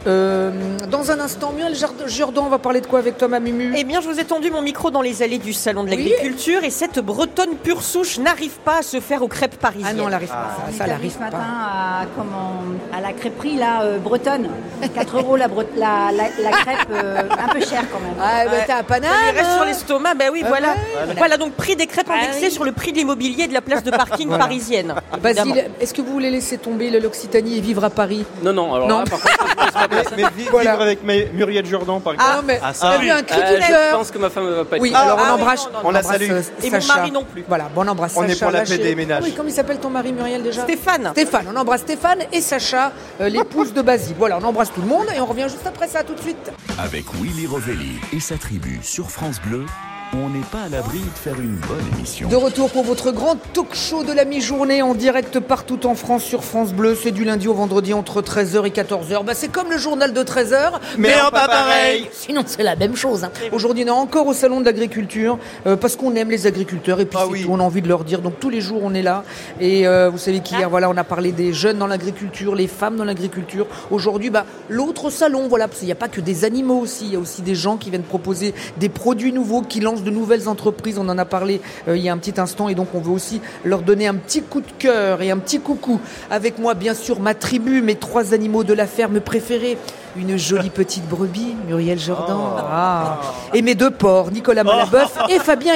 Euh, 0.08 0.52
dans 0.90 1.12
un 1.12 1.20
instant, 1.20 1.52
Muriel 1.56 1.76
Jordan, 2.08 2.44
on 2.46 2.50
va 2.50 2.58
parler 2.60 2.82
de 2.82 2.88
quoi 2.88 3.00
avec 3.00 3.18
Thomas 3.18 3.40
Mumu? 3.40 3.74
Eh 3.78 3.84
bien, 3.84 4.02
je 4.02 4.08
vous 4.08 4.20
ai 4.20 4.26
tendu 4.26 4.50
mon 4.50 4.62
micro 4.62 4.90
dans 4.92 5.02
les 5.02 5.22
allées 5.22 5.38
du 5.38 5.54
salon 5.54 5.84
de 5.84 5.90
Oui. 5.90 5.98
l'agriculture 5.98 6.64
et 6.64 6.70
cette 6.72 7.00
bretonne 7.00 7.56
pure 7.64 7.84
souche 7.84 8.18
n'arrive 8.18 8.58
pas 8.66 8.80
à 8.80 8.82
se 8.82 9.00
faire 9.00 9.22
aux 9.22 9.28
crêpes 9.28 9.58
parisiennes. 9.58 9.87
Ah 9.90 9.94
non, 9.94 10.06
elle 10.06 10.12
n'arrive 10.12 10.28
pas. 10.30 10.56
On 10.68 10.72
Ça, 10.72 10.78
ça 10.78 10.84
elle 10.86 10.92
allé 10.92 10.92
n'arrive 10.94 11.14
ce 11.14 11.20
matin 11.20 11.38
pas. 11.38 12.02
à, 12.02 12.06
comment, 12.16 12.62
à 12.96 13.02
la 13.02 13.14
crêperie 13.14 13.56
là, 13.58 13.82
euh, 13.84 13.98
bretonne. 14.00 14.50
4 14.94 15.18
euros 15.18 15.36
la, 15.36 15.48
la, 15.48 16.12
la, 16.12 16.24
la 16.42 16.52
crêpe, 16.52 16.88
euh, 16.92 17.24
un 17.32 17.48
peu 17.50 17.60
chère 17.60 17.84
quand 17.92 18.00
même. 18.00 18.14
Ah, 18.22 18.46
bah, 18.46 18.52
t'as 18.68 18.74
un 18.76 18.78
Ça 18.78 18.84
paname 18.84 19.12
lui 19.32 19.38
reste 19.38 19.50
hein 19.50 19.56
sur 19.56 19.66
l'estomac, 19.66 20.14
ben 20.16 20.30
oui, 20.32 20.42
Ah 20.46 20.48
voilà. 20.50 20.76
Voilà 21.18 21.38
donc 21.38 21.54
prix 21.54 21.76
des 21.76 21.88
crêpes 21.88 22.08
Ah 22.10 22.16
indexés 22.22 22.46
oui. 22.48 22.52
sur 22.52 22.64
le 22.64 22.72
prix 22.72 22.92
de 22.92 22.98
l'immobilier 22.98 23.44
et 23.46 23.48
de 23.48 23.54
la 23.54 23.62
place 23.62 23.84
de 23.84 23.92
parking 23.92 24.28
Voilà. 24.30 24.44
parisienne. 24.46 24.94
Basile, 25.22 25.66
est-ce 25.80 25.94
que 25.94 26.02
vous 26.02 26.12
voulez 26.12 26.30
laisser 26.30 26.58
tomber 26.58 26.90
le- 26.90 27.00
l'Occitanie 27.00 27.58
et 27.58 27.62
vivre 27.62 27.84
à 27.84 27.90
Paris? 27.90 28.26
Non, 28.44 28.54
non, 28.54 28.74
alors 28.76 28.88
Non. 28.88 29.00
là 29.00 29.06
par 29.10 29.20
contre, 29.20 29.36
Mais, 29.90 30.04
ça- 30.04 30.10
mais 30.16 30.24
Voilà. 30.52 30.72
vivre 30.72 30.82
avec 30.84 31.04
Muriel 31.34 31.66
Jordan 31.66 32.02
par 32.02 32.14
exemple. 32.14 32.30
Ah 32.34 32.38
non, 32.38 32.44
mais 32.46 32.60
Ah, 32.64 32.74
ça, 32.74 32.90
a 32.90 32.98
vu 32.98 33.10
un 33.10 33.22
cri 33.24 33.40
Euh, 33.42 33.58
du 33.58 33.62
je 33.64 33.96
pense 33.96 34.12
que 34.12 34.18
ma 34.18 34.30
femme 34.30 34.50
va 34.50 34.66
pas 34.66 34.76
être 34.78 34.82
Oui, 34.82 34.90
là. 34.92 35.00
alors 35.00 35.18
on 35.20 35.24
Ah 35.28 35.34
embrasse, 35.36 35.70
on 35.84 35.92
la 35.92 36.04
salue. 36.04 36.30
Et 36.64 36.70
mon 36.70 36.86
mari 36.88 37.12
non 37.12 37.24
plus. 37.24 37.44
Voilà, 37.48 37.66
bon, 37.74 37.84
on 37.86 37.88
embrasse 37.88 38.14
On 38.16 38.24
est 38.24 38.40
pour 38.40 38.52
la 38.52 38.62
paix 38.62 38.78
des 38.78 38.96
ménages. 38.96 39.20
Ah 39.22 39.26
oui, 39.26 39.34
comment 39.36 39.50
il 39.50 39.54
s'appelle 39.54 39.77
ton 39.78 39.90
mari 39.90 40.14
Muriel 40.14 40.44
déjà 40.44 40.64
Stéphane. 40.64 41.10
Stéphane, 41.12 41.48
on 41.54 41.56
embrasse 41.56 41.82
Stéphane 41.82 42.20
et 42.32 42.42
Sacha, 42.42 42.92
euh, 43.22 43.30
l'épouse 43.30 43.74
de 43.74 43.82
Basile. 43.82 44.16
Voilà, 44.18 44.38
on 44.42 44.44
embrasse 44.44 44.72
tout 44.74 44.82
le 44.82 44.88
monde 44.88 45.08
et 45.16 45.20
on 45.20 45.26
revient 45.26 45.48
juste 45.50 45.66
après 45.66 45.88
ça 45.88 46.04
tout 46.04 46.14
de 46.14 46.20
suite. 46.20 46.52
Avec 46.78 47.06
Willy 47.16 47.48
Rovelli 47.48 48.00
et 48.14 48.20
sa 48.20 48.38
tribu 48.38 48.80
sur 48.82 49.10
France 49.10 49.40
Bleu, 49.42 49.66
on 50.14 50.30
n'est 50.30 50.40
pas 50.52 50.62
à 50.66 50.70
l'abri 50.70 51.00
de 51.00 51.10
faire 51.18 51.40
une 51.40 51.56
bonne 51.56 51.84
émission. 51.96 52.30
De 52.30 52.36
retour 52.36 52.70
pour 52.72 52.84
votre 52.84 53.12
grand 53.12 53.36
talk 53.54 53.76
show 53.76 54.04
de 54.04 54.14
la 54.14 54.24
mi-journée 54.24 54.82
en 54.82 54.96
direct 54.96 55.40
partout 55.42 55.86
en 55.86 55.96
France 55.96 56.24
sur 56.24 56.44
France 56.46 56.72
Bleu. 56.74 56.98
C'est 57.02 57.12
du 57.12 57.26
lundi 57.26 57.48
au 57.50 57.54
vendredi 57.54 57.94
entre 57.94 58.22
13h 58.22 58.66
et 58.66 58.70
14h. 58.70 59.26
Bah, 59.26 59.34
c'est 59.36 59.50
comme 59.52 59.70
le 59.70 59.78
journal 59.78 60.14
de 60.14 60.24
13h, 60.24 60.72
Mais 60.98 61.14
en 61.22 61.30
pas 61.30 61.48
pareil. 61.48 62.08
Sinon, 62.14 62.42
c'est 62.46 62.64
la 62.64 62.78
même 62.78 62.96
chose. 62.96 63.26
hein. 63.26 63.32
Aujourd'hui, 63.52 63.84
on 63.84 63.88
est 63.88 63.92
encore 63.92 64.28
au 64.28 64.34
salon 64.34 64.62
de 64.62 64.66
l'agriculture 64.66 65.38
euh, 65.66 65.76
parce 65.76 65.98
qu'on 65.98 66.16
aime 66.16 66.30
les 66.30 66.48
agriculteurs 66.48 67.02
et 67.02 67.06
puis 67.06 67.18
Ah 67.20 67.26
c'est 67.26 67.32
oui. 67.34 67.44
tout, 67.44 67.50
on 67.52 67.60
a 67.60 67.64
envie 67.64 67.82
de 67.82 67.90
leur 67.90 68.06
dire. 68.06 68.22
Donc 68.22 68.40
tous 68.40 68.50
les 68.50 68.62
jours, 68.62 68.80
on 68.84 68.94
est 68.94 69.02
là. 69.04 69.26
Et 69.60 69.86
euh, 69.88 70.10
vous 70.10 70.18
savez 70.18 70.40
qu'hier, 70.40 70.70
voilà, 70.70 70.90
on 70.90 70.96
a 70.98 71.04
parlé 71.04 71.34
des 71.34 71.52
jeunes 71.52 71.80
dans 71.80 71.88
l'agriculture, 71.88 72.56
les 72.56 72.68
femmes 72.68 72.96
dans 72.96 73.06
l'agriculture. 73.06 73.68
Aujourd'hui, 73.92 74.30
bah, 74.30 74.46
l'autre 74.70 75.10
salon, 75.10 75.48
voilà, 75.50 75.68
parce 75.68 75.80
qu'il 75.80 75.88
n'y 75.88 75.92
a 75.92 75.96
pas 75.96 76.08
que 76.08 76.22
des 76.22 76.46
animaux 76.46 76.80
aussi. 76.80 77.06
Il 77.08 77.14
y 77.14 77.16
a 77.18 77.20
aussi 77.20 77.42
des 77.42 77.56
gens 77.56 77.76
qui 77.76 77.90
viennent 77.90 78.04
proposer 78.04 78.54
des 78.78 78.90
produits 78.90 79.34
nouveaux, 79.34 79.62
qui 79.62 79.82
lancent 79.82 79.97
de 80.04 80.10
nouvelles 80.10 80.48
entreprises. 80.48 80.98
On 80.98 81.10
en 81.10 81.18
a 81.18 81.26
parlé 81.26 81.62
euh, 81.88 81.98
il 81.98 82.04
y 82.04 82.10
a 82.10 82.14
un 82.14 82.18
petit 82.18 82.40
instant. 82.40 82.70
Et 82.70 82.76
donc, 82.76 82.90
on 82.94 83.00
veut 83.00 83.12
aussi 83.12 83.42
leur 83.64 83.82
donner 83.82 84.08
un 84.08 84.16
petit 84.16 84.42
coup 84.42 84.62
de 84.62 84.72
cœur 84.78 85.22
et 85.22 85.32
un 85.32 85.38
petit 85.38 85.60
coucou. 85.60 86.00
Avec 86.30 86.60
moi, 86.60 86.74
bien 86.74 86.94
sûr, 86.94 87.20
ma 87.20 87.34
tribu, 87.34 87.82
mes 87.82 87.96
trois 87.96 88.34
animaux 88.34 88.64
de 88.64 88.74
la 88.74 88.88
ferme 88.88 89.20
préférés. 89.20 89.78
Une 90.16 90.38
jolie 90.38 90.72
petite 90.72 91.08
brebis, 91.08 91.56
Muriel 91.68 92.00
Jordan. 92.00 92.38
Ah. 92.58 93.20
Et 93.54 93.62
mes 93.62 93.76
deux 93.76 93.92
porcs, 93.92 94.32
Nicolas 94.32 94.64
Malabeuf 94.64 95.18
et 95.30 95.38
Fabien. 95.40 95.74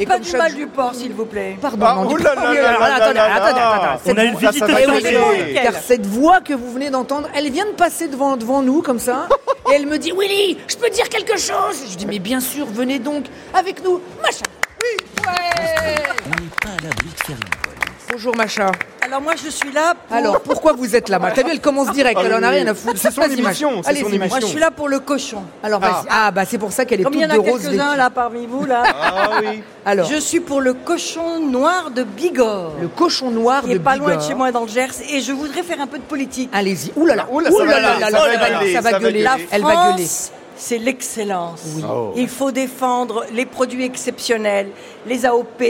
Et 0.00 0.06
Pas 0.06 0.14
comme 0.14 0.22
du 0.22 0.32
mal 0.36 0.50
jour- 0.50 0.58
du 0.60 0.66
porc, 0.66 0.94
s'il 0.94 1.12
vous 1.12 1.26
plaît. 1.26 1.58
Pardon, 1.60 1.84
Ah, 1.86 1.94
non, 1.96 2.08
oh 2.10 2.16
du- 2.16 2.22
là 2.24 2.34
là 2.34 2.40
Oh, 2.50 2.54
là 2.54 2.62
là 2.62 2.94
attendez, 2.94 3.14
là 3.14 3.34
attendez, 3.34 3.60
là. 3.60 3.92
attendez, 3.94 4.12
On 4.12 4.16
a 4.16 4.24
une 4.24 4.36
visite 4.36 5.62
car 5.62 5.74
cette 5.74 6.06
voix 6.06 6.40
que 6.40 6.54
vous 6.54 6.72
venez 6.72 6.88
d'entendre, 6.88 7.28
elle 7.34 7.50
vient 7.50 7.66
de 7.66 7.72
passer 7.72 8.08
devant, 8.08 8.36
devant 8.38 8.62
nous 8.62 8.80
comme 8.80 8.98
ça, 8.98 9.28
et 9.70 9.74
elle 9.74 9.86
me 9.86 9.98
dit 9.98 10.12
Willy, 10.18 10.56
je 10.68 10.76
peux 10.76 10.88
dire 10.88 11.08
quelque 11.10 11.36
chose? 11.38 11.84
Je 11.90 11.96
dis 11.96 12.06
mais 12.06 12.18
bien 12.18 12.40
sûr, 12.40 12.64
venez 12.66 12.98
donc 12.98 13.26
avec 13.52 13.84
nous, 13.84 14.00
Macha. 14.22 14.38
Oui, 14.82 15.06
ouais. 15.26 15.94
On 16.26 16.30
n'est 16.30 16.48
pas 16.62 16.68
à 16.78 16.82
l'abri 16.82 17.08
de 17.08 17.22
faire 17.26 17.36
une 17.36 17.36
bonne 17.36 17.74
émission. 17.76 18.06
Bonjour 18.10 18.36
Macha. 18.36 18.72
Alors 19.10 19.22
moi, 19.22 19.32
je 19.34 19.50
suis 19.50 19.72
là 19.72 19.94
pour... 20.06 20.16
Alors 20.16 20.40
pourquoi 20.40 20.72
vous 20.72 20.94
êtes 20.94 21.08
là 21.08 21.18
Macha 21.18 21.34
T'as 21.34 21.42
vu, 21.42 21.48
elle 21.50 21.60
commence 21.60 21.90
direct, 21.90 22.16
Ah 22.20 22.26
elle 22.26 22.34
en 22.34 22.42
a 22.44 22.48
rien 22.50 22.64
à 22.68 22.74
foutre. 22.74 22.96
C'est 22.96 23.10
son 23.10 23.22
émission, 23.22 23.82
c'est 23.82 23.96
son 23.96 24.06
Allez-y, 24.06 24.18
Macha. 24.20 24.28
Moi, 24.30 24.38
je 24.40 24.46
suis 24.46 24.60
là 24.60 24.70
pour 24.70 24.88
le 24.88 25.00
cochon. 25.00 25.42
Alors 25.64 25.80
vas-y. 25.80 26.06
Ah. 26.08 26.30
bah 26.30 26.44
c'est 26.46 26.58
pour 26.58 26.70
ça 26.70 26.84
qu'elle 26.84 27.00
est 27.00 27.02
Comme 27.02 27.14
il 27.14 27.22
toute 27.22 27.28
y 27.32 27.32
en 27.38 27.42
de 27.42 27.48
a 27.48 27.50
rose. 27.50 27.60
quelques-uns 27.62 27.96
là 27.96 28.08
parmi 28.10 28.46
vous, 28.46 28.64
là. 28.66 28.84
Ah 28.86 29.30
oui. 29.42 29.62
Alors, 29.84 30.06
Je 30.08 30.14
suis 30.20 30.38
pour 30.38 30.60
le 30.60 30.74
cochon 30.74 31.40
noir 31.40 31.90
de 31.90 32.04
Bigorre. 32.04 32.74
le 32.80 32.86
cochon 32.86 33.30
noir 33.32 33.62
qui 33.62 33.70
de 33.70 33.74
est 33.74 33.78
pas 33.80 33.96
loin 33.96 34.10
de 34.10 34.12
Bigorre. 34.12 34.28
chez 34.28 34.34
moi 34.36 34.52
dans 34.52 34.62
le 34.62 34.68
Gers. 34.68 34.92
Et 35.12 35.20
je 35.20 35.32
voudrais 35.32 35.64
faire 35.64 35.80
un 35.80 35.88
peu 35.88 35.98
de 35.98 36.04
politique. 36.04 36.48
Allez-y. 36.52 36.92
Ouh 36.94 37.04
là 37.06 37.16
là. 37.16 37.26
Ouh 37.32 37.40
là, 37.40 37.50
ça 37.50 38.80
va 38.80 38.98
gueuler. 39.00 39.26
Elle 39.50 39.62
va 39.62 39.90
gueuler. 39.90 40.04
France, 40.06 40.30
c'est 40.54 40.78
l'excellence. 40.78 41.62
Oh. 41.84 42.12
Il 42.14 42.28
faut 42.28 42.52
défendre 42.52 43.24
les 43.32 43.44
produits 43.46 43.84
exceptionnels, 43.84 44.68
les 45.06 45.26
AOP, 45.26 45.60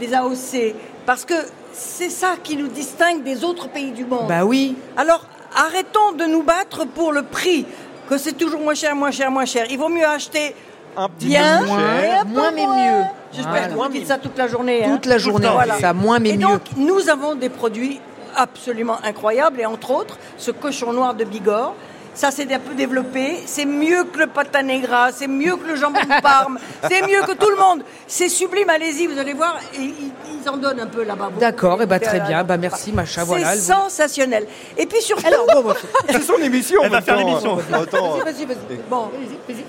les 0.00 0.12
AOC, 0.14 0.74
parce 1.06 1.24
que 1.24 1.34
c'est 1.74 2.10
ça 2.10 2.34
qui 2.42 2.56
nous 2.56 2.68
distingue 2.68 3.22
des 3.22 3.44
autres 3.44 3.68
pays 3.68 3.90
du 3.92 4.04
monde. 4.04 4.26
Bah 4.28 4.44
oui. 4.44 4.76
Alors, 4.96 5.24
arrêtons 5.56 6.12
de 6.16 6.24
nous 6.24 6.42
battre 6.42 6.86
pour 6.86 7.12
le 7.12 7.22
prix, 7.22 7.66
que 8.08 8.16
c'est 8.18 8.32
toujours 8.32 8.60
moins 8.60 8.74
cher, 8.74 8.94
moins 8.94 9.10
cher, 9.10 9.30
moins 9.30 9.44
cher. 9.44 9.66
Il 9.70 9.78
vaut 9.78 9.88
mieux 9.88 10.06
acheter 10.06 10.54
Un 10.96 11.08
petit 11.08 11.26
bien, 11.26 11.58
peu 11.60 11.66
moins, 11.66 11.98
et 12.00 12.10
un 12.10 12.24
peu 12.24 12.30
moins, 12.30 12.50
mais 12.52 12.66
mieux. 12.66 13.04
J'espère 13.32 13.52
Voilà. 13.52 13.68
que 13.68 13.74
vous 13.74 13.88
dites 13.88 14.06
ça 14.06 14.18
toute 14.18 14.38
la 14.38 14.46
journée. 14.46 14.84
hein. 14.84 14.90
Toute 14.94 15.06
la 15.06 15.18
journée, 15.18 15.48
ça, 15.80 15.92
moins 15.92 16.18
mais 16.20 16.30
et 16.30 16.36
mieux. 16.36 16.46
donc, 16.46 16.60
nous 16.76 17.08
avons 17.08 17.34
des 17.34 17.48
produits 17.48 18.00
absolument 18.36 18.96
incroyables, 19.04 19.60
et 19.60 19.66
entre 19.66 19.90
autres, 19.90 20.18
ce 20.38 20.50
cochon 20.50 20.92
noir 20.92 21.14
de 21.14 21.24
Bigorre. 21.24 21.74
Ça 22.14 22.30
s'est 22.30 22.46
un 22.54 22.58
peu 22.60 22.74
développé. 22.74 23.42
C'est 23.46 23.64
mieux 23.64 24.04
que 24.04 24.20
le 24.20 24.26
pata 24.28 24.62
negra, 24.62 25.10
c'est 25.12 25.26
mieux 25.26 25.56
que 25.56 25.66
le 25.66 25.76
jambon 25.76 26.00
de 26.00 26.20
Parme, 26.22 26.58
c'est 26.88 27.02
mieux 27.02 27.22
que 27.22 27.32
tout 27.32 27.50
le 27.50 27.56
monde. 27.56 27.82
C'est 28.06 28.28
sublime, 28.28 28.70
allez-y, 28.70 29.06
vous 29.08 29.18
allez 29.18 29.32
voir. 29.32 29.56
Et 29.74 29.78
ils, 29.82 30.12
ils 30.42 30.48
en 30.48 30.56
donnent 30.56 30.78
un 30.80 30.86
peu 30.86 31.02
là-bas. 31.02 31.30
D'accord, 31.40 31.82
et 31.82 31.86
bah 31.86 31.98
pouvez- 31.98 32.06
très 32.18 32.20
bien. 32.20 32.44
Bah 32.44 32.56
merci 32.56 32.92
Macha, 32.92 33.22
C'est 33.22 33.26
voilà. 33.26 33.56
sensationnel. 33.56 34.46
Et 34.78 34.86
puis 34.86 35.02
surtout, 35.02 35.26
Alors 35.26 35.46
bon, 35.52 35.62
bon, 35.62 35.74
C'est 36.10 36.22
son 36.22 36.36
émission. 36.36 36.80
Elle 36.84 36.90
va 36.90 37.00
faire 37.00 37.16
l'émission. 37.16 37.58
Attends. 37.72 38.10
vas-y, 38.18 38.22
vas-y, 38.24 38.44
vas-y. 38.46 38.76
bon, 38.88 39.10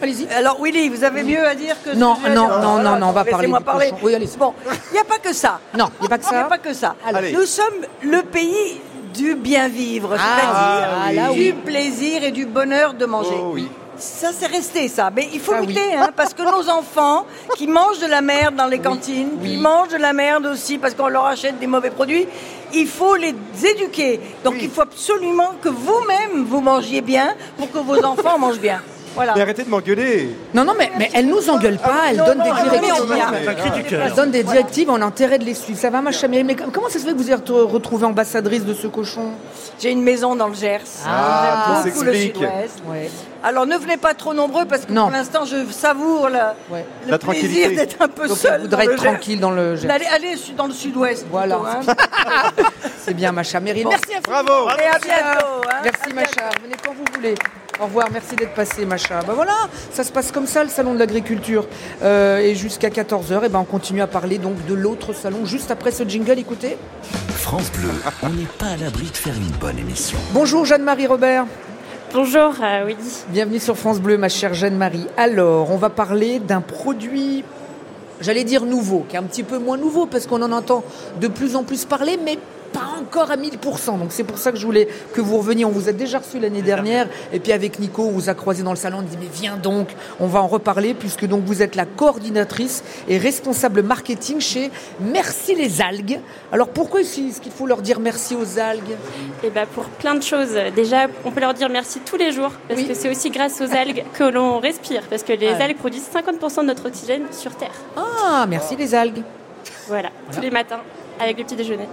Allez-y. 0.02 0.28
Alors 0.34 0.62
Willy, 0.62 0.90
vous 0.90 1.04
avez 1.04 1.24
mieux 1.24 1.46
à 1.48 1.56
dire 1.56 1.76
que 1.84 1.92
Non, 1.96 2.16
non, 2.30 2.48
non, 2.60 2.78
non, 2.80 2.98
non, 3.00 3.08
on 3.08 3.12
va 3.12 3.24
parler 3.24 3.38
Laissez-moi 3.48 3.60
du 3.60 3.66
parler. 3.66 3.92
Oui, 4.04 4.14
allez. 4.14 4.30
Bon, 4.38 4.54
il 4.92 4.94
n'y 4.94 5.00
a 5.00 5.04
pas 5.04 5.18
que 5.18 5.34
ça. 5.34 5.60
Non, 5.78 5.90
il 6.00 6.02
n'y 6.02 6.06
a 6.08 6.10
pas 6.10 6.18
que 6.20 6.24
Il 6.26 6.32
n'y 6.32 6.38
a 6.38 6.42
ça. 6.44 6.48
pas 6.50 6.58
que 6.60 6.74
ça. 6.74 6.96
Allez. 7.06 7.32
Nous 7.32 7.46
sommes 7.46 7.86
le 8.04 8.22
pays 8.22 8.82
du 9.16 9.36
bien 9.36 9.68
vivre, 9.68 10.16
Ah, 10.18 10.20
c'est-à-dire 11.06 11.24
ah, 11.30 11.34
du 11.34 11.54
plaisir 11.54 12.24
et 12.24 12.32
du 12.32 12.46
bonheur 12.46 12.94
de 12.94 13.06
manger. 13.06 13.36
Oh 13.40 13.52
oui. 13.54 13.68
Ça, 13.98 14.32
c'est 14.38 14.48
resté 14.48 14.90
ça. 14.90 15.10
Mais 15.16 15.30
il 15.34 15.40
faut 15.40 15.54
Ah, 15.56 15.62
lutter, 15.62 15.80
oui. 15.90 15.96
hein, 15.98 16.10
parce 16.16 16.34
que 16.34 16.44
nos 16.44 16.70
enfants 16.70 17.26
qui 17.56 17.66
mangent 17.68 18.00
de 18.00 18.08
la 18.08 18.22
merde 18.22 18.56
dans 18.56 18.66
les 18.68 18.80
cantines, 18.80 19.40
qui 19.42 19.56
mangent 19.58 19.90
de 19.94 19.98
la 19.98 20.12
merde 20.12 20.46
aussi 20.48 20.78
parce 20.78 20.94
qu'on 20.94 21.08
leur 21.08 21.26
achète 21.26 21.60
des 21.60 21.68
mauvais 21.68 21.92
produits, 21.92 22.28
il 22.74 22.88
faut 22.88 23.16
les 23.16 23.34
éduquer. 23.64 24.20
Donc 24.44 24.56
il 24.62 24.70
faut 24.70 24.82
absolument 24.82 25.54
que 25.62 25.70
vous-même 25.70 26.44
vous 26.46 26.60
mangiez 26.60 27.00
bien 27.02 27.36
pour 27.58 27.72
que 27.72 27.78
vos 27.78 28.04
enfants 28.04 28.38
mangent 28.38 28.60
bien. 28.60 28.82
Voilà. 29.16 29.34
Mais 29.36 29.42
arrêtez 29.42 29.64
de 29.64 29.70
m'engueuler. 29.70 30.30
Non, 30.54 30.64
non, 30.66 30.74
mais, 30.78 30.92
mais 30.98 31.10
elle 31.14 31.28
nous 31.28 31.50
engueule 31.50 31.78
pas, 31.78 32.10
elle 32.12 32.18
Non, 32.18 32.26
donne 32.26 32.44
des 32.44 32.52
directives. 32.70 34.00
Elle 34.04 34.14
donne 34.14 34.32
des 34.32 34.44
directives, 34.44 34.90
on 34.90 35.02
a 35.02 35.06
intérêt 35.06 35.40
de 35.40 35.46
les 35.46 35.54
suivre. 35.54 35.80
Ça 35.80 35.90
va, 35.90 36.02
Macha 36.02 36.28
Myriam 36.28 36.48
Mais 36.48 36.56
comment 36.56 36.90
ça 36.90 37.00
se 37.00 37.06
fait 37.06 37.14
que 37.14 37.18
vous 37.18 37.32
êtes 37.32 37.50
retrouvée 37.50 38.06
ambassadrice 38.06 38.66
de 38.66 38.74
ce 38.74 38.88
cochon? 38.88 39.32
J'ai 39.80 39.92
une 39.92 40.02
maison 40.04 40.36
dans 40.36 40.48
le 40.48 40.54
Gers. 40.54 40.80
Ah, 41.08 41.82
tout 41.84 41.90
beaucoup 41.90 42.04
le 42.04 42.14
s'explique. 42.14 42.36
sud-ouest. 42.36 42.80
Ouais. 42.90 43.10
Alors 43.44 43.66
ne 43.66 43.78
venez 43.78 43.98
pas 43.98 44.14
trop 44.14 44.34
nombreux 44.34 44.66
parce 44.66 44.86
que 44.86 44.92
Non. 44.92 45.04
pour 45.04 45.12
l'instant 45.12 45.46
je 45.46 45.70
savoure 45.72 46.30
la- 46.30 46.56
Ouais. 46.72 46.86
le 47.06 47.12
La 47.12 47.18
plaisir 47.20 47.42
tranquillité. 47.42 47.76
d'être 47.76 48.02
un 48.02 48.08
peu 48.08 48.28
Donc 48.28 48.38
seul. 48.38 48.62
voudrait 48.62 48.86
dans 48.88 48.92
être 48.94 49.04
tranquille 49.04 49.40
dans 49.40 49.52
le 49.52 49.76
Gers. 49.76 49.90
Allez, 49.92 50.06
allez 50.14 50.36
dans 50.58 50.68
le 50.68 50.74
sud-ouest. 50.74 51.26
Voilà. 51.30 51.58
plutôt, 51.58 51.92
hein. 51.92 51.94
C'est 53.06 53.14
bien, 53.14 53.32
Macha 53.32 53.60
Myriam. 53.60 53.84
Bon. 53.86 53.90
Merci 53.92 54.14
à 54.14 54.18
vous. 54.18 54.46
Bravo. 54.46 54.70
Et 54.80 54.86
à 54.88 54.98
bientôt. 55.00 55.46
hein. 55.70 55.76
Merci 55.84 56.10
À 56.10 56.14
Macha, 56.14 56.50
venez 56.64 56.76
quand 56.84 56.94
vous 56.94 57.06
voulez. 57.14 57.36
Au 57.82 57.86
revoir, 57.86 58.08
merci 58.10 58.38
d'être 58.38 58.54
passé 58.54 58.86
Macha. 58.86 59.20
Ben 59.28 59.34
voilà, 59.34 59.56
ça 59.92 60.06
se 60.06 60.12
passe 60.12 60.32
comme 60.32 60.48
ça 60.48 60.64
le 60.64 60.70
salon 60.70 60.94
de 60.94 61.00
l'agriculture. 61.00 61.68
Euh, 62.04 62.40
et 62.40 62.56
jusqu'à 62.56 62.88
14h, 62.88 63.46
et 63.46 63.50
ben 63.50 63.60
on 63.60 63.66
continue 63.66 64.02
à 64.02 64.08
parler 64.08 64.38
donc 64.38 64.66
de 64.66 64.74
l'autre 64.74 65.12
salon 65.12 65.46
juste 65.46 65.72
après 65.72 65.92
ce 65.92 66.04
jingle, 66.08 66.40
écoutez. 66.40 66.78
France 67.34 67.70
Bleu, 67.74 67.90
on 68.24 68.30
n'est 68.30 68.48
pas 68.58 68.68
à 68.68 68.78
l'abri 68.78 69.08
de 69.08 69.18
faire 69.18 69.36
une 69.36 69.52
bonne 69.60 69.78
émission. 69.78 70.18
Bonjour 70.32 70.64
Jeanne-Marie 70.64 71.08
Robert. 71.08 71.46
Bonjour 72.14 72.54
euh, 72.64 72.86
Willy. 72.86 73.26
Bienvenue 73.28 73.60
sur 73.60 73.76
France 73.76 74.00
Bleu, 74.00 74.18
ma 74.18 74.30
chère 74.30 74.54
Jeanne-Marie. 74.54 75.08
Alors, 75.18 75.70
on 75.70 75.78
va 75.78 75.90
parler 75.90 76.40
d'un 76.40 76.62
produit, 76.62 77.44
j'allais 78.22 78.46
dire 78.46 78.64
nouveau, 78.64 79.06
qui 79.10 79.18
est 79.18 79.20
un 79.20 79.24
petit 79.24 79.44
peu 79.44 79.58
moins 79.58 79.78
nouveau 79.78 80.06
parce 80.06 80.28
qu'on 80.28 80.42
en 80.42 80.54
entend 80.54 80.86
de 81.20 81.28
plus 81.28 81.58
en 81.58 81.64
plus 81.64 81.84
parler, 81.84 82.18
mais 82.24 82.40
pas 82.78 83.00
encore 83.00 83.32
à 83.32 83.38
1000%. 83.38 83.98
Donc 84.00 84.08
c'est 84.10 84.24
pour 84.24 84.38
ça 84.38 84.52
que 84.52 84.58
je 84.58 84.66
voulais 84.66 84.88
que 85.14 85.22
vous 85.22 85.38
reveniez. 85.38 85.66
On 85.66 85.70
vous 85.72 85.88
a 85.90 85.94
déjà 85.94 86.20
reçu 86.20 86.40
l'année 86.40 86.62
dernière. 86.62 87.08
Et 87.34 87.40
puis 87.40 87.52
avec 87.54 87.80
Nico, 87.80 88.04
on 88.04 88.12
vous 88.12 88.30
a 88.30 88.34
croisé 88.34 88.64
dans 88.64 88.72
le 88.72 88.76
salon. 88.78 88.98
On 89.00 89.02
dit 89.02 89.18
mais 89.20 89.30
viens 89.32 89.56
donc, 89.58 89.90
on 90.20 90.28
va 90.28 90.42
en 90.42 90.48
reparler 90.48 90.94
puisque 90.94 91.26
donc 91.26 91.44
vous 91.46 91.62
êtes 91.62 91.76
la 91.76 91.86
coordinatrice 91.86 92.84
et 93.08 93.18
responsable 93.18 93.82
marketing 93.84 94.40
chez 94.42 94.72
Merci 95.00 95.56
les 95.56 95.82
algues. 95.82 96.20
Alors 96.52 96.68
pourquoi 96.70 97.02
est-ce 97.02 97.40
qu'il 97.42 97.52
faut 97.52 97.66
leur 97.66 97.82
dire 97.82 98.00
merci 98.00 98.36
aux 98.36 98.60
algues? 98.60 98.96
Et 99.44 99.50
bah 99.50 99.66
pour 99.74 99.86
plein 99.86 100.16
de 100.16 100.24
choses. 100.24 100.58
Déjà, 100.76 101.08
on 101.24 101.32
peut 101.32 101.42
leur 101.42 101.54
dire 101.54 101.70
merci 101.70 102.00
tous 102.06 102.18
les 102.18 102.32
jours 102.32 102.52
parce 102.68 102.82
Oui. 102.82 102.88
que 102.88 102.94
c'est 102.94 103.10
aussi 103.10 103.30
grâce 103.30 103.62
aux 103.62 103.74
algues 103.76 104.04
que 104.14 104.24
l'on 104.26 104.60
respire 104.60 105.04
parce 105.10 105.24
que 105.24 105.34
les 105.34 105.48
Ah. 105.60 105.64
algues 105.64 105.78
produisent 105.78 106.10
50% 106.14 106.62
de 106.62 106.68
notre 106.68 106.88
oxygène 106.88 107.24
sur 107.32 107.56
Terre. 107.56 107.72
Ah, 107.96 108.46
merci 108.50 108.76
les 108.76 108.94
algues. 108.94 109.24
Voilà, 109.88 110.10
tous 110.34 110.42
les 110.42 110.52
matins 110.52 110.82
avec 111.20 111.38
le 111.38 111.44
petit 111.44 111.56
déjeuner. 111.56 111.88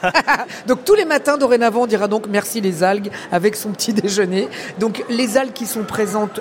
Donc 0.66 0.84
tous 0.84 0.94
les 0.94 1.04
matins 1.04 1.38
dorénavant, 1.38 1.82
on 1.82 1.86
dira 1.86 2.08
donc 2.08 2.26
merci 2.28 2.60
les 2.60 2.82
algues 2.82 3.10
avec 3.32 3.56
son 3.56 3.70
petit 3.70 3.92
déjeuner. 3.92 4.48
Donc 4.78 5.04
les 5.08 5.36
algues 5.36 5.52
qui 5.52 5.66
sont 5.66 5.84
présentes 5.84 6.40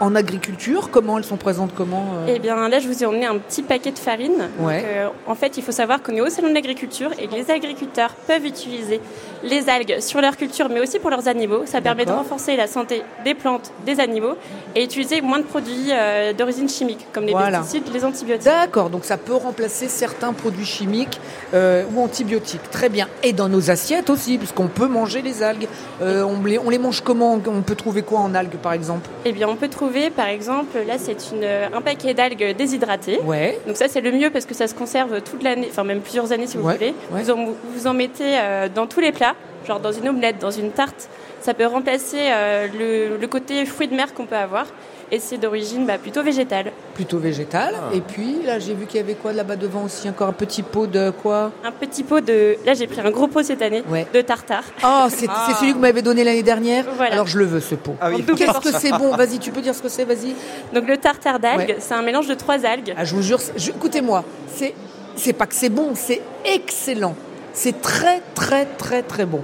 en 0.00 0.14
agriculture, 0.14 0.90
comment 0.90 1.18
elles 1.18 1.24
sont 1.24 1.36
présentes 1.36 1.70
comment 1.76 2.04
euh 2.26 2.34
Et 2.34 2.38
bien 2.38 2.68
là, 2.68 2.78
je 2.78 2.88
vous 2.88 3.02
ai 3.02 3.06
emmené 3.06 3.26
un 3.26 3.38
petit 3.38 3.62
paquet 3.62 3.90
de 3.90 3.98
farine. 3.98 4.48
Ouais. 4.60 4.76
Donc, 4.80 4.84
euh, 4.90 5.08
en 5.26 5.34
fait, 5.34 5.56
il 5.56 5.62
faut 5.62 5.72
savoir 5.72 6.02
qu'on 6.02 6.12
est 6.14 6.20
au 6.20 6.28
salon 6.28 6.48
de 6.50 6.54
l'agriculture 6.54 7.10
et 7.18 7.26
que 7.26 7.34
les 7.34 7.50
agriculteurs 7.50 8.10
peuvent 8.26 8.44
utiliser 8.44 9.00
les 9.42 9.68
algues 9.68 10.00
sur 10.00 10.20
leur 10.20 10.36
culture, 10.36 10.68
mais 10.68 10.80
aussi 10.80 10.98
pour 10.98 11.10
leurs 11.10 11.28
animaux. 11.28 11.62
Ça 11.66 11.80
permet 11.80 12.04
de 12.04 12.10
renforcer 12.10 12.56
la 12.56 12.66
santé 12.66 13.02
des 13.24 13.34
plantes, 13.34 13.72
des 13.86 14.00
animaux 14.00 14.34
et 14.74 14.84
utiliser 14.84 15.20
moins 15.20 15.38
de 15.38 15.44
produits 15.44 15.90
euh, 15.90 16.32
d'origine 16.32 16.68
chimique, 16.68 17.06
comme 17.12 17.24
les 17.24 17.32
Voilà. 17.32 17.58
pesticides, 17.58 17.92
les 17.92 18.04
antibiotiques. 18.04 18.44
D'accord, 18.44 18.90
donc 18.90 19.04
ça 19.04 19.16
peut 19.16 19.34
remplacer 19.34 19.88
certains 19.88 20.32
produits 20.32 20.66
chimiques 20.66 21.20
ou 21.54 22.00
antibiotiques. 22.02 22.70
Très 22.70 22.88
bien. 22.88 23.08
Et 23.22 23.32
dans 23.32 23.48
nos 23.48 23.70
assiettes 23.70 24.10
aussi, 24.10 24.38
puisqu'on 24.38 24.68
peut 24.68 24.86
manger 24.86 25.22
les 25.22 25.42
algues. 25.42 25.66
On, 26.00 26.44
les, 26.44 26.58
on 26.58 26.70
les 26.70 26.78
mange 26.78 27.00
comment? 27.00 27.40
On 27.46 27.62
peut 27.62 27.74
trouver 27.74 28.02
quoi 28.02 28.20
en 28.20 28.34
algues 28.34 28.58
par 28.58 28.72
exemple? 28.72 29.08
Eh 29.24 29.32
bien, 29.32 29.48
on 29.48 29.56
peut 29.56 29.68
trouver, 29.68 29.87
par 30.14 30.28
exemple, 30.28 30.78
là, 30.86 30.94
c'est 30.98 31.16
une, 31.32 31.44
un 31.44 31.80
paquet 31.80 32.14
d'algues 32.14 32.54
déshydratées. 32.56 33.20
Ouais. 33.24 33.58
Donc 33.66 33.76
ça, 33.76 33.88
c'est 33.88 34.00
le 34.00 34.12
mieux 34.12 34.30
parce 34.30 34.46
que 34.46 34.54
ça 34.54 34.66
se 34.66 34.74
conserve 34.74 35.20
toute 35.22 35.42
l'année, 35.42 35.68
enfin 35.70 35.84
même 35.84 36.00
plusieurs 36.00 36.30
années 36.32 36.46
si 36.46 36.56
vous 36.56 36.66
Ouais, 36.66 36.74
voulez. 36.74 36.94
ouais. 37.12 37.22
Vous, 37.22 37.30
en, 37.30 37.46
vous 37.74 37.86
en 37.86 37.94
mettez 37.94 38.38
euh, 38.38 38.68
dans 38.74 38.86
tous 38.86 39.00
les 39.00 39.12
plats, 39.12 39.34
genre 39.66 39.80
dans 39.80 39.92
une 39.92 40.08
omelette, 40.08 40.38
dans 40.38 40.50
une 40.50 40.70
tarte. 40.70 41.08
Ça 41.40 41.54
peut 41.54 41.66
remplacer 41.66 42.18
euh, 42.20 42.66
le, 42.78 43.16
le 43.16 43.26
côté 43.26 43.64
fruit 43.64 43.88
de 43.88 43.94
mer 43.94 44.12
qu'on 44.14 44.26
peut 44.26 44.36
avoir. 44.36 44.66
Et 45.10 45.18
c'est 45.20 45.38
d'origine 45.38 45.86
bah, 45.86 45.98
plutôt 45.98 46.22
végétale. 46.22 46.72
Plutôt 46.94 47.18
végétal. 47.18 47.74
Ah. 47.76 47.94
Et 47.94 48.00
puis 48.00 48.36
là, 48.44 48.58
j'ai 48.58 48.74
vu 48.74 48.86
qu'il 48.86 48.98
y 48.98 49.02
avait 49.02 49.14
quoi 49.14 49.32
là-bas 49.32 49.56
devant 49.56 49.84
aussi? 49.84 50.08
Encore 50.08 50.28
un 50.28 50.32
petit 50.32 50.62
pot 50.62 50.86
de 50.86 51.10
quoi? 51.10 51.50
Un 51.64 51.72
petit 51.72 52.02
pot 52.04 52.20
de. 52.20 52.56
Là, 52.66 52.74
j'ai 52.74 52.86
pris 52.86 53.00
un 53.00 53.10
gros 53.10 53.26
pot 53.28 53.42
cette 53.42 53.62
année 53.62 53.82
Ouais. 53.88 54.06
de 54.12 54.20
tartare. 54.20 54.64
Oh, 54.84 55.06
c'est 55.08 55.26
c'est 55.46 55.54
celui 55.54 55.70
que 55.70 55.74
vous 55.76 55.80
m'avez 55.82 56.02
donné 56.02 56.24
l'année 56.24 56.42
dernière? 56.42 56.84
Voilà. 56.96 57.12
Alors 57.14 57.26
je 57.26 57.38
le 57.38 57.44
veux 57.44 57.60
ce 57.60 57.74
pot. 57.74 57.94
Ah 58.00 58.10
oui. 58.10 58.24
Qu'est-ce 58.36 58.60
que 58.60 58.72
c'est 58.78 58.90
bon? 58.92 59.14
Vas-y, 59.16 59.38
tu 59.38 59.50
peux 59.50 59.60
dire 59.60 59.74
ce 59.74 59.82
que 59.82 59.88
c'est 59.88 60.04
Vas-y. 60.04 60.34
Donc 60.74 60.88
le 60.88 60.96
tartare 60.96 61.38
d'algues, 61.38 61.58
Ouais. 61.70 61.76
c'est 61.78 61.94
un 61.94 62.02
mélange 62.02 62.26
de 62.28 62.34
trois 62.34 62.64
algues. 62.66 62.94
Ah, 62.96 63.04
je 63.04 63.14
vous 63.14 63.22
jure, 63.22 63.38
je- 63.56 63.70
écoutez-moi, 63.70 64.24
c'est 64.54 64.74
c'est 65.16 65.32
pas 65.32 65.46
que 65.46 65.54
c'est 65.54 65.68
bon, 65.68 65.92
c'est 65.94 66.20
excellent. 66.44 67.14
C'est 67.52 67.80
très 67.82 68.20
très 68.34 68.64
très 68.66 69.02
très 69.02 69.26
bon. 69.26 69.40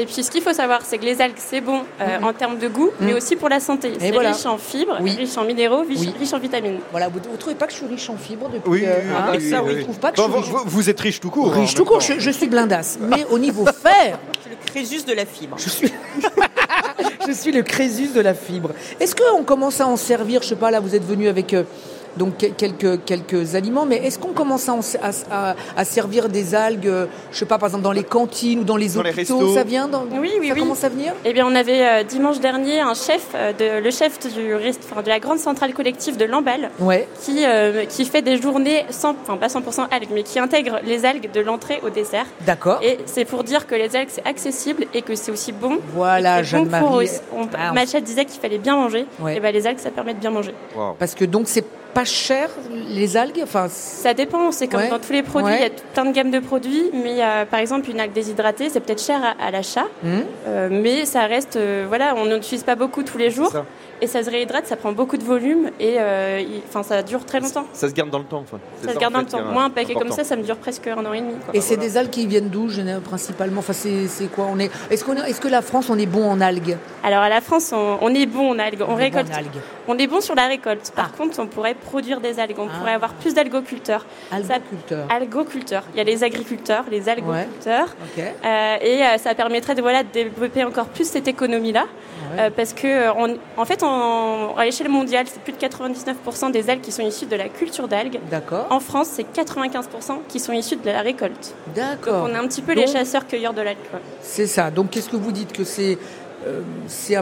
Et 0.00 0.06
puis 0.06 0.22
ce 0.22 0.30
qu'il 0.30 0.42
faut 0.42 0.52
savoir, 0.52 0.80
c'est 0.84 0.96
que 0.98 1.04
les 1.04 1.20
algues, 1.20 1.34
c'est 1.38 1.60
bon 1.60 1.80
euh, 2.00 2.18
Mhm. 2.18 2.24
en 2.24 2.32
termes 2.32 2.58
de 2.58 2.68
goût, 2.68 2.90
mais 3.00 3.14
aussi 3.14 3.34
pour 3.34 3.48
la 3.48 3.58
santé. 3.58 3.92
C'est 3.98 4.12
voilà. 4.12 4.30
riche 4.32 4.46
en 4.46 4.56
fibres, 4.56 4.96
Oui. 5.00 5.16
riche 5.16 5.36
en 5.36 5.44
minéraux, 5.44 5.82
riche, 5.82 5.98
Oui. 6.00 6.14
riche 6.18 6.32
en 6.32 6.38
vitamines. 6.38 6.78
Voilà, 6.92 7.08
vous, 7.08 7.18
vous 7.30 7.36
trouvez 7.36 7.56
pas 7.56 7.66
que 7.66 7.72
je 7.72 7.78
suis 7.78 7.86
riche 7.86 8.08
en 8.08 8.16
fibres 8.16 8.48
depuis 8.48 8.70
Oui, 8.70 8.82
euh, 8.86 8.94
oui, 9.02 9.10
hein 9.12 9.32
oui, 9.36 9.50
Ça, 9.50 9.62
oui, 9.62 9.68
oui, 9.68 9.72
oui. 9.74 9.78
je 9.80 9.84
trouve 9.84 9.98
pas 9.98 10.12
que 10.12 10.16
Bon, 10.16 10.26
je 10.28 10.32
vous, 10.36 10.42
suis 10.44 10.52
vous- 10.52 10.62
vous 10.66 10.90
êtes 10.90 11.00
riche 11.00 11.18
tout 11.20 11.30
court. 11.30 11.52
hein, 11.52 11.60
riche 11.60 11.72
en 11.72 11.76
tout 11.76 11.84
court. 11.84 12.00
Je, 12.00 12.14
je 12.18 12.30
suis 12.30 12.46
blindasse, 12.46 12.98
mais 13.10 13.26
au 13.30 13.38
niveau 13.40 13.64
fer, 13.66 14.18
C'est 14.44 14.50
le 14.50 14.56
Crésus 14.66 15.02
de 15.04 15.12
la 15.14 15.26
fibre. 15.26 15.56
je 15.58 15.68
suis 15.68 15.92
je 17.26 17.32
suis 17.32 17.52
le 17.52 17.62
Crésus 17.62 18.08
de 18.14 18.20
la 18.20 18.34
fibre. 18.34 18.70
Est-ce 19.00 19.14
qu'on 19.16 19.42
commence 19.42 19.80
à 19.80 19.86
en 19.88 19.96
servir 19.96 20.42
Je 20.42 20.48
sais 20.48 20.56
pas, 20.56 20.70
là, 20.70 20.80
vous 20.80 20.94
êtes 20.94 21.04
venu 21.04 21.28
avec. 21.28 21.54
euh, 21.54 21.64
donc 22.16 22.38
que- 22.38 22.46
quelques, 22.46 23.04
quelques 23.04 23.54
aliments, 23.54 23.86
mais 23.86 23.96
est-ce 23.96 24.18
qu'on 24.18 24.32
commence 24.32 24.68
à, 24.68 24.74
à, 25.02 25.50
à- 25.50 25.54
à 25.76 25.84
servir 25.84 26.28
des 26.28 26.54
algues, 26.54 26.86
euh, 26.86 27.06
je 27.32 27.38
sais 27.38 27.46
pas, 27.46 27.58
par 27.58 27.68
exemple 27.68 27.84
dans 27.84 27.92
les 27.92 28.04
cantines 28.04 28.60
ou 28.60 28.64
dans 28.64 28.76
les 28.76 28.88
Dans 28.88 29.02
les 29.02 29.10
hôpitaux 29.10 29.38
restos. 29.38 29.54
Ça 29.54 29.64
vient 29.64 29.88
dans, 29.88 30.02
Oui, 30.10 30.30
oui, 30.40 30.48
Ça 30.48 30.54
oui. 30.54 30.60
commence 30.60 30.84
à 30.84 30.88
venir? 30.88 31.12
Eh 31.24 31.32
bien, 31.32 31.46
on 31.46 31.54
avait 31.54 31.86
euh, 31.86 32.02
dimanche 32.04 32.40
dernier 32.40 32.80
un 32.80 32.94
chef, 32.94 33.26
euh, 33.34 33.52
de, 33.52 33.82
le 33.84 33.90
chef 33.90 34.18
du, 34.34 34.54
rest- 34.54 34.80
enfin, 34.90 35.02
de 35.02 35.08
la 35.08 35.18
grande 35.20 35.38
centrale 35.38 35.72
collective 35.74 36.16
de 36.16 36.24
Lamballe, 36.24 36.70
Ouais. 36.80 37.06
qui, 37.22 37.44
euh, 37.44 37.84
qui 37.86 38.04
fait 38.04 38.22
des 38.22 38.40
journées, 38.40 38.84
100, 38.90 39.14
enfin 39.22 39.36
pas 39.36 39.48
100% 39.48 39.86
algues, 39.90 40.08
mais 40.12 40.22
qui 40.22 40.38
intègre 40.38 40.80
les 40.84 41.04
algues 41.04 41.30
de 41.30 41.40
l'entrée 41.40 41.80
au 41.84 41.90
dessert. 41.90 42.26
D'accord. 42.46 42.80
Et 42.82 42.98
c'est 43.06 43.24
pour 43.24 43.44
dire 43.44 43.66
que 43.66 43.74
les 43.74 43.94
algues, 43.96 44.08
c'est 44.10 44.26
accessible 44.26 44.84
et 44.94 45.02
que 45.02 45.14
c'est 45.14 45.30
aussi 45.30 45.52
bon. 45.52 45.78
Voilà, 45.94 46.38
bon 46.38 46.44
Jeanne-Marie. 46.44 46.84
pour 46.84 46.94
aussi- 46.96 47.20
on- 47.36 47.46
Ah, 47.54 47.68
on- 47.70 47.74
Machette 47.74 48.04
disait 48.04 48.24
qu'il 48.24 48.40
fallait 48.40 48.58
bien 48.58 48.76
manger. 48.76 49.06
Ouais. 49.20 49.36
Et 49.36 49.40
ben, 49.40 49.52
les 49.52 49.66
algues, 49.66 49.78
ça 49.78 49.90
permet 49.90 50.14
de 50.14 50.18
bien 50.20 50.30
manger. 50.30 50.54
Wow. 50.76 50.94
Parce 50.98 51.14
que 51.14 51.24
donc 51.24 51.44
c'est 51.48 51.64
pas 51.94 52.04
cher 52.04 52.50
les 52.88 53.16
algues. 53.16 53.40
Enfin, 53.42 53.66
Ça 53.68 54.14
dépend, 54.14 54.52
c'est 54.52 54.68
comme 54.68 54.80
Ouais. 54.80 54.88
dans 54.88 54.98
tous 54.98 55.12
les 55.12 55.22
produits, 55.22 55.50
Ouais. 55.52 55.58
il 55.58 55.62
y 55.62 55.66
a 55.66 55.70
tout- 55.70 55.82
plein 55.94 56.04
de 56.04 56.12
gammes 56.12 56.30
de 56.30 56.38
produits, 56.38 56.90
mais 56.92 57.22
euh, 57.22 57.44
par 57.44 57.60
exemple 57.60 57.90
une 57.90 57.98
algue 58.00 58.12
déshydratée, 58.12 58.68
c'est 58.68 58.80
peut-être 58.80 59.02
cher 59.02 59.20
à, 59.24 59.44
à 59.44 59.50
l'achat, 59.50 59.86
Hum. 60.04 60.22
euh, 60.46 60.68
mais 60.70 61.04
ça 61.06 61.22
reste, 61.26 61.56
euh, 61.56 61.84
voilà, 61.88 62.14
on 62.16 62.26
n'utilise 62.26 62.62
pas 62.62 62.74
beaucoup 62.76 63.02
tous 63.02 63.18
les 63.18 63.30
jours, 63.30 63.50
ça. 63.50 63.64
Et 64.00 64.06
ça 64.06 64.22
se 64.22 64.30
réhydrate, 64.30 64.66
ça 64.66 64.76
prend 64.76 64.92
beaucoup 64.92 65.16
de 65.16 65.24
volume, 65.24 65.70
et 65.80 65.96
euh, 65.98 66.40
il- 66.40 66.62
ça 66.82 67.02
dure 67.02 67.24
très 67.24 67.40
longtemps. 67.40 67.64
Ça 67.72 67.88
se 67.88 67.94
garde 67.94 68.10
dans 68.10 68.18
le 68.18 68.24
temps. 68.24 68.38
enfin. 68.40 68.58
Ça 68.82 68.92
se 68.92 68.96
en 68.96 69.00
garde 69.00 69.12
dans 69.14 69.18
fait, 69.20 69.24
le 69.26 69.30
temps. 69.30 69.50
est 69.50 69.52
Moi, 69.52 69.62
un 69.64 69.70
paquet 69.70 69.94
comme 69.94 70.02
important. 70.04 70.16
ça, 70.22 70.24
ça 70.24 70.36
me 70.36 70.42
dure 70.42 70.56
presque 70.56 70.86
un 70.86 71.04
an 71.04 71.12
et 71.12 71.20
demi. 71.20 71.34
quoi. 71.44 71.54
Et 71.54 71.60
c'est 71.60 71.76
des 71.76 71.96
algues 71.96 72.10
qui 72.10 72.26
viennent 72.26 72.48
d'où 72.48 72.68
principalement? 73.04 73.60
Enfin, 73.60 73.72
c'est 73.72 74.06
c'est 74.06 74.26
quoi? 74.26 74.46
On 74.50 74.58
est 74.58 74.70
Est-ce 74.90 75.04
qu'on 75.04 75.14
est, 75.16 75.28
est-ce 75.30 75.40
que 75.40 75.48
la 75.48 75.62
France 75.62 75.90
on 75.90 75.98
est 75.98 76.06
bon 76.06 76.24
en 76.30 76.40
algues? 76.40 76.76
Alors 77.02 77.20
à 77.22 77.28
la 77.28 77.40
France, 77.40 77.72
on, 77.74 77.98
on 78.00 78.14
est 78.14 78.26
bon 78.26 78.50
en 78.52 78.58
algues, 78.58 78.80
on, 78.82 78.84
est 78.84 78.86
bon 78.88 78.94
récolte. 78.96 79.30
en 79.32 79.36
algues. 79.38 79.60
On 79.88 79.96
est 79.98 80.06
bon 80.06 80.20
sur 80.20 80.34
la 80.34 80.46
récolte. 80.46 80.92
Par 80.94 81.10
Ah. 81.12 81.16
contre, 81.16 81.38
on 81.40 81.46
pourrait 81.46 81.74
produire 81.74 82.20
des 82.20 82.38
algues, 82.38 82.56
on 82.58 82.68
Ah. 82.72 82.78
pourrait 82.78 82.92
avoir 82.92 83.14
plus 83.14 83.34
d'algoculteurs. 83.34 84.04
Algoculteurs. 84.30 85.06
Algoculteurs. 85.10 85.82
Il 85.94 85.98
y 85.98 86.00
a 86.00 86.04
les 86.04 86.22
agriculteurs, 86.24 86.84
les 86.90 87.08
algoculteurs. 87.08 87.88
Ok. 88.16 88.22
Euh, 88.44 88.76
et 88.80 89.02
euh, 89.02 89.18
ça 89.18 89.34
permettrait 89.34 89.74
de, 89.74 89.82
voilà, 89.82 90.02
de 90.02 90.08
développer 90.12 90.64
encore 90.64 90.86
plus 90.86 91.08
cette 91.08 91.28
économie-là. 91.28 91.84
Ouais. 92.34 92.40
Euh, 92.42 92.50
parce 92.54 92.72
que, 92.74 92.86
euh, 92.86 93.12
on- 93.16 93.38
en 93.56 93.64
fait, 93.64 93.82
en- 93.88 94.56
à 94.56 94.64
l'échelle 94.64 94.88
mondiale, 94.88 95.26
c'est 95.28 95.40
plus 95.42 95.52
de 95.52 95.58
99% 95.58 96.50
des 96.50 96.68
algues 96.70 96.80
qui 96.82 96.92
sont 96.92 97.02
issues 97.02 97.26
de 97.26 97.36
la 97.36 97.48
culture 97.48 97.88
d'algues. 97.88 98.20
D'accord. 98.30 98.66
En 98.70 98.80
France, 98.80 99.08
c'est 99.12 99.24
95% 99.32 100.20
qui 100.28 100.40
sont 100.40 100.52
issues 100.52 100.76
de 100.76 100.86
la 100.90 101.00
récolte. 101.02 101.54
D'accord. 101.74 102.28
On 102.30 102.34
est 102.34 102.38
un 102.38 102.46
petit 102.46 102.62
peu 102.62 102.72
les 102.74 102.86
chasseurs-cueilleurs 102.86 103.54
de 103.54 103.62
l'algue. 103.62 103.78
C'est 104.22 104.46
ça. 104.46 104.70
Donc 104.70 104.90
qu'est-ce 104.90 105.08
que 105.08 105.16
vous 105.16 105.32
dites 105.32 105.52
que 105.52 105.64
c'est 105.64 105.98
euh, 106.46 106.60
c'est 106.86 107.16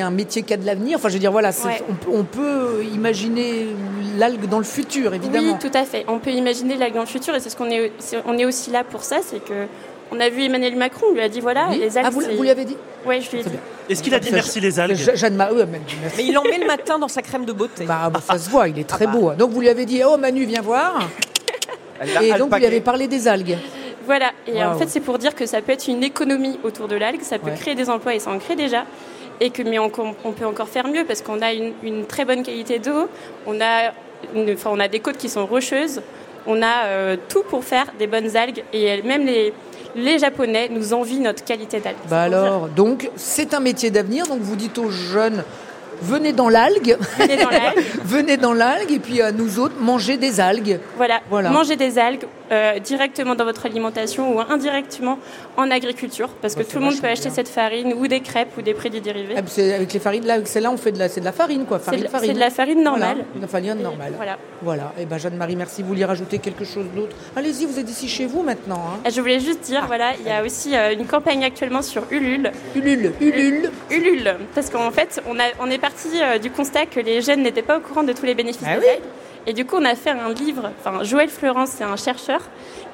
un, 0.00 0.10
métier 0.10 0.42
qui 0.42 0.52
a 0.52 0.56
de 0.56 0.66
l'avenir? 0.66 0.96
Enfin, 0.98 1.08
je 1.08 1.14
veux 1.14 1.20
dire, 1.20 1.30
voilà, 1.30 1.50
Ouais. 1.50 1.80
on, 1.88 1.94
peut- 1.94 2.10
on 2.12 2.24
peut 2.24 2.84
imaginer 2.92 3.68
l'algue 4.18 4.48
dans 4.48 4.58
le 4.58 4.64
futur, 4.64 5.14
évidemment. 5.14 5.52
Oui, 5.52 5.58
tout 5.60 5.70
à 5.78 5.84
fait. 5.84 6.04
On 6.08 6.18
peut 6.18 6.30
imaginer 6.32 6.76
l'algue 6.76 6.94
dans 6.94 7.00
le 7.00 7.06
futur 7.06 7.32
et 7.36 7.40
c'est 7.40 7.48
ce 7.48 7.56
qu'on 7.56 7.70
est, 7.70 7.92
c'est- 8.00 8.18
on 8.26 8.36
est 8.36 8.44
aussi 8.44 8.70
là 8.72 8.82
pour 8.82 9.04
ça. 9.04 9.18
C'est 9.22 9.38
que 9.38 9.66
on 10.12 10.20
a 10.20 10.28
vu 10.28 10.44
Emmanuel 10.44 10.76
Macron, 10.76 11.06
on 11.10 11.14
lui 11.14 11.20
a 11.20 11.28
dit 11.28 11.40
voilà, 11.40 11.68
Oui. 11.70 11.78
les 11.78 11.96
algues. 11.98 12.06
Ah, 12.08 12.10
vous, 12.10 12.20
lui 12.42 12.50
avez 12.50 12.64
dit 12.64 12.76
Ouais, 13.04 13.20
je 13.20 13.30
lui 13.30 13.40
ai 13.40 13.42
dit. 13.44 13.50
Est-ce 13.88 14.02
qu'il 14.02 14.14
a 14.14 14.18
dit 14.18 14.30
merci 14.32 14.58
les 14.60 14.80
algues 14.80 14.96
Je- 14.96 15.14
Jeanne 15.16 15.36
Marie, 15.36 15.60
elle 15.60 15.66
m'a 15.68 15.78
dit 15.78 15.94
merci. 16.02 16.16
Mais 16.18 16.24
il 16.24 16.36
en 16.38 16.42
met 16.42 16.58
le 16.58 16.66
matin 16.66 16.98
dans 16.98 17.08
sa 17.08 17.22
crème 17.22 17.44
de 17.44 17.52
beauté. 17.52 17.84
Bah, 17.84 18.10
bah, 18.12 18.20
ça 18.24 18.38
se 18.38 18.50
voit, 18.50 18.68
il 18.68 18.78
est 18.78 18.84
très 18.88 19.04
Ah 19.06 19.12
bah. 19.12 19.18
beau. 19.18 19.32
Donc 19.34 19.50
vous 19.50 19.60
lui 19.60 19.68
avez 19.68 19.84
dit, 19.86 20.02
oh 20.04 20.16
Manu, 20.16 20.44
viens 20.44 20.62
voir. 20.62 21.08
Et 22.22 22.32
donc 22.34 22.50
vous 22.50 22.56
lui 22.58 22.66
avez 22.66 22.80
parlé 22.80 23.06
des 23.08 23.26
algues. 23.28 23.56
Voilà, 24.04 24.30
et 24.46 24.62
en 24.62 24.78
fait 24.78 24.88
c'est 24.88 25.00
pour 25.00 25.18
dire 25.18 25.34
que 25.34 25.46
ça 25.46 25.60
peut 25.62 25.72
être 25.72 25.88
une 25.88 26.04
économie 26.04 26.60
autour 26.62 26.86
de 26.86 26.94
l'algue, 26.94 27.22
ça 27.22 27.40
peut 27.40 27.50
Ouais. 27.50 27.56
créer 27.56 27.74
des 27.74 27.90
emplois 27.90 28.14
et 28.14 28.20
ça 28.20 28.30
en 28.30 28.38
crée 28.38 28.54
déjà, 28.54 28.84
et 29.40 29.50
que 29.50 29.62
mais 29.64 29.80
on, 29.80 29.90
on 30.24 30.30
peut 30.30 30.46
encore 30.46 30.68
faire 30.68 30.86
mieux 30.86 31.04
parce 31.04 31.22
qu'on 31.22 31.42
a 31.42 31.52
une, 31.52 31.72
une 31.82 32.06
très 32.06 32.24
bonne 32.24 32.44
qualité 32.44 32.78
d'eau, 32.78 33.08
on 33.48 33.60
a, 33.60 33.92
une- 34.36 34.52
enfin, 34.52 34.70
on 34.72 34.78
a 34.78 34.86
des 34.86 35.00
côtes 35.00 35.16
qui 35.16 35.28
sont 35.28 35.44
rocheuses, 35.44 36.02
on 36.46 36.62
a 36.62 36.84
euh, 36.86 37.16
tout 37.28 37.42
pour 37.48 37.64
faire 37.64 37.86
des 37.98 38.06
bonnes 38.06 38.36
algues 38.36 38.62
et 38.72 39.02
même 39.02 39.26
les, 39.26 39.52
les 39.96 40.18
Japonais 40.18 40.68
nous 40.70 40.92
envient 40.92 41.18
notre 41.20 41.42
qualité 41.44 41.80
d'algue. 41.80 41.96
Bah 42.08 42.22
alors, 42.22 42.68
donc 42.68 43.10
c'est 43.16 43.54
un 43.54 43.60
métier 43.60 43.90
d'avenir. 43.90 44.26
Donc 44.26 44.40
vous 44.40 44.54
dites 44.56 44.78
aux 44.78 44.90
jeunes, 44.90 45.42
venez 46.02 46.32
dans 46.32 46.48
l'algue, 46.48 46.96
Venez 47.18 47.36
dans 47.42 47.50
l'algue. 47.50 47.78
venez 48.04 48.36
dans 48.36 48.52
l'algue, 48.52 48.92
et 48.92 48.98
puis 48.98 49.22
à 49.22 49.32
nous 49.32 49.58
autres, 49.58 49.74
mangez 49.80 50.16
des 50.18 50.38
algues. 50.40 50.78
Voilà, 50.96 51.20
Voilà. 51.30 51.50
mangez 51.50 51.76
des 51.76 51.98
algues 51.98 52.26
euh, 52.52 52.78
directement 52.78 53.34
dans 53.34 53.44
votre 53.44 53.66
alimentation 53.66 54.34
ou 54.36 54.40
indirectement 54.40 55.18
en 55.56 55.70
agriculture, 55.70 56.28
parce 56.40 56.54
que 56.54 56.60
Ouais, 56.60 56.64
tout 56.66 56.78
le 56.78 56.84
monde 56.86 57.00
peut 57.00 57.06
acheter 57.06 57.24
bien. 57.28 57.34
cette 57.34 57.48
farine 57.48 57.94
ou 57.94 58.06
des 58.08 58.20
crêpes 58.20 58.50
ou 58.58 58.62
des 58.62 58.74
produits 58.74 59.00
dérivés. 59.00 59.34
Ah, 59.36 59.74
avec 59.74 59.92
les 59.92 59.98
farines, 60.00 60.26
là, 60.26 60.34
avec 60.34 60.46
celle-là, 60.48 60.70
on 60.70 60.76
fait 60.76 60.92
de 60.92 60.98
la, 60.98 61.08
c'est 61.08 61.20
de 61.20 61.24
la 61.24 61.32
farine, 61.32 61.64
quoi. 61.66 61.78
C'est 61.78 61.84
Farine, 61.86 62.02
de, 62.04 62.08
farine. 62.08 62.28
c'est 62.28 62.34
de 62.34 62.40
la 62.40 62.50
farine 62.50 62.82
normale. 62.82 63.16
Voilà, 63.16 63.24
de 63.36 63.40
la 63.42 63.48
farine 63.48 63.82
normale. 63.82 64.12
Voilà. 64.16 64.38
Voilà. 64.62 64.92
Et 64.98 65.04
ben 65.06 65.18
Jeanne-Marie, 65.18 65.56
merci. 65.56 65.82
Vous 65.82 65.88
vouliez 65.88 66.04
rajouter 66.04 66.38
quelque 66.38 66.64
chose 66.64 66.86
d'autre? 66.94 67.14
Allez-y, 67.36 67.66
vous 67.66 67.78
êtes 67.78 67.90
ici 67.90 68.08
chez 68.08 68.26
vous 68.26 68.42
maintenant. 68.42 68.82
hein. 68.94 69.00
Ah, 69.04 69.10
Je 69.10 69.20
voulais 69.20 69.40
juste 69.40 69.60
dire, 69.62 69.84
voilà, 69.86 70.12
il 70.20 70.26
y 70.26 70.30
a 70.30 70.42
aussi 70.42 70.74
euh, 70.76 70.92
une 70.92 71.06
campagne 71.06 71.44
actuellement 71.44 71.82
sur 71.82 72.02
Ulule. 72.10 72.50
Ulule, 72.74 73.12
Ulule. 73.20 73.70
Ulule, 73.90 74.36
parce 74.54 74.70
qu'en 74.70 74.90
fait, 74.90 75.22
on, 75.28 75.38
a, 75.38 75.44
on 75.60 75.70
est 75.70 75.78
parti 75.78 76.08
euh, 76.20 76.38
du 76.38 76.50
constat 76.50 76.86
que 76.86 77.00
les 77.00 77.20
jeunes 77.22 77.42
n'étaient 77.42 77.62
pas 77.62 77.78
au 77.78 77.80
courant 77.80 78.02
de 78.02 78.12
tous 78.12 78.24
les 78.26 78.34
bénéfices 78.34 78.62
Ah 78.66 78.74
des 78.76 78.80
oui 78.80 78.88
algues. 78.90 79.02
Et 79.46 79.52
du 79.52 79.64
coup, 79.64 79.76
on 79.76 79.84
a 79.84 79.94
fait 79.94 80.10
un 80.10 80.32
livre. 80.32 80.70
Enfin, 80.80 81.04
Joël 81.04 81.28
Florence, 81.28 81.70
c'est 81.70 81.84
un 81.84 81.96
chercheur 81.96 82.40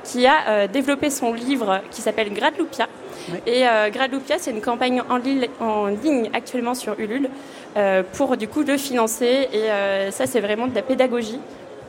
qui 0.05 0.27
a 0.27 0.49
euh, 0.49 0.67
développé 0.67 1.11
son 1.11 1.33
livre 1.33 1.81
qui 1.91 2.03
s'appelle 2.03 2.33
Gradloupia. 2.33 2.89
Ouais. 3.31 3.43
Et 3.47 3.69
euh, 3.69 3.89
Gradloupia, 3.91 4.37
c'est 4.39 4.51
une 4.51 4.61
campagne 4.61 5.03
en 5.09 5.17
ligne, 5.17 5.49
en 5.61 5.87
ligne 5.87 6.29
actuellement 6.35 6.75
sur 6.75 6.99
Ulule 6.99 7.29
euh, 7.77 8.03
pour 8.13 8.37
du 8.37 8.49
coup 8.49 8.63
le 8.63 8.77
financer. 8.77 9.49
Et 9.53 9.71
euh, 9.71 10.11
ça, 10.11 10.27
c'est 10.27 10.41
vraiment 10.41 10.67
de 10.67 10.75
la 10.75 10.83
pédagogie 10.83 11.41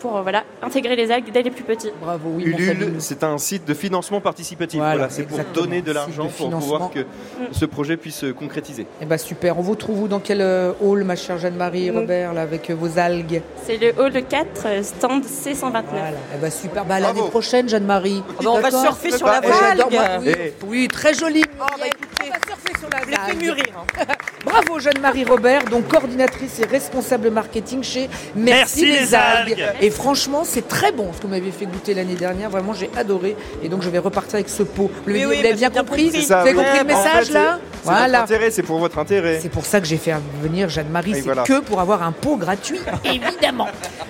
pour 0.03 0.17
euh, 0.17 0.21
voilà, 0.21 0.43
intégrer 0.61 0.95
les 0.97 1.09
algues 1.11 1.31
dès 1.31 1.41
les 1.41 1.49
plus 1.49 1.63
petits. 1.63 1.89
Bravo, 2.01 2.29
oui. 2.35 2.43
Ulule, 2.43 2.95
c'est 2.99 3.23
un 3.23 3.37
site 3.37 3.65
de 3.65 3.73
financement 3.73 4.19
participatif. 4.21 4.79
Voilà, 4.79 4.93
Voilà, 4.95 5.09
c'est 5.09 5.23
pour 5.23 5.39
donner 5.53 5.81
de 5.81 5.91
l'argent 5.93 6.27
pour 6.37 6.49
pouvoir 6.49 6.91
que 6.91 7.05
ce 7.51 7.63
projet 7.65 7.95
puisse 7.97 8.17
se 8.17 8.25
concrétiser. 8.27 8.85
Eh 9.01 9.05
ben 9.05 9.17
super. 9.17 9.57
On 9.57 9.61
vous 9.61 9.75
trouve 9.75 10.01
où 10.03 10.07
dans 10.09 10.19
quel 10.19 10.41
euh, 10.41 10.73
hall, 10.81 11.03
ma 11.05 11.15
chère 11.15 11.37
Jeanne-Marie, 11.37 11.89
Mm. 11.89 11.97
Robert, 11.97 12.33
là, 12.33 12.41
avec 12.41 12.69
euh, 12.69 12.75
vos 12.75 12.99
algues? 12.99 13.41
C'est 13.65 13.77
le 13.77 13.93
hall 13.99 14.11
4, 14.13 14.47
euh, 14.65 14.83
stand 14.83 15.23
C129. 15.23 15.55
Voilà. 15.71 16.11
Eh 16.35 16.37
ben 16.41 16.51
super. 16.51 16.83
Bah, 16.85 16.99
l'année 16.99 17.21
prochaine, 17.29 17.69
Jeanne-Marie. 17.69 18.21
Ah 18.27 18.41
bah, 18.43 18.49
on 18.51 18.59
va 18.59 18.71
surfer 18.71 19.11
sur 19.11 19.25
la 19.27 19.39
valgue. 19.39 19.85
oui, 20.25 20.33
oui, 20.67 20.87
très 20.89 21.13
joli. 21.13 21.43
Oh, 21.47 21.55
bah, 21.59 21.65
Muriel. 21.77 21.93
écoutez, 21.93 22.29
On 22.29 22.33
va 22.33 22.39
surfer 22.47 22.79
sur 22.79 22.89
la 22.89 22.99
vague. 23.27 23.41
mûrir. 23.41 23.63
hein. 23.77 24.03
Bravo 24.45 24.79
Jeanne-Marie 24.79 25.23
Robert, 25.23 25.63
donc 25.65 25.87
coordinatrice 25.87 26.59
et 26.59 26.65
responsable 26.65 27.29
marketing 27.31 27.81
chez 27.83 28.09
Merci, 28.35 28.35
Merci 28.35 28.85
les, 28.85 28.91
les 28.99 29.15
algues. 29.15 29.51
algues. 29.61 29.65
Et 29.81 29.89
franchement, 29.93 30.41
c'est 30.43 30.67
très 30.67 30.91
bon 30.91 31.11
ce 31.13 31.17
que 31.17 31.23
vous 31.23 31.29
m'avez 31.29 31.51
fait 31.51 31.65
goûter 31.65 31.93
l'année 31.93 32.15
dernière. 32.15 32.49
Vraiment, 32.49 32.73
j'ai 32.73 32.89
adoré. 32.97 33.35
Et 33.63 33.69
donc, 33.69 33.81
je 33.81 33.89
vais 33.89 33.99
repartir 33.99 34.35
avec 34.35 34.49
ce 34.49 34.63
pot. 34.63 34.89
Vous 35.05 35.09
l'avez 35.13 35.25
Oui, 35.25 35.37
oui, 35.43 35.53
bien 35.53 35.69
compris. 35.69 36.09
Vous 36.09 36.31
avez 36.31 36.51
oui. 36.51 36.57
compris 36.57 36.77
le 36.79 36.83
En 36.83 36.87
message 36.87 37.27
fait, 37.27 37.33
là 37.33 37.59
C'est 37.83 37.89
Voilà. 37.89 38.25
pour 38.65 38.79
votre 38.79 38.97
intérêt. 38.97 39.39
C'est 39.41 39.49
pour 39.49 39.65
ça 39.65 39.79
que 39.79 39.87
j'ai 39.87 39.97
fait 39.97 40.13
venir 40.41 40.69
Jeanne-Marie. 40.69 41.13
C'est 41.15 41.21
voilà. 41.21 41.43
que 41.43 41.59
pour 41.59 41.79
avoir 41.79 42.03
un 42.03 42.11
pot 42.11 42.35
gratuit, 42.37 42.79
évidemment. 43.05 43.67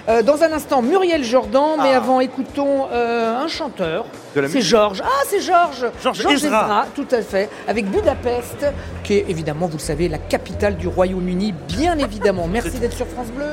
Euh, 0.09 0.21
dans 0.21 0.41
un 0.43 0.51
instant, 0.51 0.81
Muriel 0.81 1.23
Jordan, 1.23 1.77
mais 1.81 1.91
Ah. 1.93 1.97
avant, 1.97 2.19
écoutons 2.19 2.87
euh, 2.91 3.37
un 3.37 3.47
chanteur. 3.47 4.05
C'est. 4.35 4.61
Georges. 4.61 5.01
Ah, 5.05 5.23
c'est 5.27 5.41
Georges. 5.41 5.85
Georges 6.01 6.25
Ezra. 6.43 6.87
tout 6.95 7.07
à 7.11 7.21
fait. 7.21 7.49
Avec 7.67 7.85
Budapest, 7.89 8.65
qui 9.03 9.13
est 9.15 9.25
évidemment, 9.29 9.67
vous 9.67 9.77
le 9.77 9.83
savez, 9.83 10.07
la 10.09 10.17
capitale 10.17 10.75
du 10.75 10.87
Royaume-Uni, 10.87 11.53
bien 11.67 11.97
évidemment. 11.99 12.47
Merci 12.51 12.79
d'être 12.79 12.95
sur 12.95 13.07
France 13.07 13.27
Bleu. 13.27 13.45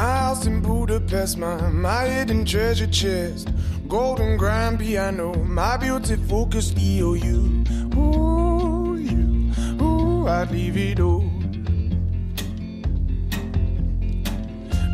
My 0.00 0.06
house 0.06 0.46
in 0.46 0.62
Budapest, 0.62 1.36
my, 1.36 1.68
my 1.68 2.06
hidden 2.06 2.46
treasure 2.46 2.86
chest. 2.86 3.50
Golden 3.86 4.38
grand 4.38 4.78
piano, 4.78 5.34
my 5.44 5.76
beauty 5.76 6.16
focused 6.16 6.76
EOU. 6.76 7.68
Ooh, 7.98 8.96
you, 8.96 9.52
ooh, 9.84 10.26
I'd 10.26 10.50
leave 10.52 10.78
it 10.78 11.00
all. 11.00 11.30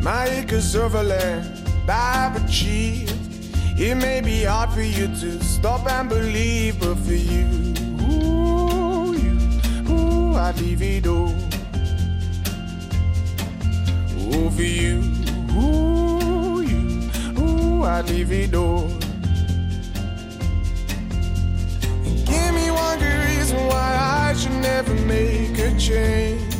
my 0.01 0.25
acres 0.27 0.75
of 0.75 0.93
land 0.93 1.69
I've 1.87 2.43
achieved. 2.43 3.15
It 3.79 3.95
may 3.95 4.19
be 4.19 4.43
hard 4.43 4.71
for 4.71 4.81
you 4.81 5.07
to 5.07 5.41
stop 5.41 5.89
and 5.89 6.09
believe, 6.09 6.81
but 6.81 6.95
for 6.95 7.13
you, 7.13 7.45
ooh, 8.11 9.13
you, 9.13 9.39
ooh, 9.89 10.35
I'd 10.35 10.59
leave 10.59 10.81
it 10.81 11.07
all. 11.07 11.56
Ooh, 14.35 14.49
for 14.49 14.61
you, 14.61 15.01
ooh, 15.55 16.61
you, 16.61 17.09
ooh, 17.39 17.83
I'd 17.83 18.09
leave 18.09 18.31
it 18.31 18.53
all. 18.53 18.89
Give 22.25 22.53
me 22.53 22.69
one 22.69 22.99
good 22.99 23.19
reason 23.29 23.57
why 23.67 24.27
I 24.29 24.33
should 24.33 24.59
never 24.61 24.93
make 24.93 25.57
a 25.59 25.77
change. 25.79 26.55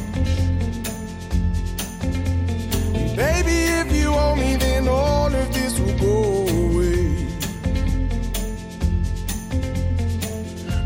Baby, 3.18 3.58
if 3.82 3.92
you 3.92 4.14
owe 4.14 4.36
me, 4.36 4.56
then 4.56 4.88
all 4.88 5.34
of 5.34 5.54
this 5.54 5.78
will 5.78 5.98
go 6.00 6.48
away. 6.48 7.28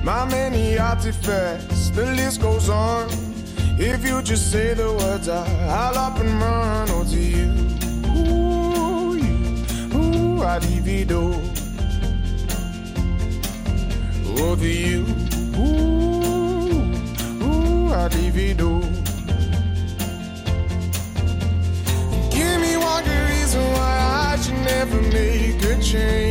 My 0.04 0.26
many 0.26 0.80
artifacts, 0.80 1.92
the 1.92 2.06
list 2.06 2.42
goes 2.42 2.70
on. 2.70 3.31
If 3.84 4.06
you 4.06 4.22
just 4.22 4.52
say 4.52 4.76
the 4.76 4.94
words, 4.94 5.28
I, 5.28 5.44
I'll 5.66 5.98
up 5.98 6.20
and 6.20 6.40
run. 6.40 6.88
Oh, 6.92 7.04
to 7.04 7.18
you, 7.18 7.50
ooh, 8.16 9.16
you, 9.16 9.98
ooh, 9.98 10.44
I'd 10.44 10.64
it 10.88 11.12
all. 11.12 11.42
Oh, 14.38 14.56
to 14.56 14.68
you, 14.68 15.04
ooh, 15.58 16.94
ooh, 17.44 17.92
I'd 17.92 18.14
it 18.14 18.62
all. 18.62 18.82
Give 22.30 22.62
me 22.62 22.78
one 22.78 23.04
good 23.04 23.30
reason 23.32 23.64
why 23.74 24.30
I 24.30 24.38
should 24.40 24.62
never 24.64 25.02
make 25.02 25.64
a 25.64 25.82
change. 25.82 26.31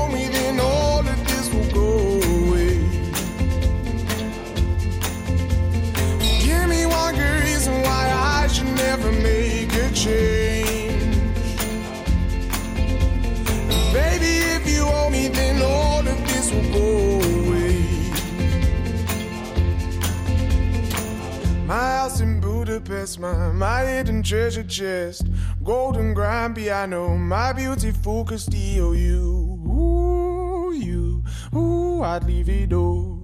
house 22.01 22.19
in 22.19 22.39
Budapest, 22.39 23.19
my, 23.19 23.51
my 23.51 23.81
hidden 23.85 24.23
treasure 24.23 24.63
chest, 24.63 25.27
golden 25.63 26.15
grand 26.15 26.55
piano, 26.55 27.15
my 27.15 27.53
beautiful 27.53 28.25
Castillo, 28.25 28.93
you, 28.93 29.61
ooh, 29.67 30.73
you, 30.73 31.23
ooh, 31.55 32.01
I'd 32.01 32.23
leave 32.23 32.49
it 32.49 32.73
all. 32.73 33.21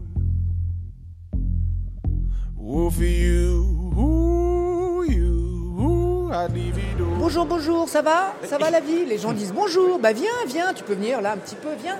Ooh, 2.61 2.91
for 2.91 3.03
you, 3.03 3.93
ooh, 3.97 5.03
you, 5.09 5.79
ooh, 5.81 6.31
I'd 6.31 6.51
leave 6.51 6.77
it 6.77 7.01
all. 7.01 7.15
Bonjour, 7.17 7.45
bonjour, 7.47 7.89
ça 7.89 8.03
va? 8.03 8.35
Ça 8.43 8.59
va 8.59 8.69
la 8.69 8.79
vie? 8.79 9.05
Les 9.05 9.17
gens 9.17 9.33
disent 9.33 9.53
bonjour, 9.53 9.97
bah 9.97 10.13
viens, 10.13 10.45
viens, 10.47 10.71
tu 10.75 10.83
peux 10.83 10.93
venir 10.93 11.19
là 11.19 11.31
un 11.31 11.37
petit 11.37 11.55
peu, 11.55 11.73
viens. 11.81 11.97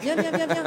Viens, 0.00 0.16
viens, 0.16 0.32
viens, 0.32 0.46
viens. 0.48 0.64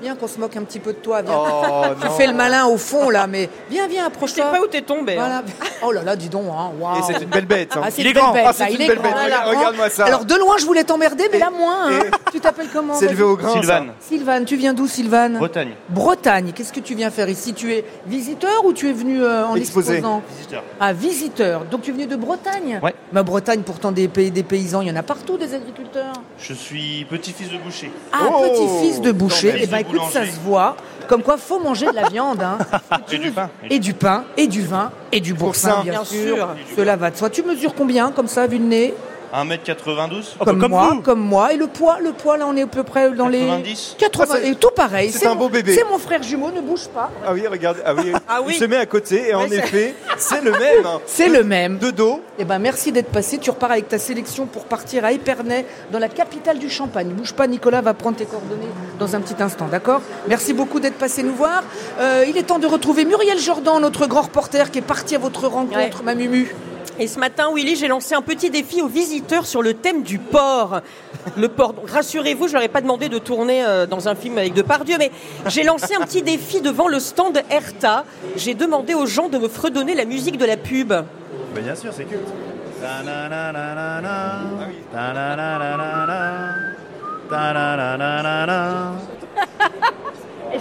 Viens 0.00 0.14
qu'on 0.16 0.28
se 0.28 0.38
moque 0.38 0.56
un 0.56 0.62
petit 0.62 0.78
peu 0.78 0.92
de 0.92 0.98
toi, 0.98 1.22
viens. 1.22 1.34
Oh, 1.36 1.84
tu 2.00 2.06
non. 2.06 2.12
fais 2.12 2.26
le 2.26 2.32
malin 2.34 2.66
au 2.66 2.76
fond 2.78 3.10
là, 3.10 3.26
mais 3.26 3.48
viens, 3.70 3.86
viens, 3.88 4.06
approche-toi. 4.06 4.44
Je 4.46 4.50
sais 4.50 4.56
pas 4.58 4.64
où 4.64 4.68
t'es 4.68 4.82
tombé, 4.82 5.14
Voilà. 5.16 5.38
hein. 5.38 5.42
Oh 5.82 5.92
là 5.92 6.02
là, 6.02 6.16
dis 6.16 6.28
donc, 6.28 6.44
hein. 6.50 6.70
waouh. 6.80 6.98
Et 6.98 7.02
c'est 7.06 7.22
une 7.22 7.28
belle 7.30 7.46
bête. 7.46 7.70
hein. 7.76 7.82
Ah, 7.84 7.90
c'est 7.90 8.02
une 8.02 8.12
belle 8.12 8.22
bête, 8.32 8.32
Ah, 8.36 8.42
là, 8.48 8.52
c'est 8.52 8.64
il 8.72 8.74
une 8.76 8.80
est 8.82 8.88
belle 8.88 8.98
grand. 8.98 9.48
Regarde-moi 9.48 9.88
ça. 9.90 10.06
Alors 10.06 10.24
de 10.24 10.34
loin, 10.34 10.56
je 10.58 10.66
voulais 10.66 10.82
t'emmerder, 10.84 11.28
mais 11.32 11.38
là 11.38 11.50
moins. 11.50 11.92
hein. 11.92 12.00
Tu 12.32 12.40
t'appelles 12.40 12.68
comment 12.72 12.94
C'est 12.94 13.08
levé 13.08 13.22
au 13.22 13.36
grain. 13.36 13.52
Sylvane. 13.52 13.92
Sylvane, 14.00 14.44
tu 14.44 14.56
viens 14.56 14.74
d'où 14.74 14.86
Sylvane 14.88 15.38
Bretagne. 15.38 15.74
Bretagne. 15.88 16.52
Qu'est-ce 16.54 16.72
que 16.72 16.80
tu 16.80 16.94
viens 16.94 17.10
faire 17.10 17.28
ici? 17.28 17.54
Tu 17.54 17.72
es 17.74 17.84
visiteur 18.06 18.64
ou 18.64 18.72
tu 18.72 18.88
es 18.88 18.92
venu 18.92 19.22
euh, 19.22 19.46
en 19.46 19.54
Exposé. 19.54 19.94
exposant 19.94 20.22
Visiteur. 20.36 20.62
Ah, 20.80 20.92
visiteur. 20.92 21.64
Donc 21.70 21.82
tu 21.82 21.90
es 21.90 21.92
venu 21.92 22.06
de 22.06 22.16
Bretagne? 22.16 22.80
Ouais. 22.82 22.94
Ma 23.12 23.22
Bretagne, 23.22 23.62
pourtant 23.62 23.92
des 23.92 24.08
pays, 24.08 24.30
des 24.32 24.42
paysans, 24.42 24.80
il 24.80 24.88
y 24.88 24.90
en 24.90 24.96
a 24.96 25.02
partout 25.02 25.36
des 25.38 25.54
agriculteurs. 25.54 26.12
Je 26.38 26.52
suis 26.54 27.06
petit-fils 27.08 27.50
de 27.50 27.58
boucher. 27.58 27.90
Ah, 28.12 28.18
Oh 28.30 28.42
petit-fils 28.42 29.00
de 29.00 29.12
boucher. 29.12 29.50
Écoute, 29.96 30.12
ça 30.12 30.26
se 30.26 30.38
voit. 30.40 30.76
Comme 31.08 31.22
quoi, 31.22 31.36
faut 31.38 31.58
manger 31.58 31.86
de 31.86 31.94
la 31.94 32.08
viande. 32.08 32.42
hein. 32.42 32.58
Et 33.10 33.18
du 33.18 33.30
pain. 33.30 33.50
Et 33.70 33.78
du 33.78 33.94
pain, 33.94 34.24
et 34.36 34.46
du 34.46 34.62
vin, 34.62 34.90
et 35.10 35.20
du 35.20 35.32
boursin, 35.34 35.82
bien, 35.82 36.04
sûr. 36.04 36.48
Cela 36.76 36.96
va 36.96 37.10
de 37.10 37.16
soi. 37.16 37.30
Tu 37.30 37.42
mesures 37.42 37.74
combien, 37.74 38.10
comme 38.12 38.28
ça, 38.28 38.46
vu 38.46 38.58
le 38.58 38.64
nez? 38.64 38.94
1m92. 39.34 40.36
comme, 40.44 40.58
comme 40.60 40.70
moi, 40.70 40.90
vous. 40.94 41.02
comme 41.02 41.20
moi. 41.20 41.52
Et 41.52 41.56
le 41.56 41.66
poids, 41.66 41.98
le 42.00 42.12
poids, 42.12 42.36
là, 42.36 42.46
on 42.48 42.56
est 42.56 42.62
à 42.62 42.66
peu 42.66 42.82
près 42.82 43.10
dans 43.12 43.28
les 43.28 43.40
90. 43.40 43.96
80. 43.98 44.34
Ah, 44.36 44.46
et 44.46 44.54
tout 44.54 44.70
pareil. 44.74 45.10
c'est 45.12 45.26
un 45.26 45.30
mon- 45.34 45.40
beau 45.40 45.48
bébé. 45.48 45.74
C'est 45.74 45.84
mon 45.88 45.98
frère 45.98 46.22
jumeau, 46.22 46.50
ne 46.50 46.60
bouge 46.60 46.88
pas. 46.88 47.10
Ah 47.26 47.32
oui, 47.32 47.46
regarde. 47.46 47.78
Ah 47.84 47.94
oui. 47.94 48.12
Ah 48.28 48.40
oui. 48.44 48.54
Il 48.56 48.58
se 48.58 48.64
met 48.64 48.76
à 48.76 48.86
côté 48.86 49.28
et 49.30 49.34
en 49.34 49.44
effet, 49.46 49.94
c'est 50.18 50.42
le 50.42 50.52
même. 50.52 50.84
hein. 50.86 51.00
C'est 51.06 51.28
le 51.28 51.42
même. 51.44 51.78
De 51.78 51.90
dos. 51.90 52.20
Eh 52.38 52.44
ben, 52.44 52.58
merci 52.58 52.92
d'être 52.92 53.10
passé. 53.10 53.38
Tu 53.38 53.50
repars 53.50 53.70
avec 53.72 53.88
ta 53.88 53.98
sélection 53.98 54.46
pour 54.46 54.64
partir 54.64 55.04
à 55.04 55.12
Épernay, 55.12 55.64
dans 55.92 55.98
la 55.98 56.08
capitale 56.08 56.58
du 56.58 56.68
Champagne. 56.68 57.08
Bouge 57.08 57.32
pas, 57.32 57.46
Nicolas 57.46 57.80
va 57.80 57.94
prendre 57.94 58.16
tes 58.16 58.26
coordonnées 58.26 58.68
dans 58.98 59.14
un 59.16 59.20
petit 59.20 59.40
instant, 59.42 59.66
d'accord? 59.70 60.00
Merci 60.28 60.52
beaucoup 60.52 60.80
d'être 60.80 60.96
passé 60.98 61.22
nous 61.22 61.34
voir. 61.34 61.62
Euh, 62.00 62.24
il 62.28 62.36
est 62.36 62.42
temps 62.42 62.58
de 62.58 62.66
retrouver 62.66 63.04
Muriel 63.04 63.38
Jordan, 63.38 63.80
notre 63.80 64.06
grand 64.06 64.22
reporter 64.22 64.70
qui 64.70 64.78
est 64.78 64.82
parti 64.82 65.14
à 65.14 65.18
votre 65.18 65.46
rencontre, 65.46 65.76
Ouais. 65.78 65.90
ma 66.04 66.14
Mumu. 66.14 66.54
Et 67.00 67.06
ce 67.06 67.18
matin, 67.20 67.50
Willy, 67.54 67.76
j'ai 67.76 67.86
lancé 67.86 68.14
un 68.14 68.22
petit 68.22 68.50
défi 68.50 68.82
aux 68.82 68.88
visiteurs 68.88 69.46
sur 69.46 69.62
le 69.62 69.74
thème 69.74 70.02
du 70.02 70.18
porc. 70.18 70.80
Le. 71.36 71.46
Donc, 71.46 71.88
rassurez-vous, 71.88 72.48
je 72.48 72.54
leur 72.54 72.62
ai 72.62 72.68
pas 72.68 72.80
demandé 72.80 73.08
de 73.08 73.18
tourner 73.18 73.64
euh, 73.64 73.86
dans 73.86 74.08
un 74.08 74.16
film 74.16 74.36
avec 74.36 74.52
Depardieu, 74.52 74.96
mais 74.98 75.12
j'ai 75.46 75.62
lancé 75.62 75.94
un 75.94 76.04
petit 76.04 76.22
défi 76.22 76.60
devant 76.60 76.88
le 76.88 76.98
stand 76.98 77.40
Erta. 77.50 78.04
J'ai 78.36 78.54
demandé 78.54 78.94
aux 78.94 79.06
gens 79.06 79.28
de 79.28 79.38
me 79.38 79.46
fredonner 79.48 79.94
la 79.94 80.04
musique 80.04 80.38
de 80.38 80.44
la 80.44 80.56
pub. 80.56 80.88
Bah, 80.88 81.04
bien 81.54 81.76
sûr, 81.76 81.92
c'est 81.92 82.04
culte. 82.04 82.26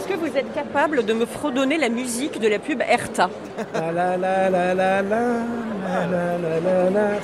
Est-ce 0.07 0.15
que 0.15 0.25
vous 0.25 0.37
êtes 0.37 0.53
capable 0.53 1.03
de 1.03 1.11
me 1.11 1.25
fredonner 1.25 1.77
la 1.77 1.89
musique 1.89 2.39
de 2.39 2.47
la 2.47 2.59
pub 2.59 2.81
Erta 2.81 3.29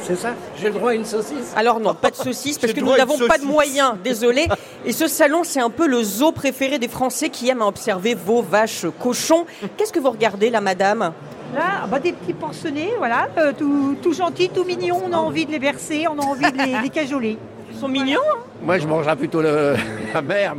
C'est 0.02 0.16
ça 0.18 0.30
J'ai 0.60 0.68
le 0.68 0.74
droit 0.74 0.92
à 0.92 0.94
une 0.94 1.06
saucisse 1.06 1.54
Alors 1.56 1.80
non, 1.80 1.94
pas 1.94 2.10
de 2.12 2.16
saucisse, 2.16 2.58
parce 2.60 2.74
que 2.74 2.82
nous 2.82 2.94
n'avons 2.98 3.18
pas 3.26 3.38
de 3.38 3.46
moyens, 3.46 3.94
désolé. 4.04 4.50
Et 4.86 4.92
ce 4.92 5.08
salon, 5.08 5.44
c'est 5.46 5.62
un 5.62 5.70
peu 5.70 5.88
le 5.88 6.04
zoo 6.04 6.34
préféré 6.34 6.78
des 6.78 6.90
Français 6.90 7.30
qui 7.30 7.48
aiment 7.48 7.62
observer 7.62 8.16
vos 8.16 8.42
vaches, 8.42 8.86
cochons. 9.00 9.46
Qu'est-ce 9.78 9.94
que 9.94 10.00
vous 10.00 10.12
regardez 10.12 10.50
là, 10.50 10.60
madame? 10.60 11.14
Là, 11.56 11.88
bah, 11.90 12.00
des 12.00 12.12
petits 12.12 12.34
porcelains, 12.34 12.98
voilà, 12.98 13.30
euh, 13.38 13.54
tout, 13.58 13.96
tout 14.02 14.12
gentils, 14.12 14.50
tout 14.50 14.66
mignons, 14.66 15.02
on 15.06 15.14
a 15.14 15.18
envie 15.18 15.46
de 15.46 15.52
les 15.52 15.60
bercer, 15.60 16.06
on 16.10 16.20
a 16.20 16.26
envie 16.26 16.52
de 16.52 16.58
les, 16.58 16.82
les 16.84 16.90
cajoler. 16.90 17.38
Sont 17.84 17.90
mignons. 17.90 18.20
hein 18.34 18.38
Moi, 18.62 18.78
je 18.80 18.88
mangerais 18.88 19.16
plutôt 19.18 19.42
le, 19.42 19.76
la 20.14 20.22
mer. 20.22 20.56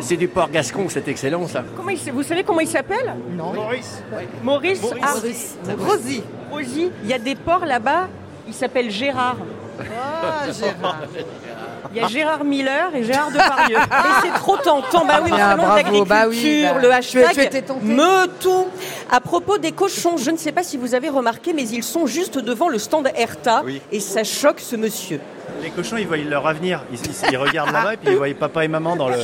C'est- 0.00 0.16
du 0.16 0.28
porc 0.28 0.50
gascon, 0.50 0.86
c'est 0.88 1.06
excellent 1.08 1.46
ça. 1.46 1.62
Comment 1.76 1.90
il 1.90 1.98
vous 2.12 2.22
savez 2.22 2.42
comment 2.42 2.60
il 2.60 2.68
s'appelle? 2.68 3.14
Non. 3.36 3.52
Maurice. 3.52 4.02
Maurice? 4.42 4.80
ah, 5.02 5.14
Maurice. 5.14 5.56
Rosie. 5.78 6.22
Rosie. 6.50 6.90
Il 7.04 7.08
y 7.10 7.12
a 7.12 7.18
des 7.18 7.34
porcs 7.34 7.66
là-bas. 7.66 8.08
Il 8.48 8.54
s'appelle 8.54 8.90
Gérard. 8.90 9.36
Ah, 9.78 10.46
Gérard. 10.52 10.96
Il 11.92 12.00
y 12.00 12.04
a 12.04 12.08
Gérard 12.08 12.44
Miller 12.44 12.94
et 12.94 13.04
Gérard 13.04 13.30
Depardieu. 13.30 13.76
Et 13.78 14.12
c'est 14.22 14.34
trop 14.34 14.56
tentant. 14.56 15.04
Bah 15.04 15.20
oui, 15.24 15.30
salon 15.30 15.62
bravo. 15.62 16.04
Bah 16.04 16.24
oui, 16.28 16.62
bah, 16.64 16.74
le 16.80 16.88
tu 17.02 17.20
as- 17.22 17.28
hashtag 17.28 17.50
tu 17.50 17.62
tenté. 17.62 17.84
me 17.84 18.26
tout. 18.40 18.66
À 19.10 19.20
propos 19.20 19.58
des 19.58 19.72
cochons, 19.72 20.16
je 20.16 20.30
ne 20.30 20.36
sais 20.36 20.52
pas 20.52 20.62
si 20.62 20.76
vous 20.76 20.94
avez 20.94 21.08
remarqué, 21.08 21.52
mais 21.52 21.62
ils 21.68 21.82
sont 21.82 22.06
juste 22.06 22.38
devant 22.38 22.68
le 22.68 22.78
stand 22.78 23.08
Erta 23.16 23.62
et 23.92 24.00
ça 24.00 24.22
choque 24.24 24.60
ce 24.60 24.76
monsieur. 24.76 25.20
Les 25.62 25.70
cochons, 25.70 25.96
ils 25.96 26.06
voient 26.06 26.16
leur 26.16 26.46
avenir. 26.46 26.82
Ils, 26.92 26.98
ils- 26.98 27.32
ils 27.32 27.36
regardent 27.36 27.72
là-bas 27.72 27.94
et 27.94 27.96
puis 27.96 28.12
ils 28.12 28.16
voient 28.16 28.28
papa 28.38 28.64
et 28.64 28.68
maman 28.68 28.96
dans 28.96 29.08
le 29.08 29.16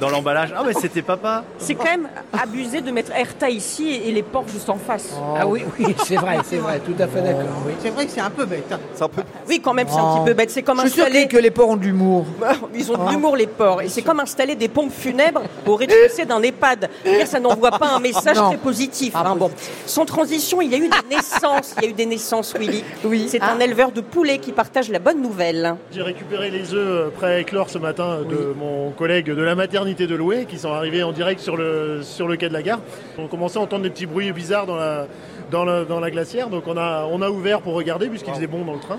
dans 0.00 0.08
l'emballage. 0.08 0.52
Ah, 0.56 0.62
mais 0.66 0.72
c'était 0.72 1.02
papa. 1.02 1.44
C'est 1.58 1.74
quand 1.74 1.84
même 1.84 2.08
abusé 2.32 2.80
de 2.80 2.90
mettre 2.90 3.12
Erta 3.12 3.50
ici 3.50 4.00
et 4.04 4.10
les 4.12 4.22
porcs 4.22 4.48
juste 4.48 4.68
en 4.70 4.76
face. 4.78 5.10
Ah 5.38 5.46
oui, 5.46 5.62
oui, 5.78 5.94
c'est 6.04 6.16
vrai, 6.16 6.38
c'est 6.48 6.56
vrai, 6.56 6.80
tout 6.80 6.94
à 6.98 7.06
fait 7.06 7.20
d'accord. 7.20 7.44
oui. 7.66 7.72
C'est 7.82 7.90
vrai 7.90 8.06
que 8.06 8.12
c'est 8.12 8.20
un 8.20 8.30
peu 8.30 8.46
bête. 8.46 8.64
hein. 8.72 8.78
Un 9.00 9.08
peu. 9.08 9.22
Oui, 9.48 9.60
quand 9.60 9.74
même, 9.74 9.86
c'est 9.90 9.98
un 9.98 10.14
petit 10.16 10.24
peu 10.26 10.34
bête. 10.34 10.50
C'est 10.50 10.62
comme 10.62 10.78
Je 10.80 10.86
suis 10.86 10.92
sûr 10.92 11.04
installer. 11.04 11.28
que 11.28 11.36
les 11.36 11.50
porcs 11.50 11.68
ont 11.68 11.76
de 11.76 11.84
l'humour. 11.84 12.24
Ils 12.74 12.90
ont 12.90 13.04
de 13.04 13.10
l'humour, 13.10 13.36
les 13.36 13.46
porcs. 13.46 13.82
Et 13.82 13.88
c'est 13.88 14.02
comme 14.02 14.20
installer 14.20 14.54
des 14.56 14.68
pompes 14.68 14.92
funèbres 14.92 15.42
au 15.66 15.76
rez-de-chaussée 15.76 16.24
d'un 16.24 16.42
EHPAD. 16.42 16.88
Ça 17.26 17.38
n'envoie 17.40 17.72
pas 17.72 17.88
un 17.88 18.00
message 18.00 18.36
Non. 18.36 18.48
très 18.48 18.58
positif. 18.58 19.14
hein. 19.14 19.36
Bon. 19.36 19.50
Sans 19.86 20.04
transition, 20.06 20.60
il 20.62 20.70
y 20.70 20.74
a 20.74 20.78
eu 20.78 20.88
des 20.88 21.14
naissances. 21.16 21.74
Il 21.78 21.84
y 21.84 21.86
a 21.86 21.90
eu 21.90 21.92
des 21.94 22.06
naissances, 22.06 22.54
Willy. 22.58 22.82
Oui. 23.04 23.26
C'est 23.30 23.40
Ah. 23.42 23.52
un 23.54 23.60
éleveur 23.60 23.92
de 23.92 24.00
poulets 24.00 24.38
qui 24.38 24.52
partage 24.52 24.88
la 24.88 24.98
bonne 24.98 25.20
nouvelle. 25.20 25.59
J'ai 25.92 26.02
récupéré 26.02 26.50
les 26.50 26.74
œufs 26.74 26.78
euh, 26.78 27.08
prêts 27.10 27.34
à 27.34 27.38
éclore 27.38 27.68
ce 27.70 27.78
matin 27.78 28.18
de 28.28 28.54
mon 28.58 28.90
collègue 28.90 29.26
de 29.26 29.42
la 29.42 29.54
maternité 29.54 30.06
de 30.06 30.14
Loué 30.14 30.46
qui 30.46 30.58
sont 30.58 30.72
arrivés 30.72 31.02
en 31.02 31.12
direct 31.12 31.40
sur 31.40 31.56
le, 31.56 32.00
sur 32.02 32.26
le 32.28 32.36
quai 32.36 32.48
de 32.48 32.54
la 32.54 32.62
gare. 32.62 32.80
On 33.18 33.26
commençait 33.26 33.58
à 33.58 33.62
entendre 33.62 33.82
des 33.82 33.90
petits 33.90 34.06
bruits 34.06 34.32
bizarres 34.32 34.66
dans 34.66 34.76
la, 34.76 35.06
dans 35.50 35.64
la, 35.64 35.84
dans 35.84 36.00
la 36.00 36.10
glacière, 36.10 36.48
donc 36.48 36.64
on 36.66 36.76
a, 36.76 37.06
on 37.10 37.20
a 37.22 37.30
ouvert 37.30 37.60
pour 37.60 37.74
regarder 37.74 38.08
puisqu'il 38.08 38.32
faisait 38.34 38.46
bon 38.46 38.64
dans 38.64 38.74
le 38.74 38.80
train. 38.80 38.98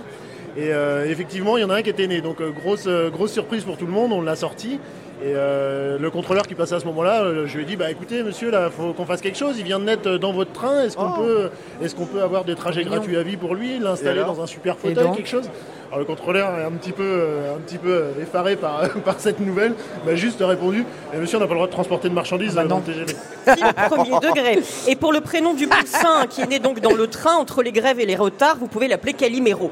Et 0.58 0.74
euh, 0.74 1.06
effectivement, 1.10 1.58
il 1.58 1.62
y 1.62 1.64
en 1.64 1.70
a 1.70 1.76
un 1.76 1.82
qui 1.82 1.90
était 1.90 2.08
né, 2.08 2.20
donc 2.20 2.42
euh, 2.42 2.50
grosse, 2.52 2.86
euh, 2.88 3.10
grosse 3.10 3.32
surprise 3.32 3.64
pour 3.64 3.78
tout 3.78 3.86
le 3.86 3.94
monde, 3.94 4.12
on 4.12 4.22
l'a 4.22 4.36
sorti. 4.36 4.80
Et 5.24 5.34
euh, 5.36 6.00
le 6.00 6.10
contrôleur 6.10 6.48
qui 6.48 6.56
passait 6.56 6.74
à 6.74 6.80
ce 6.80 6.86
moment-là, 6.86 7.22
euh, 7.22 7.46
je 7.46 7.56
lui 7.56 7.64
ai 7.64 7.66
dit 7.66 7.76
bah 7.76 7.92
écoutez 7.92 8.24
monsieur 8.24 8.50
là, 8.52 8.70
faut 8.70 8.92
qu'on 8.92 9.06
fasse 9.06 9.22
quelque 9.22 9.38
chose. 9.38 9.56
Il 9.60 9.64
vient 9.64 9.80
de 9.80 9.86
naître 9.86 10.18
dans 10.18 10.34
votre 10.34 10.52
train. 10.52 10.84
Est-ce 10.84 10.98
qu'on 10.98 11.12
peut, 11.12 11.50
est-ce 11.82 11.96
qu'on 11.96 12.08
peut 12.08 12.22
avoir 12.22 12.44
des 12.44 12.56
trajets 12.56 12.84
gratuits 12.84 13.16
à 13.18 13.24
vie 13.24 13.38
pour 13.38 13.54
lui, 13.56 13.80
l'installer 13.80 14.22
dans 14.22 14.42
un 14.42 14.48
super 14.48 14.78
fauteuil, 14.78 15.06
quelque 15.16 15.30
chose? 15.30 15.50
Alors 15.92 16.00
le 16.00 16.06
contrôleur 16.06 16.58
est 16.58 16.64
un 16.64 16.72
petit 16.72 16.94
peu, 16.94 17.04
euh, 17.04 17.56
un 17.58 17.60
petit 17.60 17.78
peu 17.78 17.92
euh, 17.92 18.22
effaré 18.22 18.56
par, 18.56 18.88
par 19.06 19.20
cette 19.20 19.42
nouvelle, 19.42 19.74
m'a 20.06 20.16
juste 20.16 20.38
répondu 20.40 20.86
Eh, 21.14 21.18
Monsieur, 21.18 21.38
on 21.38 21.42
n'a 21.42 21.48
pas 21.48 21.54
le 21.54 21.58
droit 21.58 21.68
de 21.68 21.74
transporter 21.74 22.08
de 22.08 22.14
marchandises 22.14 22.54
Ah 22.58 22.62
bah 22.62 22.64
euh, 22.64 22.68
dans 22.70 22.78
le 22.78 22.84
TGV. 22.84 23.16
Signe 23.58 23.90
premier 23.90 24.20
degré. 24.22 24.60
Et 24.88 24.96
pour 24.96 25.12
le 25.12 25.20
prénom 25.20 25.54
du 25.54 25.68
poussin 25.68 26.28
qui 26.30 26.42
est 26.42 26.48
né 26.48 26.60
donc 26.60 26.80
dans 26.80 26.94
le 26.94 27.08
train 27.08 27.36
entre 27.36 27.62
les 27.62 27.74
grèves 27.74 28.00
et 28.00 28.06
les 28.06 28.16
retards, 28.16 28.56
vous 28.58 28.68
pouvez 28.68 28.88
l'appeler 28.88 29.12
Calimero. 29.12 29.70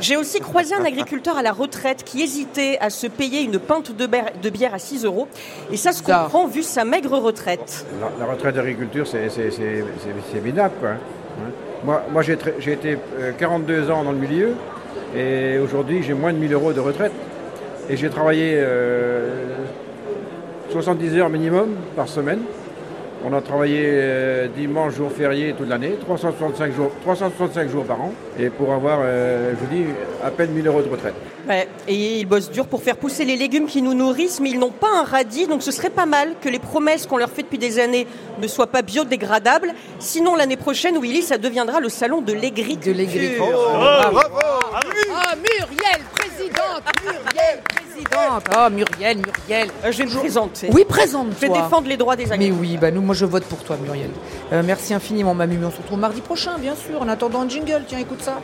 J'ai 0.00 0.18
aussi 0.18 0.40
croisé 0.40 0.74
un 0.74 0.84
agriculteur 0.84 1.38
à 1.38 1.42
la 1.42 1.52
retraite 1.52 2.04
qui 2.04 2.20
hésitait 2.20 2.76
à 2.80 2.90
se 2.90 3.06
payer 3.06 3.40
une 3.40 3.58
pinte 3.58 3.96
de 3.96 4.06
bière, 4.06 4.26
de 4.42 4.50
bière 4.50 4.74
à 4.74 4.78
6 4.78 5.06
euros. 5.06 5.26
Et 5.70 5.78
ça 5.78 5.92
se 5.92 6.02
comprend 6.02 6.46
vu 6.48 6.62
sa 6.62 6.84
maigre 6.84 7.16
retraite. 7.18 7.86
La, 7.98 8.26
la 8.26 8.30
retraite 8.30 8.56
d'agriculture, 8.56 9.06
c'est 9.06 10.44
minable. 10.44 10.74
Quoi. 10.80 10.90
Hein. 10.90 11.50
Moi, 11.84 12.02
moi 12.12 12.22
j'ai 12.22 12.72
été 12.72 12.98
euh, 13.18 13.32
42 13.38 13.90
ans 13.90 14.04
dans 14.04 14.12
le 14.12 14.18
milieu 14.18 14.54
et 15.16 15.58
aujourd'hui 15.58 16.02
j'ai 16.02 16.14
moins 16.14 16.32
de 16.32 16.38
1000 16.38 16.52
euros 16.52 16.72
de 16.72 16.80
retraite. 16.80 17.12
Et 17.90 17.96
j'ai 17.96 18.08
travaillé 18.08 18.54
euh, 18.56 19.56
70 20.70 21.16
heures 21.16 21.28
minimum 21.28 21.74
par 21.96 22.08
semaine. 22.08 22.40
On 23.24 23.32
a 23.32 23.40
travaillé 23.40 23.82
euh, 23.84 24.48
dimanche, 24.48 24.94
jour 24.94 25.10
férié 25.12 25.54
toute 25.56 25.68
l'année, 25.68 25.94
365 26.00 26.72
jours, 26.74 26.90
365 27.02 27.68
jours 27.70 27.84
par 27.84 28.00
an. 28.00 28.12
Et 28.38 28.50
pour 28.50 28.72
avoir, 28.72 28.98
euh, 29.02 29.52
je 29.52 29.56
vous 29.64 29.72
dis, 29.72 29.84
à 30.24 30.30
peine 30.30 30.50
1000 30.50 30.66
euros 30.66 30.82
de 30.82 30.88
retraite. 30.88 31.14
Ouais, 31.48 31.68
et 31.86 32.18
ils 32.20 32.24
bossent 32.26 32.50
dur 32.50 32.66
pour 32.66 32.82
faire 32.82 32.96
pousser 32.96 33.24
les 33.24 33.36
légumes 33.36 33.66
qui 33.66 33.80
nous 33.82 33.94
nourrissent, 33.94 34.40
mais 34.40 34.50
ils 34.50 34.58
n'ont 34.58 34.70
pas 34.70 34.88
un 35.00 35.04
radis, 35.04 35.46
donc 35.46 35.62
ce 35.62 35.70
serait 35.70 35.90
pas 35.90 36.06
mal 36.06 36.34
que 36.40 36.48
les 36.48 36.58
promesses 36.58 37.06
qu'on 37.06 37.16
leur 37.16 37.30
fait 37.30 37.42
depuis 37.42 37.58
des 37.58 37.78
années 37.78 38.06
ne 38.40 38.46
soient 38.48 38.66
pas 38.66 38.82
biodégradables. 38.82 39.72
Sinon, 40.00 40.34
l'année 40.34 40.56
prochaine, 40.56 40.98
Willy, 41.00 41.22
ça 41.22 41.38
deviendra 41.38 41.78
le 41.80 41.88
salon 41.88 42.22
de 42.22 42.32
l'agriculture. 42.32 42.92
De 42.92 42.98
l'agriculture. 42.98 43.46
Oh, 43.48 43.72
Bravo. 43.72 44.14
bravo 44.14 44.36
Ah, 45.14 45.34
Muriel, 45.36 46.00
présidente 46.36 46.82
Muriel, 47.04 47.62
présidente 47.64 48.44
Oh, 48.56 48.70
Muriel, 48.70 49.18
Muriel 49.18 49.68
Euh, 49.84 49.92
je 49.92 49.98
vais 49.98 50.04
me 50.06 50.10
présenter. 50.18 50.68
Oui, 50.72 50.84
présente-toi 50.88 51.34
Je 51.40 51.46
vais 51.46 51.52
défendre 51.52 51.88
les 51.88 51.96
droits 51.96 52.16
des 52.16 52.26
Mais 52.26 52.32
agriculteurs. 52.32 52.60
oui, 52.60 52.76
bah 52.78 52.90
nous, 52.90 53.02
moi 53.02 53.14
je 53.14 53.24
vote 53.26 53.44
pour 53.44 53.62
toi, 53.62 53.76
Muriel. 53.82 54.10
Euh, 54.52 54.62
merci 54.64 54.94
infiniment, 54.94 55.34
Mamie. 55.34 55.58
On 55.64 55.70
se 55.70 55.78
retrouve 55.78 55.98
mardi 55.98 56.20
prochain, 56.20 56.58
bien 56.58 56.74
sûr. 56.74 57.00
En 57.02 57.08
attendant 57.08 57.42
un 57.42 57.48
jingle, 57.48 57.82
tiens, 57.86 57.98
écoute 57.98 58.22
ça. 58.22 58.40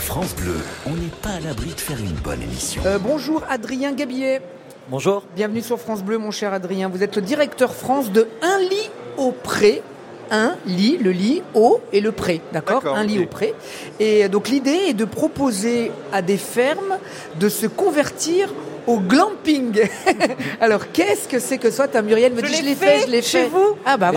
France 0.00 0.34
Bleu, 0.34 0.56
on 0.86 0.90
n'est 0.90 1.12
pas 1.22 1.30
à 1.30 1.40
l'abri 1.40 1.70
de 1.74 1.80
faire 1.80 1.98
une 1.98 2.12
bonne 2.12 2.42
émission. 2.42 2.82
Euh, 2.86 2.98
bonjour, 2.98 3.42
Adrien 3.50 3.92
Gabillet. 3.92 4.40
Bonjour. 4.90 5.22
Bienvenue 5.36 5.60
sur 5.62 5.78
France 5.78 6.02
Bleu, 6.02 6.18
mon 6.18 6.30
cher 6.30 6.52
Adrien. 6.54 6.88
Vous 6.88 7.02
êtes 7.02 7.16
le 7.16 7.22
directeur 7.22 7.74
France 7.74 8.10
de 8.10 8.26
Un 8.42 8.58
lit 8.58 8.90
au 9.18 9.32
pré. 9.32 9.82
Un 10.30 10.56
lit, 10.66 10.98
le 10.98 11.10
lit, 11.10 11.42
au 11.54 11.80
et 11.92 12.00
le 12.00 12.12
pré, 12.12 12.40
d'accord 12.52 12.86
Un 12.86 13.04
lit 13.04 13.18
au 13.18 13.26
pré. 13.26 13.54
Et 13.98 14.28
donc 14.28 14.48
l'idée 14.48 14.78
est 14.88 14.94
de 14.94 15.04
proposer 15.04 15.90
à 16.12 16.22
des 16.22 16.36
fermes 16.36 16.98
de 17.38 17.48
se 17.48 17.66
convertir 17.66 18.48
au 18.88 18.98
glamping. 18.98 19.80
Alors 20.60 20.90
qu'est-ce 20.92 21.28
que 21.28 21.38
c'est 21.38 21.58
que 21.58 21.70
ça 21.70 21.86
Ta 21.86 22.02
Muriel 22.02 22.32
me 22.32 22.40
Je 22.40 22.46
dit 22.46 22.54
je 22.56 22.62
l'ai 22.64 22.74
fait 22.74 22.86
fait, 23.00 23.06
je 23.06 23.10
l'ai 23.12 23.22
chez 23.22 23.42
fait. 23.42 23.48
vous. 23.48 23.76
Ah 23.86 23.96
bah 23.96 24.10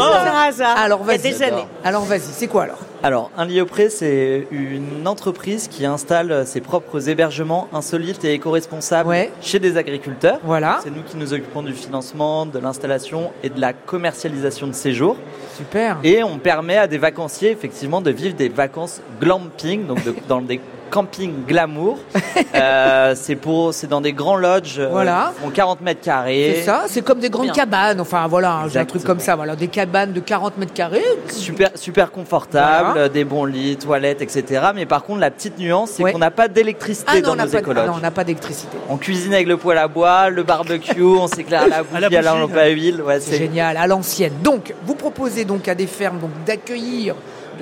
hasard, 0.48 0.78
Alors 0.78 1.02
il 1.04 1.08
y 1.08 1.14
a 1.14 1.18
vas-y. 1.18 1.32
des 1.34 1.44
années. 1.44 1.66
Alors 1.84 2.04
vas-y, 2.04 2.22
c'est 2.32 2.48
quoi 2.48 2.64
alors? 2.64 2.80
Alors, 3.04 3.32
un 3.36 3.46
lit 3.46 3.60
au 3.60 3.66
pré, 3.66 3.90
c'est 3.90 4.48
une 4.52 5.08
entreprise 5.08 5.68
qui 5.68 5.88
installe 5.88 6.46
ses 6.46 6.62
propres 6.62 7.10
hébergements 7.10 7.68
insolites 7.74 8.24
et 8.26 8.34
éco-responsables 8.36 9.10
Ouais. 9.10 9.32
chez 9.42 9.58
des 9.58 9.76
agriculteurs. 9.78 10.38
Voilà. 10.44 10.80
C'est 10.84 10.92
nous 10.96 11.02
qui 11.02 11.18
nous 11.18 11.34
occupons 11.34 11.64
du 11.64 11.74
financement, 11.74 12.46
de 12.46 12.60
l'installation 12.60 13.32
et 13.44 13.50
de 13.50 13.60
la 13.60 13.74
commercialisation 13.74 14.68
de 14.68 14.74
séjours. 14.74 15.16
Super. 15.58 15.98
Et 16.04 16.22
on 16.24 16.38
permet 16.38 16.78
à 16.78 16.86
des 16.86 17.00
vacanciers, 17.00 17.50
effectivement, 17.50 18.02
de 18.02 18.12
vivre 18.12 18.36
des 18.36 18.50
vacances 18.50 19.02
glamping, 19.20 19.88
donc 19.88 20.04
de- 20.04 20.14
dans 20.30 20.42
des 20.42 20.60
campings 20.92 21.46
glamour. 21.48 21.98
Euh, 22.54 23.14
c'est 23.16 23.36
pour, 23.36 23.74
c'est 23.74 23.88
dans 23.88 24.02
des 24.02 24.12
grands 24.14 24.36
lodges 24.36 24.78
euh, 24.80 24.88
Voilà. 24.92 25.32
qui 25.36 25.44
font 25.44 25.50
40 25.52 25.82
mètres 25.82 26.02
carrés. 26.02 26.56
C'est 26.58 26.64
ça, 26.64 26.84
c'est 26.88 27.02
comme 27.02 27.20
des 27.20 27.30
grandes 27.30 27.46
Bien. 27.46 27.54
cabanes, 27.54 28.02
enfin 28.02 28.28
voilà, 28.28 28.64
un 28.76 28.86
truc 28.86 29.04
comme 29.04 29.20
ça, 29.20 29.36
voilà, 29.36 29.56
des 29.56 29.68
cabanes 29.70 30.12
de 30.12 30.20
40 30.20 30.58
mètres 30.58 30.74
carrés. 30.74 31.04
Super, 31.30 31.70
super 31.76 32.12
confortable, 32.12 32.90
Voilà. 32.92 33.10
des 33.10 33.24
bons 33.24 33.46
lits, 33.46 33.78
toilettes, 33.78 34.22
etc. 34.22 34.64
Mais 34.76 34.86
par 34.86 35.04
contre, 35.04 35.20
la 35.22 35.32
petite 35.32 35.58
nuance, 35.60 35.92
c'est 35.92 36.04
Ouais. 36.04 36.12
qu'on 36.12 36.20
n'a 36.20 36.32
pas 36.32 36.48
d'électricité 36.50 37.10
Ah 37.16 37.22
dans 37.22 37.36
nos 37.36 37.46
écologes. 37.46 37.84
ah 37.86 37.88
non, 37.88 37.94
on 37.98 38.02
n'a 38.02 38.12
pas 38.12 38.24
d'électricité. 38.26 38.78
On 38.90 38.98
cuisine 38.98 39.34
avec 39.34 39.48
le 39.48 39.58
poêle 39.58 39.78
à 39.78 39.88
bois, 39.88 40.30
le 40.30 40.44
barbecue, 40.44 41.02
on 41.04 41.28
s'éclaire 41.28 41.64
à 41.64 41.68
la 41.68 41.84
bougie, 41.84 42.16
à 42.18 42.22
la, 42.22 42.32
bougie. 42.34 42.42
lampe 42.42 42.58
à 42.58 42.68
huile. 42.68 43.02
Ouais, 43.02 43.20
C'est 43.22 43.38
génial, 43.38 43.78
à 43.78 43.88
l'ancienne. 43.88 44.34
Donc, 44.44 44.74
vous 44.86 44.96
proposez 44.96 45.46
donc 45.46 45.68
à 45.70 45.76
des 45.76 45.88
fermes 45.88 46.20
donc 46.20 46.32
d'accueillir, 46.46 47.16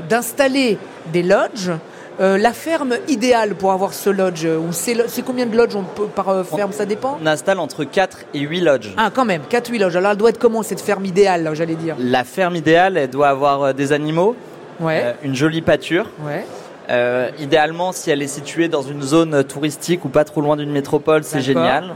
d'installer 0.10 0.78
des 1.14 1.24
lodges. 1.24 1.72
Euh, 2.20 2.38
la 2.38 2.52
ferme 2.52 2.96
idéale 3.08 3.56
pour 3.56 3.72
avoir 3.72 3.94
ce 3.94 4.10
lodge, 4.10 4.44
euh, 4.46 4.58
ou 4.58 4.72
c'est, 4.74 4.96
combien 5.26 5.46
de 5.46 5.56
lodges 5.56 5.76
on 5.76 5.84
peut, 5.84 6.08
par 6.08 6.28
euh, 6.30 6.44
ferme, 6.44 6.74
ça 6.74 6.86
dépend? 6.86 7.18
On 7.22 7.26
installe 7.26 7.60
entre 7.60 7.86
4 7.86 8.26
et 8.34 8.40
8 8.40 8.60
lodges. 8.62 8.94
Ah, 8.98 9.10
quand 9.14 9.24
même, 9.24 9.44
4-8 9.50 9.80
lodges. 9.80 9.96
Alors, 9.96 10.12
elle 10.12 10.18
doit 10.18 10.30
être 10.30 10.38
comment 10.40 10.62
cette 10.62 10.82
ferme 10.82 11.06
idéale, 11.06 11.44
là, 11.44 11.54
j'allais 11.54 11.76
dire? 11.76 11.96
La 11.98 12.26
ferme 12.26 12.58
idéale, 12.58 12.98
elle 12.98 13.10
doit 13.10 13.30
avoir 13.30 13.74
des 13.74 13.94
animaux, 13.94 14.36
Ouais. 14.82 15.02
euh, 15.04 15.14
une 15.24 15.34
jolie 15.36 15.62
pâture. 15.62 16.08
Ouais. 16.26 16.46
Euh, 16.90 17.30
idéalement, 17.40 17.92
si 17.94 18.10
elle 18.12 18.22
est 18.22 18.28
située 18.28 18.68
dans 18.68 18.82
une 18.82 19.04
zone 19.04 19.44
touristique 19.44 20.04
ou 20.06 20.10
pas 20.10 20.24
trop 20.26 20.42
loin 20.42 20.58
d'une 20.58 20.72
métropole, 20.72 21.24
c'est 21.24 21.40
génial. 21.40 21.94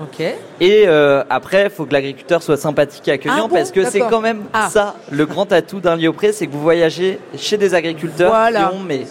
Et 0.62 0.84
euh, 0.88 1.24
après, 1.32 1.64
il 1.64 1.70
faut 1.72 1.86
que 1.86 1.94
l'agriculteur 1.94 2.44
soit 2.44 2.58
sympathique 2.58 3.08
et 3.08 3.12
accueillant 3.14 3.36
Ah 3.46 3.48
bon? 3.48 3.56
parce 3.56 3.72
que 3.72 3.84
c'est 3.86 4.02
quand 4.02 4.22
même 4.22 4.44
Ah. 4.54 4.70
ça 4.72 4.96
le 5.12 5.26
grand 5.26 5.52
atout 5.52 5.80
d'un 5.80 5.96
lieu 5.96 6.14
près, 6.14 6.32
c'est 6.32 6.46
que 6.46 6.52
vous 6.54 6.62
voyagez 6.62 7.20
chez 7.36 7.58
des 7.58 7.74
agriculteurs 7.74 8.30
Voilà. 8.30 8.66
qui 8.70 8.76
ont 8.76 8.80
mais, 8.88 9.08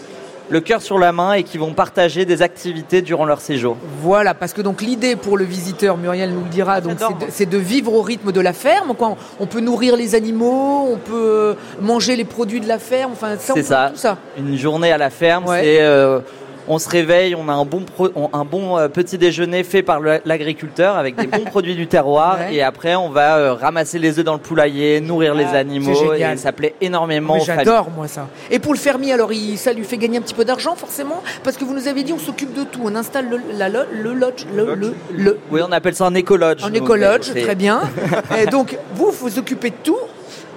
le 0.49 0.59
cœur 0.59 0.81
sur 0.81 0.99
la 0.99 1.11
main 1.11 1.33
et 1.33 1.43
qui 1.43 1.57
vont 1.57 1.73
partager 1.73 2.25
des 2.25 2.41
activités 2.41 3.01
durant 3.01 3.25
leur 3.25 3.41
séjour. 3.41 3.77
Voilà, 4.01 4.33
parce 4.33 4.53
que 4.53 4.61
donc 4.61 4.81
l'idée 4.81 5.15
pour 5.15 5.37
le 5.37 5.45
visiteur, 5.45 5.97
Muriel 5.97 6.31
nous 6.31 6.43
le 6.43 6.49
dira, 6.49 6.81
donc 6.81 6.97
c'est 7.29 7.49
de, 7.49 7.57
vivre 7.57 7.93
au 7.93 8.01
rythme 8.01 8.31
de 8.31 8.41
la 8.41 8.53
ferme. 8.53 8.93
Quoi. 8.95 9.15
On 9.39 9.45
peut 9.45 9.61
nourrir 9.61 9.95
les 9.95 10.15
animaux, 10.15 10.89
on 10.91 10.97
peut 10.97 11.55
manger 11.81 12.15
les 12.15 12.25
produits 12.25 12.59
de 12.59 12.67
la 12.67 12.79
ferme, 12.79 13.11
enfin 13.13 13.35
ça, 13.39 13.53
on 13.53 13.55
peut- 13.55 13.63
ça. 13.63 13.89
tout 13.93 13.99
ça. 13.99 14.17
Une 14.37 14.57
journée 14.57 14.91
à 14.91 14.97
la 14.97 15.09
ferme, 15.09 15.45
Ouais. 15.47 15.61
c'est 15.63 15.81
euh, 15.81 16.19
On 16.67 16.79
se 16.79 16.87
réveille, 16.89 17.35
on 17.35 17.49
a 17.49 17.53
un 17.53 17.65
bon, 17.65 17.81
pro- 17.81 18.09
on- 18.15 18.29
un 18.33 18.45
bon 18.45 18.77
euh, 18.77 18.87
petit 18.87 19.17
déjeuner 19.17 19.63
fait 19.63 19.83
par 19.83 19.99
le- 19.99 20.19
l'agriculteur 20.25 20.95
avec 20.97 21.15
des 21.15 21.27
bons 21.27 21.43
produits 21.45 21.75
du 21.75 21.87
terroir. 21.87 22.37
Ouais. 22.39 22.55
Et 22.55 22.61
après, 22.63 22.95
on 22.95 23.09
va 23.09 23.37
euh, 23.37 23.53
ramasser 23.53 23.99
les 23.99 24.17
œufs 24.19 24.25
dans 24.25 24.33
le 24.33 24.39
poulailler, 24.39 25.01
nourrir 25.01 25.35
les 25.35 25.45
Ah, 25.53 25.57
animaux. 25.57 26.13
Et 26.13 26.37
ça 26.37 26.51
plaît 26.51 26.75
énormément. 26.81 27.39
J'adore 27.39 27.89
moi 27.95 28.07
ça. 28.07 28.27
Et 28.49 28.59
pour 28.59 28.73
le 28.73 28.79
fermier, 28.79 29.13
alors 29.13 29.33
il, 29.33 29.57
ça 29.57 29.73
lui 29.73 29.83
fait 29.83 29.97
gagner 29.97 30.17
un 30.17 30.21
petit 30.21 30.33
peu 30.33 30.45
d'argent 30.45 30.75
forcément? 30.75 31.21
Parce 31.43 31.57
que 31.57 31.65
vous 31.65 31.73
nous 31.73 31.87
avez 31.87 32.03
dit 32.03 32.13
on 32.13 32.19
s'occupe 32.19 32.53
de 32.53 32.63
tout. 32.63 32.79
On 32.83 32.95
installe 32.95 33.29
le, 33.29 33.39
la, 33.57 33.69
lo- 33.69 33.79
le 33.91 34.13
lodge, 34.13 34.45
le, 34.55 34.75
le, 34.75 34.93
le- 35.11 35.37
Oui, 35.51 35.61
on 35.67 35.71
appelle 35.71 35.95
ça 35.95 36.05
un 36.05 36.15
écolodge. 36.15 36.63
un 36.63 36.73
écolodge, 36.73 37.31
très 37.33 37.55
bien. 37.55 37.81
Et 38.41 38.45
donc 38.45 38.77
vous, 38.95 39.11
vous 39.11 39.37
occupez 39.39 39.69
de 39.71 39.75
tout 39.83 39.97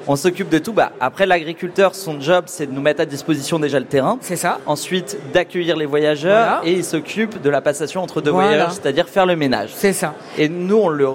On 0.09 0.17
s'occupe 0.17 0.49
de 0.49 0.59
tout. 0.59 0.73
Bah, 0.73 0.93
après, 1.01 1.27
l'agriculteur, 1.27 1.95
son 1.95 2.21
job, 2.21 2.45
c'est 2.47 2.67
de 2.67 2.73
nous 2.73 2.81
mettre 2.81 3.01
à 3.01 3.07
disposition 3.07 3.59
déjà 3.59 3.81
le 3.81 3.87
terrain. 3.87 4.19
C'est 4.21 4.37
ça. 4.37 4.61
Ensuite, 4.67 5.19
d'accueillir 5.33 5.77
les 5.77 5.87
voyageurs. 5.87 6.61
Voilà. 6.61 6.61
Et 6.65 6.73
il 6.75 6.85
s'occupe 6.85 7.43
de 7.43 7.51
la 7.51 7.61
passation 7.61 8.03
entre 8.03 8.21
deux 8.21 8.31
Voilà. 8.31 8.49
voyageurs, 8.49 8.73
c'est-à-dire 8.73 9.09
faire 9.09 9.27
le 9.27 9.35
ménage. 9.37 9.71
C'est 9.75 9.93
ça. 9.93 10.15
Et 10.39 10.49
nous, 10.49 10.77
on, 10.77 10.89
le, 10.89 11.09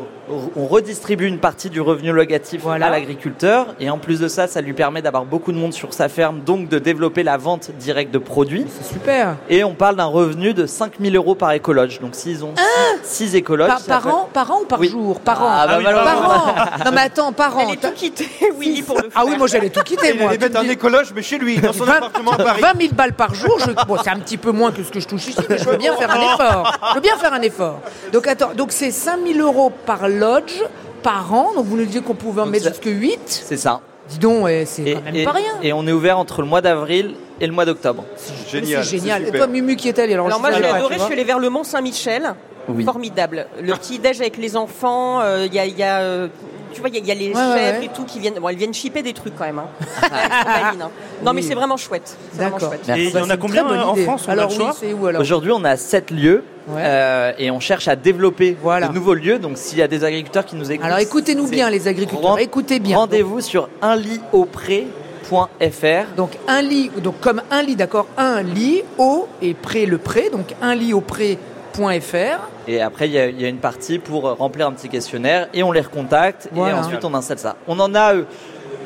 on 0.55 0.65
redistribue 0.67 1.25
une 1.27 1.39
partie 1.39 1.69
du 1.69 1.81
revenu 1.81 2.11
locatif 2.11 2.61
Voilà. 2.63 2.87
à 2.87 2.89
l'agriculteur. 2.89 3.67
Et 3.79 3.89
en 3.89 3.97
plus 3.97 4.19
de 4.19 4.27
ça, 4.27 4.47
ça 4.47 4.61
lui 4.61 4.73
permet 4.73 5.01
d'avoir 5.01 5.25
beaucoup 5.25 5.51
de 5.51 5.57
monde 5.57 5.73
sur 5.73 5.93
sa 5.93 6.09
ferme, 6.09 6.39
donc 6.41 6.69
de 6.69 6.79
développer 6.79 7.23
la 7.23 7.37
vente 7.37 7.71
directe 7.79 8.11
de 8.11 8.17
produits. 8.17 8.65
C'est 8.69 8.93
super. 8.93 9.35
Et 9.49 9.63
on 9.63 9.73
parle 9.73 9.95
d'un 9.95 10.05
revenu 10.05 10.53
de 10.53 10.65
5000 10.65 11.15
euros 11.15 11.35
par 11.35 11.51
écologe. 11.51 11.99
Donc 11.99 12.15
s'ils 12.15 12.43
ont 12.45 12.53
6 13.03 13.35
écologes. 13.35 13.67
Par, 13.69 13.81
par 13.83 14.01
peut- 14.03 14.09
an, 14.09 14.29
par 14.33 14.51
an 14.51 14.59
ou 14.61 14.65
par 14.65 14.79
Oui. 14.79 14.89
jour? 14.89 15.19
Par 15.19 15.41
an. 15.43 15.47
Ah, 15.49 15.67
bah, 15.67 15.73
par 15.73 15.81
malheureusement. 15.83 16.29
an. 16.29 16.85
Non 16.85 16.91
mais 16.93 17.01
attends, 17.01 17.31
par 17.33 17.57
an. 17.57 17.69
Est 17.71 17.77
tout 17.81 17.91
quittée, 17.95 18.29
Willy, 18.59 18.81
pour 18.81 18.97
le 18.97 19.03
faire. 19.03 19.11
Ah 19.15 19.23
oui, 19.25 19.35
moi 19.37 19.47
j'allais 19.47 19.69
tout 19.69 19.81
quitter 19.83 20.11
Il 20.13 20.19
moi. 20.19 20.29
allait 20.29 20.37
mettre 20.37 20.59
un 20.59 20.63
écologe, 20.69 21.11
mais 21.15 21.21
chez 21.21 21.37
lui, 21.37 21.57
dans 21.59 21.73
son 21.73 21.83
20, 21.85 21.93
appartement 21.93 22.31
à 22.31 22.37
Paris. 22.37 22.61
20 22.61 22.81
000 22.81 22.93
balles 22.93 23.13
par 23.13 23.33
jour, 23.33 23.57
je- 23.59 23.85
bon, 23.85 23.97
c'est 24.03 24.09
un 24.09 24.19
petit 24.19 24.37
peu 24.37 24.51
moins 24.51 24.71
que 24.71 24.83
ce 24.83 24.91
que 24.91 24.99
je 24.99 25.07
touche 25.07 25.27
ici, 25.27 25.39
mais 25.49 25.57
je 25.57 25.65
veux 25.65 25.77
bien 25.77 25.95
faire 25.95 26.11
un 26.11 26.21
effort. 26.33 26.79
Je 26.89 26.95
veux 26.95 27.01
bien 27.01 27.15
faire 27.17 27.33
un 27.33 27.41
effort. 27.41 27.79
Donc 28.13 28.27
attends, 28.27 28.51
donc 28.55 28.71
c'est 28.71 28.91
5 28.91 29.19
000 29.25 29.39
euros 29.39 29.71
par 29.85 30.07
lodge 30.21 30.63
par 31.03 31.33
an. 31.33 31.53
Donc 31.55 31.65
vous 31.65 31.77
nous 31.77 31.85
disiez 31.85 32.01
qu'on 32.01 32.15
pouvait 32.15 32.41
en 32.41 32.45
Donc 32.45 32.53
mettre 32.53 32.69
jusque 32.69 32.85
8. 32.85 33.19
C'est 33.25 33.57
ça. 33.57 33.81
Dis 34.09 34.19
donc, 34.19 34.47
c'est 34.65 34.93
quand 34.93 35.03
même 35.03 35.15
et, 35.15 35.23
pas 35.23 35.31
rien. 35.31 35.53
et 35.61 35.73
on 35.73 35.85
est 35.87 35.91
ouvert 35.91 36.17
entre 36.17 36.41
le 36.41 36.47
mois 36.47 36.61
d'avril 36.61 37.15
et 37.39 37.47
le 37.47 37.53
mois 37.53 37.65
d'octobre. 37.65 38.03
Mais 38.53 38.61
C'est 38.61 38.83
génial. 38.83 39.27
Et 39.27 39.31
toi, 39.31 39.47
Mumu 39.47 39.75
qui 39.75 39.89
est 39.89 39.99
allé 39.99 40.13
alors, 40.13 40.27
Alors 40.27 40.39
moi 40.39 40.51
j'ai 40.51 40.65
adoré, 40.65 40.95
je 40.97 41.03
suis 41.03 41.13
allée 41.13 41.23
vers 41.23 41.39
le 41.39 41.49
Mont 41.49 41.63
Saint-Michel. 41.63 42.35
Oui. 42.67 42.83
Formidable. 42.83 43.47
Le 43.61 43.73
petit 43.73 43.97
déj 43.99 44.21
avec 44.21 44.37
les 44.37 44.55
enfants, 44.55 45.19
euh, 45.21 45.47
il 45.47 45.53
y 45.53 45.59
a, 45.59 45.65
il 45.65 45.77
y 45.77 45.83
a, 45.83 46.01
euh, 46.01 46.27
tu 46.73 46.79
vois, 46.81 46.89
il 46.89 46.95
y 46.95 46.97
a, 46.97 47.01
il 47.01 47.07
y 47.07 47.11
a 47.11 47.15
les 47.15 47.27
Ouais, 47.29 47.33
chèvres 47.35 47.79
ouais. 47.79 47.85
et 47.85 47.89
tout 47.89 48.03
qui 48.05 48.19
viennent. 48.19 48.33
Bon, 48.35 48.49
elles 48.49 48.55
viennent 48.55 48.73
chipper 48.73 49.01
des 49.03 49.13
trucs 49.13 49.35
quand 49.37 49.45
même. 49.45 49.59
Hein. 49.59 49.67
Malines, 50.45 50.81
hein. 50.81 50.89
Non 51.23 51.33
mais 51.33 51.41
c'est 51.41 51.53
vraiment 51.55 51.77
chouette. 51.77 52.17
C'est 52.31 52.37
vraiment 52.37 52.57
D'accord. 52.57 52.73
chouette. 52.73 52.97
Et 52.97 53.05
il 53.05 53.09
y 53.11 53.17
en 53.17 53.23
a 53.25 53.27
Bah, 53.27 53.37
combien 53.39 53.63
bonne 53.63 53.79
en 53.79 53.93
idée. 53.93 54.03
France 54.03 54.23
on 54.27 54.29
a 54.29 54.33
Alors 54.33 54.49
le 54.49 54.55
oui, 54.55 54.59
choix 54.59 54.75
c'est 54.79 54.93
où 54.93 55.05
alors 55.07 55.21
Aujourd'hui, 55.21 55.51
on 55.53 55.63
a 55.63 55.77
7 55.77 56.11
lieux 56.11 56.43
Ouais. 56.67 56.81
euh, 56.85 57.31
et 57.39 57.49
on 57.49 57.59
cherche 57.59 57.87
à 57.87 57.95
développer 57.95 58.55
Voilà. 58.61 58.87
de 58.87 58.93
nouveaux 58.93 59.15
lieux. 59.15 59.39
Donc 59.39 59.57
s'il 59.57 59.79
y 59.79 59.81
a 59.81 59.87
des 59.87 60.03
agriculteurs 60.03 60.45
qui 60.45 60.55
nous 60.55 60.71
écoutent. 60.71 60.85
Alors 60.85 60.99
écoutez-nous 60.99 61.47
bien 61.47 61.69
les 61.69 61.87
agriculteurs, 61.87 62.31
Rend- 62.31 62.37
écoutez 62.37 62.79
bien. 62.79 62.97
Rendez-vous 62.97 63.41
sur 63.41 63.67
unlitaupré.fr. 63.81 66.15
Donc 66.17 66.31
un 66.47 66.61
lit, 66.61 66.91
donc 67.03 67.19
comme 67.19 67.41
un 67.51 67.61
lit, 67.63 67.75
d'accord, 67.75 68.07
un 68.17 68.41
lit 68.43 68.83
au 68.97 69.27
et 69.41 69.53
pré 69.53 69.85
le 69.85 69.97
pré, 69.97 70.29
donc 70.31 70.53
un 70.61 70.75
lit 70.75 70.93
au 70.93 71.01
Et 72.67 72.81
après, 72.81 73.07
il 73.07 73.13
y, 73.13 73.19
a- 73.19 73.27
il 73.27 73.41
y 73.41 73.45
a 73.45 73.47
une 73.47 73.57
partie 73.57 73.99
pour 73.99 74.23
remplir 74.37 74.67
un 74.67 74.71
petit 74.71 74.89
questionnaire 74.89 75.47
et 75.53 75.63
on 75.63 75.71
les 75.71 75.81
recontacte 75.81 76.49
Voilà. 76.51 76.75
et 76.75 76.79
ensuite 76.79 77.03
on 77.05 77.13
installe 77.13 77.39
ça. 77.39 77.55
On 77.67 77.79
en 77.79 77.93
a 77.95 78.13
euh, 78.13 78.23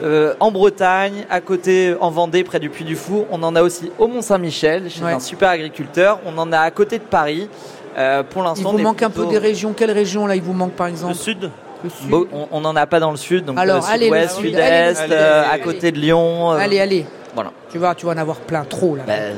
euh, 0.03 0.33
en 0.39 0.51
Bretagne, 0.51 1.25
à 1.29 1.39
côté 1.41 1.95
en 1.99 2.09
Vendée, 2.09 2.43
près 2.43 2.59
du 2.59 2.69
Puy 2.69 2.83
du 2.83 2.95
Fou. 2.95 3.25
On 3.31 3.41
en 3.43 3.55
a 3.55 3.61
aussi 3.61 3.91
au 3.97 4.07
Mont-Saint-Michel, 4.07 4.89
chez 4.89 5.03
Ouais. 5.03 5.13
un 5.13 5.19
super 5.19 5.49
agriculteur. 5.49 6.19
On 6.25 6.37
en 6.37 6.51
a 6.51 6.59
à 6.59 6.71
côté 6.71 6.97
de 6.97 7.03
Paris. 7.03 7.49
Euh, 7.97 8.23
pour 8.23 8.41
Il 8.41 8.45
l'instant, 8.45 8.71
vous 8.71 8.75
on 8.75 8.79
est 8.79 8.83
manque 8.83 9.03
un 9.03 9.09
peu 9.09 9.25
des 9.27 9.37
régions. 9.37 9.73
Quelle 9.75 9.91
région 9.91 10.27
là 10.27 10.35
il 10.35 10.41
vous 10.41 10.51
manque 10.53 10.73
par 10.73 10.87
exemple? 10.87 11.13
Le 11.13 11.17
sud 11.17 11.49
Le 11.83 11.89
sud. 11.89 12.09
Bon, 12.09 12.27
on 12.51 12.59
n'en 12.61 12.75
a 12.75 12.85
pas 12.87 12.99
dans 12.99 13.11
le 13.11 13.15
sud, 13.17 13.45
donc 13.45 13.57
Alors, 13.57 13.85
allez, 13.87 14.09
le 14.09 14.15
sud-ouest, 14.27 14.35
sud, 14.35 14.45
sud-est, 14.49 14.99
euh, 14.99 15.03
sud, 15.05 15.13
à 15.13 15.49
allez. 15.51 15.63
côté 15.63 15.91
de 15.93 15.99
Lyon. 15.99 16.51
euh, 16.51 16.57
Allez, 16.57 16.79
allez. 16.81 17.05
Voilà. 17.35 17.51
Tu 17.69 17.77
vas, 17.77 17.93
tu 17.95 18.05
vas 18.05 18.13
en 18.13 18.17
avoir 18.17 18.37
plein, 18.37 18.63
trop 18.63 18.95
là. 18.95 19.03
Ben, 19.05 19.35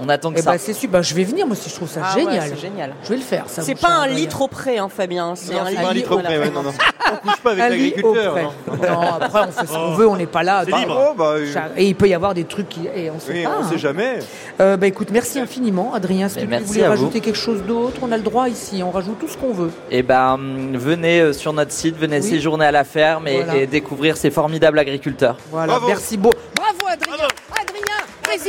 on 0.00 0.08
attend 0.08 0.30
que 0.32 0.38
Eh 0.38 0.42
ça. 0.42 0.52
ben, 0.52 0.58
c'est 0.58 0.72
super. 0.72 1.00
Ben, 1.00 1.02
je 1.02 1.14
vais 1.14 1.24
venir 1.24 1.46
moi 1.46 1.56
aussi. 1.56 1.68
Je 1.68 1.74
trouve 1.74 1.88
ça 1.90 2.00
Ah 2.04 2.14
ouais, 2.16 2.22
génial. 2.22 2.42
c'est 2.48 2.60
génial. 2.60 2.92
Je 3.02 3.08
vais 3.08 3.16
le 3.16 3.22
faire. 3.22 3.44
Ça 3.48 3.62
C'est 3.62 3.74
pas 3.74 3.88
un 3.90 4.06
litre 4.06 4.40
au 4.40 4.48
près, 4.48 4.78
hein, 4.78 4.88
Fabien. 4.88 5.34
C'est 5.34 5.52
Non, 5.54 5.62
un 5.62 5.70
lit. 5.70 5.76
un 5.76 5.92
litre 5.92 6.10
au 6.12 6.14
voilà. 6.14 6.28
près, 6.28 6.38
ouais, 6.38 6.50
non, 6.50 6.62
non. 6.62 6.70
On 7.12 7.16
couche 7.28 7.40
pas 7.40 7.50
avec 7.50 7.64
Un 7.64 7.68
lit 7.70 7.94
au 8.04 8.14
l'agriculteur. 8.14 8.32
près. 8.32 8.42
non. 8.88 8.94
Non, 8.94 9.00
après 9.20 9.40
on 9.48 9.50
fait 9.52 9.66
ce 9.66 9.72
qu'on 9.72 9.90
veut. 9.94 10.06
On 10.08 10.16
n'est 10.16 10.26
pas 10.26 10.42
là. 10.44 10.62
C'est 10.64 10.70
Bah, 10.70 10.78
libre. 10.78 11.08
Oh, 11.10 11.14
bah, 11.18 11.24
euh, 11.38 11.46
Et 11.76 11.86
il 11.86 11.94
peut 11.96 12.08
y 12.08 12.14
avoir 12.14 12.34
des 12.34 12.44
trucs 12.44 12.68
qui. 12.68 12.86
Et 12.94 13.10
on 13.10 13.18
sait 13.18 13.32
oui, 13.32 13.42
pas. 13.42 13.50
on 13.60 13.64
hein. 13.64 13.68
sait 13.68 13.78
jamais. 13.78 14.20
Euh, 14.60 14.76
bah 14.76 14.86
écoute, 14.86 15.08
merci 15.12 15.40
infiniment, 15.40 15.92
Adrien. 15.92 16.26
Est-ce 16.28 16.38
que 16.38 16.78
vous. 16.80 16.88
rajouter 16.88 17.20
quelque 17.20 17.36
chose 17.38 17.62
d'autre? 17.64 17.96
On 18.02 18.12
a 18.12 18.16
le 18.16 18.22
droit 18.22 18.48
ici. 18.48 18.82
On 18.84 18.92
rajoute 18.92 19.18
tout 19.18 19.28
ce 19.28 19.36
qu'on 19.36 19.52
veut. 19.52 19.70
Et 19.90 20.02
ben, 20.04 20.34
hum, 20.34 20.76
venez 20.76 21.20
euh, 21.20 21.32
sur 21.32 21.52
notre 21.52 21.72
site, 21.72 21.96
venez 21.98 22.22
séjourner 22.22 22.66
à 22.66 22.70
la 22.72 22.84
ferme 22.84 23.26
et, 23.26 23.42
et 23.56 23.66
découvrir 23.66 24.16
ces 24.16 24.30
formidables 24.30 24.78
agriculteurs. 24.78 25.36
Voilà, 25.50 25.72
Bravo. 25.72 25.88
merci 25.88 26.16
beau. 26.16 26.30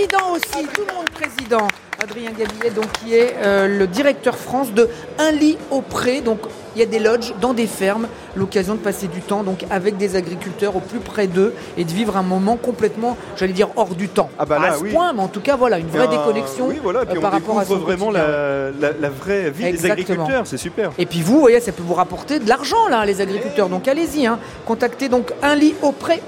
Président 0.01 0.33
aussi, 0.33 0.67
tout 0.73 0.81
le 0.87 0.95
monde 0.95 1.09
président. 1.11 1.67
Adrien 2.01 2.31
Gabillet, 2.31 2.71
donc 2.71 2.91
qui 2.93 3.13
est 3.13 3.35
euh, 3.37 3.67
le 3.67 3.85
directeur 3.85 4.35
France 4.35 4.73
de 4.73 4.89
Un 5.19 5.31
lit 5.31 5.59
au 5.69 5.81
pré. 5.81 6.21
Donc 6.21 6.39
il 6.75 6.79
y 6.79 6.81
a 6.81 6.87
des 6.87 6.97
lodges 6.97 7.35
dans 7.39 7.53
des 7.53 7.67
fermes, 7.67 8.07
l'occasion 8.35 8.73
de 8.73 8.79
passer 8.79 9.05
du 9.07 9.21
temps 9.21 9.43
donc 9.43 9.63
avec 9.69 9.97
des 9.97 10.15
agriculteurs 10.15 10.75
au 10.75 10.79
plus 10.79 10.99
près 10.99 11.27
d'eux 11.27 11.53
et 11.77 11.83
de 11.83 11.91
vivre 11.91 12.17
un 12.17 12.23
moment 12.23 12.57
complètement, 12.57 13.15
j'allais 13.37 13.53
dire 13.53 13.67
hors 13.75 13.93
du 13.93 14.07
temps. 14.09 14.31
Ah 14.39 14.45
bah 14.45 14.57
là, 14.57 14.73
à 14.73 14.77
ce 14.77 14.81
oui. 14.81 14.91
point, 14.91 15.13
mais 15.13 15.21
en 15.21 15.27
tout 15.27 15.41
cas 15.41 15.55
voilà 15.55 15.77
une 15.77 15.87
vraie 15.89 16.07
Bien, 16.07 16.17
déconnexion 16.17 16.67
Oui, 16.69 16.79
voilà. 16.81 17.05
Puis 17.05 17.15
euh, 17.15 17.19
on 17.19 17.21
par 17.21 17.33
rapport 17.33 17.59
à 17.59 17.65
son 17.65 17.77
vraiment 17.77 18.09
la, 18.09 18.71
la, 18.71 18.93
la 18.99 19.09
vraie 19.09 19.51
vie 19.51 19.71
des 19.71 19.85
agriculteurs. 19.85 20.47
C'est 20.47 20.57
super. 20.57 20.91
Et 20.97 21.05
puis 21.05 21.21
vous, 21.21 21.39
voyez, 21.39 21.59
ça 21.59 21.71
peut 21.71 21.83
vous 21.85 21.93
rapporter 21.93 22.39
de 22.39 22.49
l'argent 22.49 22.87
là, 22.89 23.05
les 23.05 23.21
agriculteurs. 23.21 23.69
Donc 23.69 23.87
allez-y, 23.87 24.25
hein. 24.25 24.39
contactez 24.65 25.09
donc 25.09 25.31
un 25.43 25.53
lit 25.53 25.75
au 25.83 25.91
pré. 25.91 26.21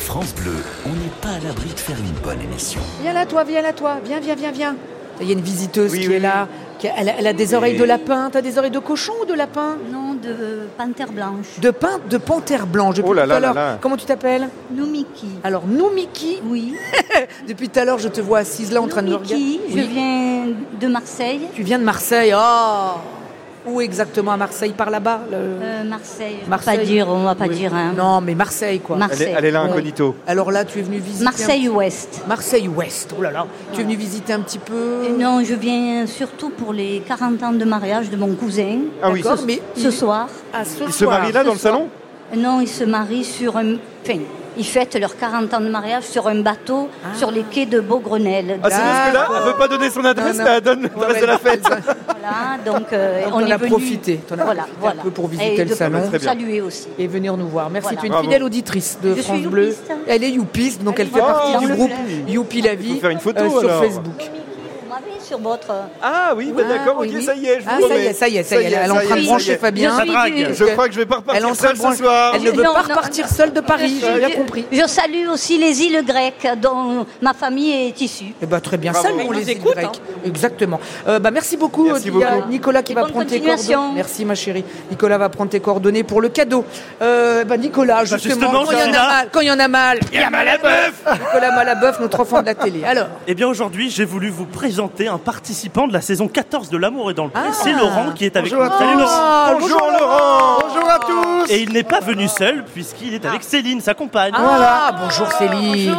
France 0.00 0.34
Bleu, 0.34 0.54
on 0.86 0.88
pas 0.88 1.07
à 1.38 1.46
l'abri 1.46 1.70
de 1.72 1.78
faire 1.80 1.96
une 1.98 2.20
bonne 2.22 2.40
émission. 2.40 2.80
Viens 3.02 3.12
là, 3.12 3.26
toi, 3.26 3.44
viens 3.44 3.62
là, 3.62 3.72
toi. 3.72 3.96
Viens, 4.04 4.20
viens, 4.20 4.34
viens, 4.34 4.50
viens. 4.52 4.76
Il 5.20 5.26
y 5.26 5.30
a 5.30 5.32
une 5.34 5.40
visiteuse 5.40 5.90
Oui, 5.92 6.00
qui 6.00 6.08
oui, 6.08 6.14
est 6.14 6.20
là. 6.20 6.46
qui 6.78 6.86
a- 6.86 6.92
elle, 6.96 7.08
a, 7.08 7.12
elle 7.18 7.26
a 7.26 7.32
des 7.32 7.54
oreilles 7.54 7.76
de 7.76 7.82
lapin. 7.84 8.28
T'as 8.32 8.40
des 8.40 8.56
oreilles 8.56 8.70
de 8.70 8.78
cochon 8.78 9.12
ou 9.22 9.24
de 9.24 9.34
lapin? 9.34 9.76
Non, 9.92 10.14
de 10.14 10.68
panthère 10.76 11.10
blanche. 11.10 11.46
De 11.60 11.70
pain, 11.70 11.98
de 12.08 12.18
panthère 12.18 12.66
blanche. 12.66 12.96
Depuis 12.96 13.08
Oh 13.10 13.14
là 13.14 13.22
tout 13.24 13.28
là 13.30 13.36
à 13.36 13.40
là 13.40 13.46
l'heure. 13.46 13.54
là. 13.54 13.78
Comment 13.80 13.96
tu 13.96 14.06
t'appelles? 14.06 14.48
Noumiki. 14.72 15.26
Alors, 15.42 15.64
nous, 15.66 15.90
Mickey. 15.90 16.40
Oui. 16.44 16.74
Depuis 17.48 17.68
tout 17.68 17.80
à 17.80 17.84
l'heure, 17.84 17.98
je 17.98 18.08
te 18.08 18.20
vois 18.20 18.38
assise 18.38 18.70
là 18.72 18.80
en 18.80 18.86
train 18.88 19.02
de 19.02 19.08
me 19.08 19.14
regarder. 19.16 19.34
Noumiki, 19.34 19.60
je 19.70 19.74
Oui. 19.74 19.88
viens 19.92 20.46
de 20.80 20.86
Marseille. 20.86 21.40
Tu 21.54 21.62
viens 21.62 21.78
de 21.80 21.84
Marseille? 21.84 22.32
Oh 22.36 22.92
Où 23.66 23.80
exactement? 23.80 24.32
À 24.32 24.36
Marseille 24.36 24.72
Par 24.76 24.90
là-bas 24.90 25.20
le- 25.30 25.36
Euh, 25.36 25.84
Marseille. 25.84 26.38
Marseille. 26.48 26.78
pas 26.78 26.84
dire, 26.84 27.08
on 27.08 27.24
va 27.24 27.34
pas 27.34 27.46
Oui. 27.46 27.56
dire. 27.56 27.74
hein. 27.74 27.92
Non, 27.96 28.20
mais 28.20 28.34
Marseille, 28.34 28.80
quoi. 28.80 28.96
Elle 28.96 29.02
est, 29.02 29.08
Marseille. 29.08 29.34
elle 29.36 29.44
est 29.44 29.50
là 29.50 29.64
Ouais. 29.64 29.70
incognito. 29.70 30.14
Alors 30.26 30.50
là, 30.50 30.64
tu 30.64 30.78
es 30.78 30.82
venu 30.82 30.98
visiter. 30.98 31.22
un- 31.22 31.30
Marseille-Ouest. 31.30 32.22
Marseille-Ouest. 32.28 33.14
Oh 33.18 33.22
là 33.22 33.30
là. 33.30 33.46
Tu 33.72 33.80
es 33.80 33.84
venu 33.84 33.96
visiter 33.96 34.32
un 34.32 34.40
petit 34.40 34.58
peu. 34.58 35.04
Et 35.04 35.10
Non, 35.10 35.42
je 35.44 35.54
viens 35.54 36.06
surtout 36.06 36.50
pour 36.50 36.72
les 36.72 37.02
40 37.06 37.42
ans 37.42 37.52
de 37.52 37.64
mariage 37.64 38.10
de 38.10 38.16
mon 38.16 38.34
cousin. 38.34 38.78
Ah 39.02 39.10
oui. 39.10 39.22
D'accord, 39.22 39.44
mais 39.46 39.60
Ce 39.76 39.90
soir. 39.90 40.28
Ah, 40.52 40.64
ce 40.64 40.84
Il 40.86 40.92
se 40.92 41.04
marie 41.04 41.32
là 41.32 41.44
dans 41.44 41.52
le 41.52 41.58
salon? 41.58 41.88
Non, 42.36 42.60
ils 42.60 42.68
se 42.68 42.84
marient 42.84 43.24
sur 43.24 43.56
un. 43.56 43.74
Enfin, 44.04 44.18
ils 44.58 44.64
fêtent 44.66 44.96
leurs 44.96 45.16
40 45.16 45.54
ans 45.54 45.60
de 45.60 45.68
mariage 45.70 46.02
sur 46.04 46.26
un 46.28 46.40
bateau 46.42 46.88
sur 47.16 47.30
les 47.30 47.42
quais 47.42 47.66
de 47.66 47.80
Beaugrenelle. 47.80 48.58
Ah, 48.62 48.68
c'est 48.70 48.76
parce 48.76 49.08
que 49.10 49.14
là, 49.14 49.28
elle 49.38 49.46
veut 49.52 49.56
pas 49.58 49.68
donner 49.68 49.90
son 49.90 50.04
adresse, 50.04 50.36
Non, 50.38 50.44
mais 50.44 50.50
non. 50.50 50.56
elle 50.56 50.62
donne 50.62 50.82
l'adresse 50.82 51.14
Ouais, 51.14 51.20
de 51.20 51.26
la 51.26 51.38
fête. 51.38 51.62
Voilà, 51.64 52.58
donc, 52.78 52.92
euh, 52.92 53.24
Donc, 53.24 53.34
on 53.34 53.40
est 53.46 53.52
as 53.52 53.56
venu. 53.56 53.70
profité, 53.70 54.20
voilà, 54.28 54.44
profité 54.54 54.70
voilà. 54.80 55.00
un 55.00 55.04
peu 55.04 55.10
pour 55.10 55.28
visiter 55.28 55.60
Et 55.60 55.64
le 55.64 55.74
salon. 55.74 56.00
vous 56.00 56.08
Très 56.08 56.18
bien. 56.18 56.28
saluer 56.28 56.60
aussi. 56.60 56.88
Et 56.98 57.06
venir 57.06 57.36
nous 57.36 57.48
voir. 57.48 57.70
Merci, 57.70 57.84
Voilà. 57.94 58.00
tu 58.00 58.04
es 58.04 58.08
une 58.08 58.12
Bravo. 58.12 58.24
fidèle 58.28 58.42
auditrice 58.42 58.98
de 59.02 59.10
Je 59.10 59.14
suis 59.14 59.22
France 59.22 59.40
Bleu. 59.42 59.64
youpiste. 59.68 59.92
Elle 60.06 60.24
est 60.24 60.30
youpiste, 60.30 60.82
donc 60.82 60.98
elle, 61.00 61.06
Elle 61.06 61.12
fait 61.12 61.20
partie 61.20 61.58
du 61.66 61.72
groupe. 61.72 61.90
Youpi 62.26 62.60
la 62.62 62.74
vie 62.74 62.94
faut 62.94 63.00
faire 63.00 63.10
une 63.10 63.20
photo, 63.20 63.44
euh, 63.44 63.60
sur. 63.60 63.70
Facebook. 63.80 64.30
Sur 65.28 65.38
votre. 65.38 65.66
Ah 66.02 66.32
oui, 66.36 66.52
bah 66.56 66.62
Ah, 66.64 66.68
d'accord, 66.78 66.96
oui, 67.00 67.08
ok, 67.08 67.14
oui. 67.18 67.22
ça 67.24 67.34
y 67.34 67.46
est, 67.46 67.56
je 67.60 67.64
vous 67.64 67.70
Ah, 67.70 67.78
ça 67.88 67.96
y 67.98 68.06
est, 68.06 68.12
ça 68.14 68.28
y 68.28 68.36
est, 68.38 68.42
ça 68.42 68.56
y 68.56 68.64
est, 68.64 68.72
elle 68.72 68.88
est 68.88 68.90
en 68.90 68.94
train 69.00 69.16
de 69.16 69.24
brancher. 69.26 69.56
Fabien. 69.58 69.92
Je 70.54 70.64
crois 70.72 70.88
que 70.88 70.94
je 70.94 71.00
vais 71.00 71.06
pas 71.06 71.16
repartir 71.16 71.54
seule 71.56 71.76
de 71.76 71.82
ce 71.82 71.94
soir. 72.02 72.32
Elle 72.34 72.42
ne 72.44 72.50
veut 72.50 72.62
pas 72.62 72.82
repartir 72.82 73.28
seule 73.28 73.52
de 73.52 73.60
Paris, 73.60 74.00
j'ai 74.00 74.18
bien 74.26 74.30
compris. 74.36 74.64
Je 74.72 74.86
salue 74.86 75.28
aussi 75.30 75.58
les 75.58 75.82
îles 75.82 76.02
grecques 76.06 76.48
dont 76.62 77.04
ma 77.20 77.34
famille 77.34 77.88
est 77.88 78.00
issue. 78.00 78.32
Eh 78.40 78.46
ben, 78.46 78.60
très 78.60 78.78
bien, 78.78 78.92
saluons 78.94 79.30
les 79.32 79.40
nous 79.44 79.50
îles 79.50 79.60
grecques. 79.62 79.84
hein. 79.86 80.20
Exactement. 80.24 80.80
Euh, 81.06 81.18
bah, 81.18 81.30
merci 81.30 81.56
beaucoup. 81.56 81.88
Nicolas 82.48 82.82
qui 82.82 82.94
va 82.94 83.04
prendre 83.04 83.26
tes 83.26 83.40
coordonnées. 83.40 83.92
Merci 83.94 84.24
ma 84.24 84.34
chérie. 84.34 84.64
Nicolas 84.90 85.18
va 85.18 85.28
prendre 85.28 85.50
tes 85.50 85.60
coordonnées 85.60 86.04
pour 86.04 86.20
le 86.22 86.28
cadeau. 86.30 86.64
Euh, 87.02 87.44
bah, 87.44 87.56
Nicolas, 87.56 88.04
justement, 88.04 88.64
quand 88.64 89.40
il 89.40 89.48
y 89.48 89.50
en 89.50 89.58
a 89.58 89.68
mal, 89.68 90.00
il 90.12 90.20
y 90.20 90.24
en 90.24 90.26
a 90.28 90.30
mal, 90.30 90.48
à 90.48 90.56
bœuf 90.58 91.02
Nicolas 91.12 91.54
Malabeuf, 91.54 92.00
notre 92.00 92.20
enfant 92.20 92.40
de 92.40 92.46
la 92.46 92.54
télé. 92.54 92.82
Alors, 92.86 93.08
Eh 93.26 93.34
bien 93.34 93.46
aujourd'hui, 93.46 93.90
j'ai 93.90 94.04
voulu 94.04 94.30
vous 94.30 94.46
présenter 94.46 95.08
un 95.08 95.17
participant 95.18 95.86
de 95.86 95.92
la 95.92 96.00
saison 96.00 96.28
14 96.28 96.70
de 96.70 96.76
L'amour 96.76 97.10
et 97.10 97.14
dans 97.14 97.24
le 97.24 97.30
pré. 97.30 97.42
Ah. 97.46 97.52
C'est 97.52 97.72
Laurent 97.72 98.12
qui 98.14 98.24
est 98.24 98.36
avec 98.36 98.50
Bonjour 98.52 98.64
nous. 98.66 98.72
à 98.72 98.78
Salut 98.78 98.92
tous. 98.92 98.98
Laurent 99.00 99.10
Ah, 99.12 99.54
Bonjour 99.58 99.78
Laurent 100.00 100.58
Bonjour 100.68 100.90
à 100.90 100.98
tous 101.00 101.50
Et 101.52 101.60
il 101.62 101.72
n'est 101.72 101.82
pas 101.82 102.00
venu 102.00 102.28
seul 102.28 102.64
puisqu'il 102.72 103.14
est 103.14 103.24
avec 103.26 103.42
Céline, 103.42 103.80
sa 103.80 103.94
compagne. 103.94 104.32
ah, 104.36 104.92
bonjour 105.02 105.30
Céline. 105.32 105.94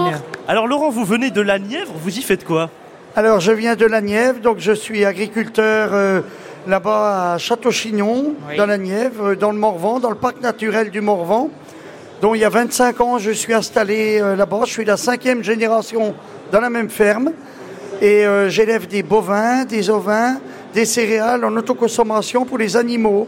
Alors 0.48 0.68
Laurent, 0.68 0.90
vous 0.90 1.06
venez 1.06 1.30
de 1.32 1.42
la 1.42 1.60
Nièvre, 1.60 1.92
vous 1.96 2.18
y 2.18 2.22
faites 2.22 2.46
quoi? 2.46 2.70
Alors, 3.16 3.40
je 3.40 3.52
viens 3.52 3.76
de 3.76 3.86
la 3.86 4.02
Nièvre, 4.02 4.40
donc 4.40 4.58
je 4.60 4.72
suis 4.72 5.04
agriculteur 5.04 5.90
euh, 5.94 6.22
là-bas 6.68 7.34
à 7.34 7.38
Château-Chignon, 7.38 8.34
Oui. 8.50 8.56
dans 8.56 8.68
la 8.68 8.78
Nièvre, 8.78 9.30
euh, 9.32 9.36
dans 9.36 9.52
le 9.52 9.58
Morvan, 9.58 10.00
dans 10.00 10.10
le 10.12 10.16
parc 10.16 10.42
naturel 10.42 10.92
du 10.92 11.02
Morvan. 11.02 11.50
Donc, 12.22 12.34
il 12.36 12.42
y 12.42 12.46
a 12.46 12.50
25 12.50 13.02
ans, 13.02 13.18
je 13.18 13.32
suis 13.32 13.54
installé 13.54 14.20
euh, 14.22 14.36
là-bas. 14.36 14.62
Je 14.66 14.72
suis 14.72 14.86
la 14.86 14.96
cinquième 14.96 15.44
génération 15.44 16.14
dans 16.52 16.62
la 16.62 16.70
même 16.70 16.90
ferme. 16.90 17.32
Et 18.02 18.26
euh, 18.26 18.50
j'élève 18.50 18.88
des 18.88 19.04
bovins, 19.04 19.66
des 19.66 19.90
ovins, 19.90 20.38
des 20.74 20.86
céréales 20.86 21.44
en 21.44 21.56
autoconsommation 21.58 22.46
pour 22.46 22.58
les 22.58 22.78
animaux. 22.78 23.28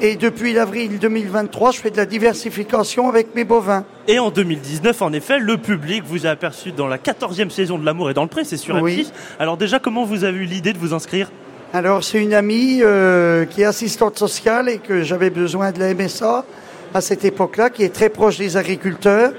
Et 0.00 0.16
depuis 0.16 0.52
l'avril 0.52 0.98
2023, 0.98 1.70
je 1.72 1.78
fais 1.78 1.90
de 1.90 1.96
la 1.96 2.06
diversification 2.06 3.08
avec 3.08 3.34
mes 3.34 3.44
bovins. 3.44 3.84
Et 4.08 4.18
en 4.18 4.30
2019, 4.30 5.02
en 5.02 5.12
effet, 5.12 5.38
le 5.38 5.56
public 5.58 6.02
vous 6.06 6.26
a 6.26 6.30
aperçu 6.30 6.72
dans 6.72 6.88
la 6.88 6.98
14e 6.98 7.50
saison 7.50 7.78
de 7.78 7.84
L'amour 7.84 8.10
et 8.10 8.14
dans 8.14 8.22
le 8.22 8.28
pré, 8.28 8.44
c'est 8.44 8.56
sur 8.56 8.80
Oui. 8.82 9.02
M6. 9.02 9.12
Alors 9.38 9.56
déjà, 9.56 9.78
comment 9.78 10.04
vous 10.04 10.24
avez 10.24 10.38
eu 10.38 10.44
l'idée 10.44 10.72
de 10.72 10.78
vous 10.78 10.94
inscrire? 10.94 11.30
Alors, 11.74 12.04
c'est 12.04 12.22
une 12.22 12.34
amie 12.34 12.80
euh, 12.82 13.44
qui 13.46 13.62
est 13.62 13.66
assistante 13.66 14.18
sociale 14.18 14.68
et 14.68 14.78
que 14.78 15.02
j'avais 15.02 15.30
besoin 15.30 15.72
de 15.72 15.78
la 15.78 15.94
MSA 15.94 16.44
à 16.92 17.00
cette 17.00 17.24
époque-là, 17.24 17.70
qui 17.70 17.82
est 17.82 17.94
très 17.94 18.08
proche 18.10 18.36
des 18.36 18.56
agriculteurs. 18.56 19.32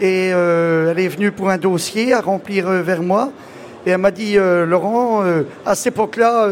Et 0.00 0.30
euh, 0.32 0.90
elle 0.90 0.98
est 0.98 1.08
venue 1.08 1.30
pour 1.30 1.50
un 1.50 1.58
dossier 1.58 2.12
à 2.12 2.20
remplir 2.20 2.68
euh, 2.68 2.82
vers 2.82 3.02
moi. 3.02 3.30
Et 3.86 3.90
elle 3.90 3.98
m'a 3.98 4.10
dit, 4.10 4.36
euh, 4.36 4.66
Laurent, 4.66 5.22
euh, 5.24 5.42
à 5.64 5.74
cette 5.74 5.94
époque-là, 5.94 6.48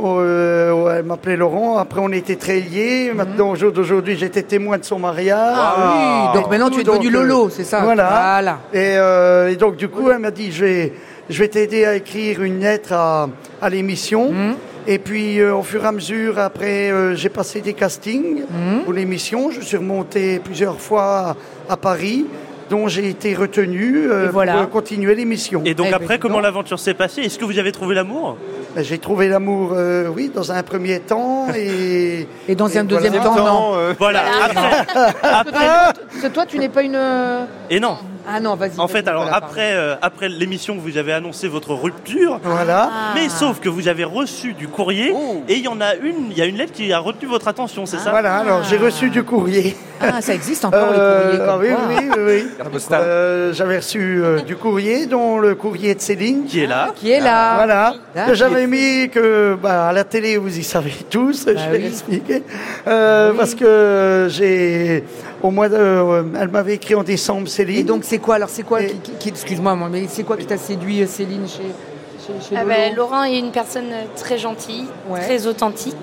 euh, 0.00 0.96
elle 0.98 1.04
m'appelait 1.04 1.36
Laurent. 1.36 1.78
Après, 1.78 2.00
on 2.02 2.10
était 2.12 2.36
très 2.36 2.60
liés. 2.60 3.12
Maintenant, 3.14 3.50
au 3.50 3.56
jour 3.56 3.72
d'aujourd'hui, 3.72 4.16
j'étais 4.16 4.42
témoin 4.42 4.78
de 4.78 4.84
son 4.84 4.98
mariage. 4.98 5.56
Ah 5.56 6.32
oui, 6.32 6.38
donc 6.40 6.46
Et 6.46 6.50
maintenant, 6.50 6.70
tu 6.70 6.80
es 6.80 6.84
devenu 6.84 7.10
donc, 7.10 7.12
Lolo, 7.12 7.48
c'est 7.50 7.64
ça 7.64 7.80
Voilà. 7.80 8.08
Voilà. 8.08 8.58
Et, 8.72 9.52
et 9.52 9.56
donc, 9.56 9.76
du 9.76 9.88
coup, 9.88 10.10
elle 10.10 10.18
m'a 10.18 10.30
dit, 10.30 10.50
je 10.52 10.64
vais, 10.64 10.92
je 11.30 11.38
vais 11.38 11.48
t'aider 11.48 11.84
à 11.84 11.94
écrire 11.96 12.42
une 12.42 12.60
lettre 12.60 12.92
à, 12.92 13.28
à 13.62 13.68
l'émission. 13.70 14.32
Mmh. 14.32 14.54
Et 14.86 14.98
puis, 14.98 15.42
au 15.44 15.62
fur 15.62 15.84
et 15.84 15.88
à 15.88 15.92
mesure, 15.92 16.38
après, 16.38 16.90
j'ai 17.14 17.28
passé 17.28 17.60
des 17.60 17.74
castings 17.74 18.42
Mmh. 18.48 18.84
pour 18.84 18.92
l'émission. 18.94 19.50
Je 19.50 19.60
suis 19.60 19.76
remonté 19.76 20.38
plusieurs 20.42 20.80
fois 20.80 21.36
à, 21.68 21.72
à 21.74 21.76
Paris, 21.76 22.24
dont 22.70 22.88
j'ai 22.88 23.08
été 23.08 23.34
retenu 23.34 24.06
euh, 24.10 24.30
pour 24.30 24.42
euh, 24.42 24.66
continuer 24.66 25.14
l'émission. 25.14 25.62
Et 25.64 25.74
donc 25.74 25.86
Eh 25.88 25.90
ben, 25.92 25.96
après, 26.02 26.18
comment 26.18 26.40
l'aventure 26.40 26.78
s'est 26.78 26.94
passée 26.94 27.22
Est-ce 27.22 27.38
que 27.38 27.44
vous 27.44 27.58
avez 27.58 27.72
trouvé 27.72 27.94
l'amour 27.94 28.36
Ben, 28.74 28.84
J'ai 28.84 28.98
trouvé 28.98 29.28
l'amour, 29.28 29.72
euh, 29.74 30.08
oui, 30.14 30.30
dans 30.34 30.52
un 30.52 30.62
premier 30.62 31.00
temps. 31.00 31.46
Et, 31.56 32.26
Et 32.48 32.54
dans 32.54 32.66
un 32.76 32.82
et 32.82 32.84
deuxième 32.84 33.14
voilà. 33.14 33.28
temps, 33.28 33.44
non. 33.44 33.92
Voilà. 33.98 34.22
C'est 36.20 36.32
toi, 36.32 36.46
tu 36.46 36.58
n'es 36.58 36.68
pas 36.68 36.82
une. 36.82 36.94
euh, 36.96 37.44
Et 37.70 37.80
non. 37.80 37.96
Ah 38.30 38.40
non, 38.40 38.54
vas-y. 38.56 38.78
En 38.78 38.88
fait, 38.88 39.08
alors 39.08 39.28
après, 39.32 39.72
euh, 39.74 39.94
après 40.02 40.28
l'émission, 40.28 40.76
vous 40.78 40.96
avez 40.98 41.12
annoncé 41.12 41.48
votre 41.48 41.72
rupture. 41.74 42.40
Voilà. 42.42 42.90
Mais 43.14 43.28
sauf 43.28 43.60
que 43.60 43.68
vous 43.68 43.88
avez 43.88 44.04
reçu 44.04 44.52
du 44.52 44.68
courrier 44.68 45.14
et 45.48 45.54
il 45.54 45.62
y 45.64 45.68
en 45.68 45.80
a 45.80 45.94
une, 45.94 46.30
il 46.30 46.36
y 46.38 46.42
a 46.42 46.46
une 46.46 46.56
lettre 46.56 46.72
qui 46.72 46.92
a 46.92 46.98
retenu 46.98 47.28
votre 47.28 47.48
attention, 47.48 47.86
c'est 47.86 47.98
ça? 47.98 48.10
Voilà, 48.10 48.36
alors 48.36 48.62
j'ai 48.64 48.76
reçu 48.76 49.10
du 49.10 49.22
courrier. 49.22 49.76
Ah, 50.00 50.20
ça 50.20 50.32
existe 50.34 50.64
encore 50.64 50.90
Euh, 50.92 51.32
les 51.32 51.38
courriers 51.38 51.74
comme 51.74 51.80
ah 51.80 51.88
oui, 51.88 52.08
quoi. 52.08 52.18
oui, 52.22 52.22
oui, 52.28 52.42
oui. 52.60 52.84
Euh, 52.92 53.52
J'avais 53.52 53.78
reçu 53.78 54.20
euh, 54.22 54.40
du 54.42 54.54
courrier, 54.56 55.06
dont 55.06 55.38
le 55.38 55.54
courrier 55.56 55.94
de 55.96 56.00
Céline. 56.00 56.44
Qui 56.44 56.60
est 56.60 56.66
là. 56.66 56.90
Qui 56.94 57.10
est 57.10 57.20
là. 57.20 57.56
Voilà. 57.56 57.94
Ah, 58.14 58.26
Que 58.26 58.34
j'avais 58.34 58.66
mis 58.68 59.08
que 59.08 59.56
bah, 59.60 59.88
à 59.88 59.92
la 59.92 60.04
télé, 60.04 60.36
vous 60.36 60.56
y 60.56 60.62
savez 60.62 60.92
tous, 61.10 61.46
je 61.48 61.70
vais 61.70 61.78
oui. 61.78 61.86
expliquer. 61.86 62.42
Euh, 62.86 63.32
Parce 63.36 63.54
que 63.56 64.28
j'ai 64.30 65.02
au 65.42 65.50
mois 65.50 65.68
de, 65.68 65.76
euh, 65.76 66.22
elle 66.40 66.48
m'avait 66.48 66.74
écrit 66.74 66.94
en 66.94 67.02
décembre, 67.02 67.48
Céline. 67.48 67.78
Et 67.78 67.82
donc 67.84 68.02
c'est 68.04 68.17
quoi 68.18 68.36
alors 68.36 68.48
c'est 68.48 68.62
quoi 68.62 68.82
qui, 68.82 68.94
qui- 68.98 69.12
qui- 69.12 69.28
excuse-moi 69.30 69.74
moi, 69.74 69.88
mais 69.90 70.06
c'est 70.08 70.24
quoi 70.24 70.36
qui 70.36 70.46
t'a 70.46 70.58
séduit 70.58 71.02
euh, 71.02 71.06
Céline 71.06 71.46
chez 71.48 71.62
chez, 72.26 72.48
chez 72.48 72.56
Ah 72.56 72.64
ben, 72.64 72.94
Laurent 72.94 73.24
est 73.24 73.38
une 73.38 73.50
personne 73.52 73.90
euh, 73.92 74.04
très 74.16 74.38
gentille, 74.38 74.86
Ouais. 75.08 75.20
très 75.20 75.46
authentique. 75.46 75.96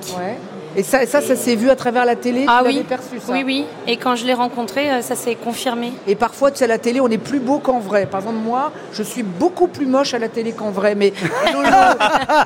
Et 0.77 0.83
ça 0.83 1.05
ça 1.05 1.21
ça 1.21 1.37
s'est 1.37 1.55
vu 1.55 1.69
à 1.69 1.75
travers 1.77 2.03
la 2.03 2.17
télé 2.17 2.43
Ah 2.49 2.59
tu 2.61 2.67
oui, 2.67 2.73
l'avais 2.73 2.85
perçu 2.85 3.17
ça 3.25 3.31
oui, 3.31 3.43
oui. 3.45 3.65
Et 3.87 3.95
quand 3.95 4.15
je 4.17 4.25
l'ai 4.25 4.33
rencontré, 4.33 4.91
euh, 4.91 5.01
ça 5.01 5.15
s'est 5.15 5.35
confirmé. 5.35 5.93
Et 6.05 6.15
parfois, 6.15 6.51
tu 6.51 6.57
sais, 6.57 6.65
à 6.65 6.67
la 6.67 6.77
télé, 6.79 6.99
on 6.99 7.07
est 7.07 7.17
plus 7.17 7.39
beau 7.39 7.59
qu'en 7.59 7.79
vrai. 7.79 8.05
Par 8.07 8.19
exemple, 8.19 8.39
moi, 8.43 8.73
je 8.91 9.01
suis 9.01 9.23
beaucoup 9.23 9.67
plus 9.67 9.85
moche 9.85 10.13
à 10.13 10.19
la 10.19 10.27
télé 10.27 10.51
qu'en 10.51 10.71
vrai. 10.71 10.93
Mais 10.95 11.13
Lolo, 11.53 11.69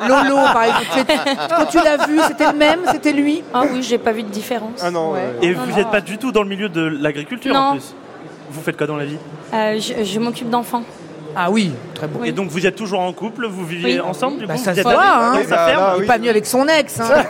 Lolo, 0.07 0.35
par 0.53 0.63
exemple, 0.63 0.85
tu- 0.93 1.55
quand 1.57 1.65
tu 1.65 1.77
l'as 1.83 2.05
vu, 2.05 2.19
c'était 2.27 2.51
le 2.51 2.57
même, 2.57 2.81
c'était 2.91 3.13
lui. 3.13 3.43
Ah 3.51 3.63
oui, 3.71 3.81
j'ai 3.81 3.97
pas 3.97 4.11
vu 4.11 4.21
de 4.21 4.29
différence. 4.29 4.79
Ah 4.83 4.91
non. 4.91 5.13
Et 5.41 5.53
Non, 5.55 5.61
vous 5.67 5.75
n'êtes 5.75 5.89
pas 5.89 6.01
du 6.01 6.19
tout 6.19 6.31
dans 6.31 6.43
le 6.43 6.49
milieu 6.49 6.69
de 6.69 6.81
l'agriculture 6.81 7.53
Non. 7.53 7.59
en 7.59 7.71
plus. 7.71 7.95
Vous 8.51 8.61
faites 8.61 8.77
quoi 8.77 8.87
dans 8.87 8.97
la 8.97 9.05
vie? 9.05 9.17
Euh, 9.53 9.79
je 9.79 10.03
je 10.03 10.19
m'occupe 10.19 10.49
d'enfants. 10.49 10.83
Ah 11.35 11.51
oui, 11.51 11.71
très 11.99 12.07
beau. 12.07 12.23
Et 12.23 12.31
donc 12.31 12.49
vous 12.49 12.65
êtes 12.65 12.75
toujours 12.75 13.01
en 13.01 13.11
couple, 13.13 13.45
vous 13.47 13.65
viviez 13.65 13.95
Oui. 13.95 13.99
ensemble 13.99 14.39
du 14.39 14.45
Bah, 14.45 14.55
coup 14.55 14.63
ça 14.63 14.71
vous 14.71 14.77
se 14.77 14.81
voit, 14.83 14.93
hein. 14.95 15.33
ferme 15.47 15.93
Il 15.97 16.03
est 16.03 16.07
pas 16.07 16.17
venu 16.17 16.29
avec 16.29 16.45
son 16.45 16.67
ex. 16.67 16.99
Hein. 16.99 17.05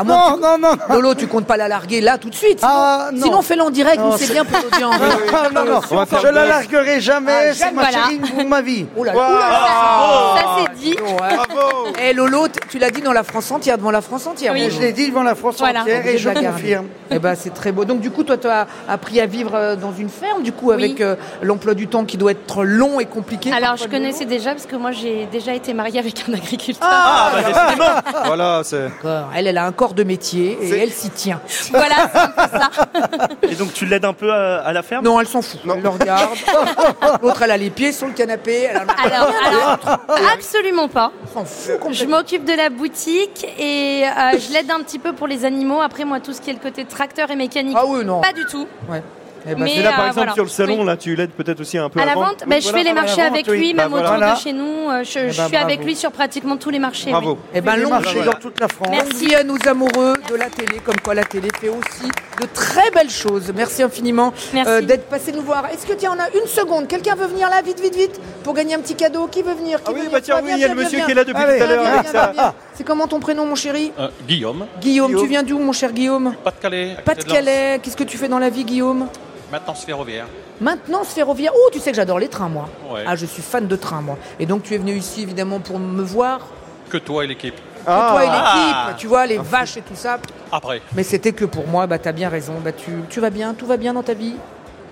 Ah, 0.00 0.04
non, 0.04 0.36
non, 0.40 0.58
non, 0.58 0.76
Lolo, 0.90 1.14
tu 1.14 1.26
comptes 1.26 1.46
pas 1.46 1.56
la 1.56 1.68
larguer 1.68 2.00
là 2.00 2.18
tout 2.18 2.30
de 2.30 2.34
suite. 2.34 2.58
Sinon, 2.60 2.70
Ah, 2.72 3.10
non. 3.12 3.22
sinon 3.24 3.42
fais-le 3.42 3.62
en 3.62 3.70
direct, 3.70 3.98
Non, 3.98 4.10
nous 4.12 4.16
c'est 4.18 4.32
bien 4.32 4.44
pour 4.44 4.58
l'audience. 4.62 4.94
Ah, 5.32 5.48
non, 5.54 5.64
non, 5.64 5.80
On 5.90 5.96
va 5.96 6.06
faire 6.06 6.20
je 6.20 6.28
la 6.28 6.46
larguerai 6.46 7.00
jamais, 7.00 7.48
Ah, 7.50 7.54
c'est 7.54 7.72
ma 7.72 7.82
voilà. 7.82 8.04
chérie 8.04 8.18
pour 8.18 8.44
ma 8.46 8.60
vie. 8.62 8.86
Oh 8.96 9.04
là 9.04 9.12
Wow. 9.12 9.18
là, 9.20 9.28
oh 9.30 9.34
là 9.34 9.48
là. 9.50 10.40
Ça 10.40 10.46
c'est 10.72 10.78
dit. 10.80 10.96
Bravo. 10.96 11.88
Et 12.02 12.12
Lolo, 12.12 12.48
t- 12.48 12.60
tu 12.70 12.78
l'as 12.78 12.90
dit 12.90 13.02
dans 13.02 13.12
la 13.12 13.22
France 13.24 13.50
entière, 13.50 13.76
devant 13.78 13.90
la 13.90 14.00
France 14.00 14.26
entière. 14.26 14.52
Oui, 14.52 14.60
Lolo. 14.62 14.74
je 14.76 14.80
l'ai 14.80 14.92
dit 14.92 15.08
devant 15.08 15.22
la 15.22 15.34
France 15.34 15.60
entière 15.60 16.06
et 16.06 16.18
je 16.18 16.28
confirme. 16.30 16.86
Eh 17.10 17.18
ben, 17.18 17.34
c'est 17.34 17.52
très 17.54 17.72
beau. 17.72 17.84
Donc 17.84 18.00
du 18.00 18.10
coup, 18.10 18.22
toi, 18.24 18.36
tu 18.36 18.46
as 18.48 18.66
appris 18.88 19.20
à 19.20 19.26
vivre 19.26 19.52
euh, 19.54 19.76
dans 19.76 19.92
une 19.98 20.08
ferme, 20.10 20.42
du 20.42 20.52
coup, 20.52 20.70
avec 20.72 21.00
euh, 21.00 21.16
l'emploi 21.42 21.74
du 21.74 21.86
temps 21.88 22.04
qui 22.04 22.16
doit 22.16 22.32
être 22.32 22.46
long 22.56 23.00
et 23.00 23.06
compliqué. 23.06 23.52
Alors 23.52 23.76
je 23.76 23.86
connaissais 23.86 24.24
déjà 24.24 24.52
parce 24.52 24.66
que 24.66 24.76
moi 24.76 24.92
j'ai 24.92 25.26
déjà 25.26 25.52
été 25.54 25.74
mariée 25.74 25.98
avec 25.98 26.24
un 26.28 26.34
agriculteur. 26.34 26.88
Ah, 26.90 27.30
bah, 27.32 27.42
décidément. 27.42 28.24
Voilà, 28.26 28.60
c'est. 28.64 28.88
Elle, 29.34 29.46
elle 29.46 29.58
a 29.58 29.64
un 29.66 29.72
corps 29.72 29.94
de 29.94 30.02
métier 30.04 30.58
et 30.62 30.70
elle 30.78 30.90
s'y 30.90 31.10
tient. 31.10 31.40
Voilà, 31.70 32.10
Et 33.42 33.54
donc 33.54 33.72
tu 33.72 33.86
l'aides 33.86 34.04
un 34.04 34.12
peu 34.12 34.32
à, 34.32 34.58
à 34.62 34.72
la 34.72 34.82
ferme? 34.82 35.04
Non, 35.04 35.20
elle 35.20 35.26
s'en 35.28 35.42
fout. 35.42 35.60
Elle 35.64 35.82
le 35.82 35.88
regarde. 35.88 36.30
L'autre, 37.22 37.42
elle 37.42 37.50
a 37.50 37.56
les 37.56 37.70
pieds 37.70 37.92
sur 37.92 38.06
le 38.06 38.12
canapé. 38.14 38.68
Elle 38.70 38.76
en 38.78 38.86
a 38.86 38.92
Alors, 39.04 40.00
absolument 40.34 40.88
pas. 40.88 41.12
Fout 41.32 41.44
Je 41.92 42.04
m'occupe 42.06 42.44
de 42.44 42.54
la 42.54 42.70
boutique 42.70 43.46
et 43.58 44.04
euh, 44.06 44.38
je 44.38 44.52
l'aide 44.52 44.70
un 44.70 44.80
petit 44.82 44.98
peu 44.98 45.12
pour 45.12 45.26
les 45.26 45.44
animaux. 45.44 45.80
Après, 45.80 46.04
moi, 46.04 46.20
tout 46.20 46.32
ce 46.32 46.40
qui 46.40 46.50
est 46.50 46.54
le 46.54 46.58
côté 46.58 46.84
tracteur 46.84 47.30
et 47.30 47.36
mécanique, 47.36 47.76
Ah 47.78 47.84
oui, 47.86 48.04
non. 48.04 48.20
pas 48.20 48.32
du 48.32 48.44
tout. 48.46 48.66
Ouais. 48.88 49.02
Eh 49.50 49.54
ben, 49.54 49.64
Mais, 49.64 49.72
Mais 49.76 49.82
là, 49.82 49.90
par 49.90 50.00
euh, 50.00 50.02
exemple, 50.08 50.14
voilà. 50.16 50.32
sur 50.34 50.44
le 50.44 50.50
salon, 50.50 50.80
Oui. 50.80 50.86
là, 50.86 50.96
tu 50.96 51.14
l'aides 51.16 51.30
peut-être 51.30 51.60
aussi 51.60 51.78
un 51.78 51.88
peu 51.88 52.00
À 52.00 52.04
la 52.04 52.14
vente, 52.14 52.44
ben, 52.46 52.60
je 52.60 52.68
fais 52.68 52.82
les 52.82 52.92
marchés 52.92 53.22
avec 53.22 53.46
lui, 53.46 53.72
Bah, 53.74 53.84
même 53.84 53.90
voilà. 53.90 54.06
autour 54.06 54.18
Voilà. 54.18 54.34
de 54.34 54.38
chez 54.40 54.52
nous. 54.52 54.90
euh, 54.90 55.04
Je, 55.04 55.30
je 55.32 55.36
ben, 55.36 55.46
suis 55.48 55.56
avec 55.56 55.84
lui 55.84 55.96
sur 55.96 56.10
pratiquement 56.12 56.56
tous 56.56 56.70
les 56.70 56.78
marchés. 56.78 57.10
Bravo. 57.10 57.32
oui. 57.32 57.38
Eh 57.54 57.60
ben, 57.60 57.76
longue 57.76 57.90
marchés 57.90 58.20
vie. 58.20 58.26
dans 58.26 58.32
toute 58.34 58.60
la 58.60 58.68
France. 58.68 58.88
Vie 59.16 59.34
à 59.34 59.42
nos 59.44 59.56
amoureux 59.66 60.14
de 60.30 60.34
la 60.34 60.46
télé, 60.50 60.78
comme 60.84 61.00
quoi 61.02 61.14
la 61.14 61.24
télé 61.24 61.48
fait 61.60 61.68
aussi 61.68 62.08
de 62.40 62.46
très 62.54 62.90
belles 62.90 63.10
choses. 63.10 63.52
Merci 63.54 63.82
infiniment 63.82 64.32
Merci. 64.54 64.70
euh, 64.70 64.80
d'être 64.80 65.08
passé 65.08 65.32
nous 65.32 65.42
voir. 65.42 65.66
Est-ce 65.72 65.86
que 65.86 65.92
tiens, 65.94 66.12
on 66.16 66.20
a 66.20 66.28
une 66.40 66.46
seconde 66.48 66.86
Quelqu'un 66.88 67.14
veut 67.14 67.26
venir 67.26 67.48
là, 67.48 67.60
vite, 67.62 67.80
vite, 67.80 67.96
vite, 67.96 68.20
pour 68.44 68.54
gagner 68.54 68.74
un 68.74 68.80
petit 68.80 68.94
cadeau 68.94 69.26
Qui 69.26 69.42
veut 69.42 69.54
venir 69.54 69.78
Qui 69.82 69.84
Ah 69.86 69.90
veut 69.90 69.94
oui, 69.96 70.00
venir 70.06 70.12
bah 70.12 70.20
tiens, 70.20 70.36
oui, 70.44 70.50
il 70.54 70.58
y 70.60 70.64
a 70.64 70.68
le 70.68 70.74
monsieur 70.74 71.00
qui 71.04 71.10
est 71.10 71.14
là 71.14 71.24
depuis 71.24 71.44
viens. 71.44 71.56
tout 71.56 72.16
à 72.16 72.32
l'heure. 72.32 72.54
C'est 72.74 72.84
comment 72.84 73.06
ton 73.08 73.18
prénom, 73.18 73.44
mon 73.44 73.54
chéri 73.56 73.92
Guillaume. 74.28 74.66
Guillaume. 74.80 75.08
Guillaume. 75.08 75.22
Tu 75.22 75.26
viens 75.28 75.42
d'où, 75.42 75.58
mon 75.58 75.72
cher 75.72 75.92
Guillaume 75.92 76.34
Pas-de-Calais. 76.44 76.96
Pas 77.04 77.14
de 77.16 77.24
Calais. 77.24 77.80
Qu'est-ce 77.82 77.96
que 77.96 78.04
tu 78.04 78.16
fais 78.16 78.28
dans 78.28 78.38
la 78.38 78.50
vie, 78.50 78.64
Guillaume 78.64 79.08
Maintenance 79.50 79.84
ferroviaire. 79.84 80.26
Maintenance 80.60 81.08
ferroviaire. 81.08 81.52
Oh, 81.54 81.70
tu 81.72 81.78
sais 81.78 81.90
que 81.90 81.96
j'adore 81.96 82.18
les 82.18 82.28
trains, 82.28 82.48
moi. 82.48 82.68
Ouais. 82.90 83.04
Ah, 83.06 83.16
je 83.16 83.24
suis 83.26 83.42
fan 83.42 83.66
de 83.66 83.76
trains, 83.76 84.02
moi. 84.02 84.18
Et 84.38 84.46
donc, 84.46 84.62
tu 84.62 84.74
es 84.74 84.78
venu 84.78 84.92
ici, 84.96 85.22
évidemment, 85.22 85.60
pour 85.60 85.78
me 85.78 86.02
voir. 86.02 86.40
Que 86.90 86.98
toi 86.98 87.24
et 87.24 87.26
l'équipe. 87.26 87.54
Que 87.54 87.84
toi 87.84 88.22
et 88.22 88.26
l'équipe, 88.26 88.76
Ah. 88.76 88.94
tu 88.98 89.06
vois, 89.06 89.26
les 89.26 89.38
vaches 89.38 89.78
et 89.78 89.82
tout 89.82 89.94
ça. 89.94 90.18
Après. 90.52 90.82
Mais 90.94 91.02
c'était 91.02 91.32
que 91.32 91.44
pour 91.46 91.66
moi, 91.66 91.86
bah 91.86 91.98
t'as 91.98 92.12
bien 92.12 92.28
raison. 92.28 92.54
Bah 92.62 92.72
tu, 92.72 92.90
tu 93.08 93.20
vas 93.20 93.30
bien, 93.30 93.54
tout 93.54 93.66
va 93.66 93.76
bien 93.78 93.94
dans 93.94 94.02
ta 94.02 94.14
vie? 94.14 94.34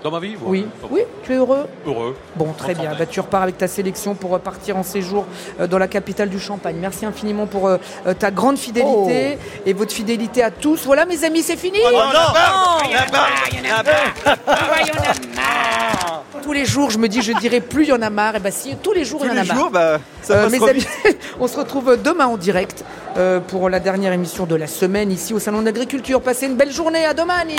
Dans 0.03 0.11
ma 0.11 0.19
vie 0.19 0.35
Oui. 0.41 0.67
Oui, 0.89 1.01
tu 1.23 1.33
es 1.33 1.35
heureux 1.37 1.67
Heureux. 1.85 2.15
Bon, 2.35 2.53
très 2.57 2.75
bien. 2.75 2.91
Bah, 2.97 3.05
tu 3.05 3.19
repars 3.19 3.41
avec 3.41 3.57
ta 3.57 3.67
sélection 3.67 4.13
pour 4.15 4.35
euh, 4.35 4.39
partir 4.39 4.77
en 4.77 4.83
séjour 4.83 5.25
euh, 5.59 5.67
dans 5.67 5.77
la 5.79 5.87
capitale 5.87 6.29
du 6.29 6.39
Champagne. 6.39 6.77
Merci 6.79 7.05
infiniment 7.05 7.47
pour 7.47 7.67
euh, 7.67 7.77
ta 8.17 8.29
grande 8.31 8.57
fidélité 8.57 9.37
et 9.65 9.73
votre 9.73 9.91
fidélité 9.93 10.43
à 10.43 10.51
tous. 10.51 10.85
Voilà, 10.85 11.05
mes 11.05 11.23
amis, 11.23 11.41
c'est 11.41 11.57
fini. 11.57 11.79
Oh 11.85 11.89
non, 11.91 11.99
Tous 16.43 16.53
les 16.53 16.65
jours, 16.65 16.91
je 16.91 16.97
me 16.99 17.07
dis, 17.07 17.21
je 17.21 17.33
dirais 17.33 17.59
plus, 17.61 17.83
il 17.83 17.89
y 17.89 17.93
en 17.93 18.01
a 18.01 18.09
marre. 18.09 18.35
Et 18.35 18.39
bah 18.39 18.51
si, 18.51 18.75
tous 18.81 18.93
les 18.93 19.03
jours, 19.03 19.21
il 19.23 19.27
y 19.27 19.31
en 19.31 19.37
a 19.37 19.41
les 19.41 19.47
marre. 19.47 19.57
jours, 19.57 19.69
bah, 19.71 19.99
ça 20.21 20.35
Euh, 20.35 20.49
mes 20.49 20.63
amis, 20.69 20.85
on 21.39 21.47
se 21.47 21.57
retrouve 21.57 21.97
demain 22.01 22.27
en 22.27 22.37
direct 22.37 22.85
euh, 23.17 23.39
pour 23.39 23.69
la 23.69 23.79
dernière 23.79 24.13
émission 24.13 24.45
de 24.45 24.55
la 24.55 24.67
semaine 24.67 25.11
ici 25.11 25.33
au 25.33 25.39
Salon 25.39 25.61
d'Agriculture. 25.63 26.21
Passez 26.21 26.45
une 26.45 26.55
belle 26.55 26.71
journée. 26.71 27.05
À 27.05 27.13
domani. 27.13 27.55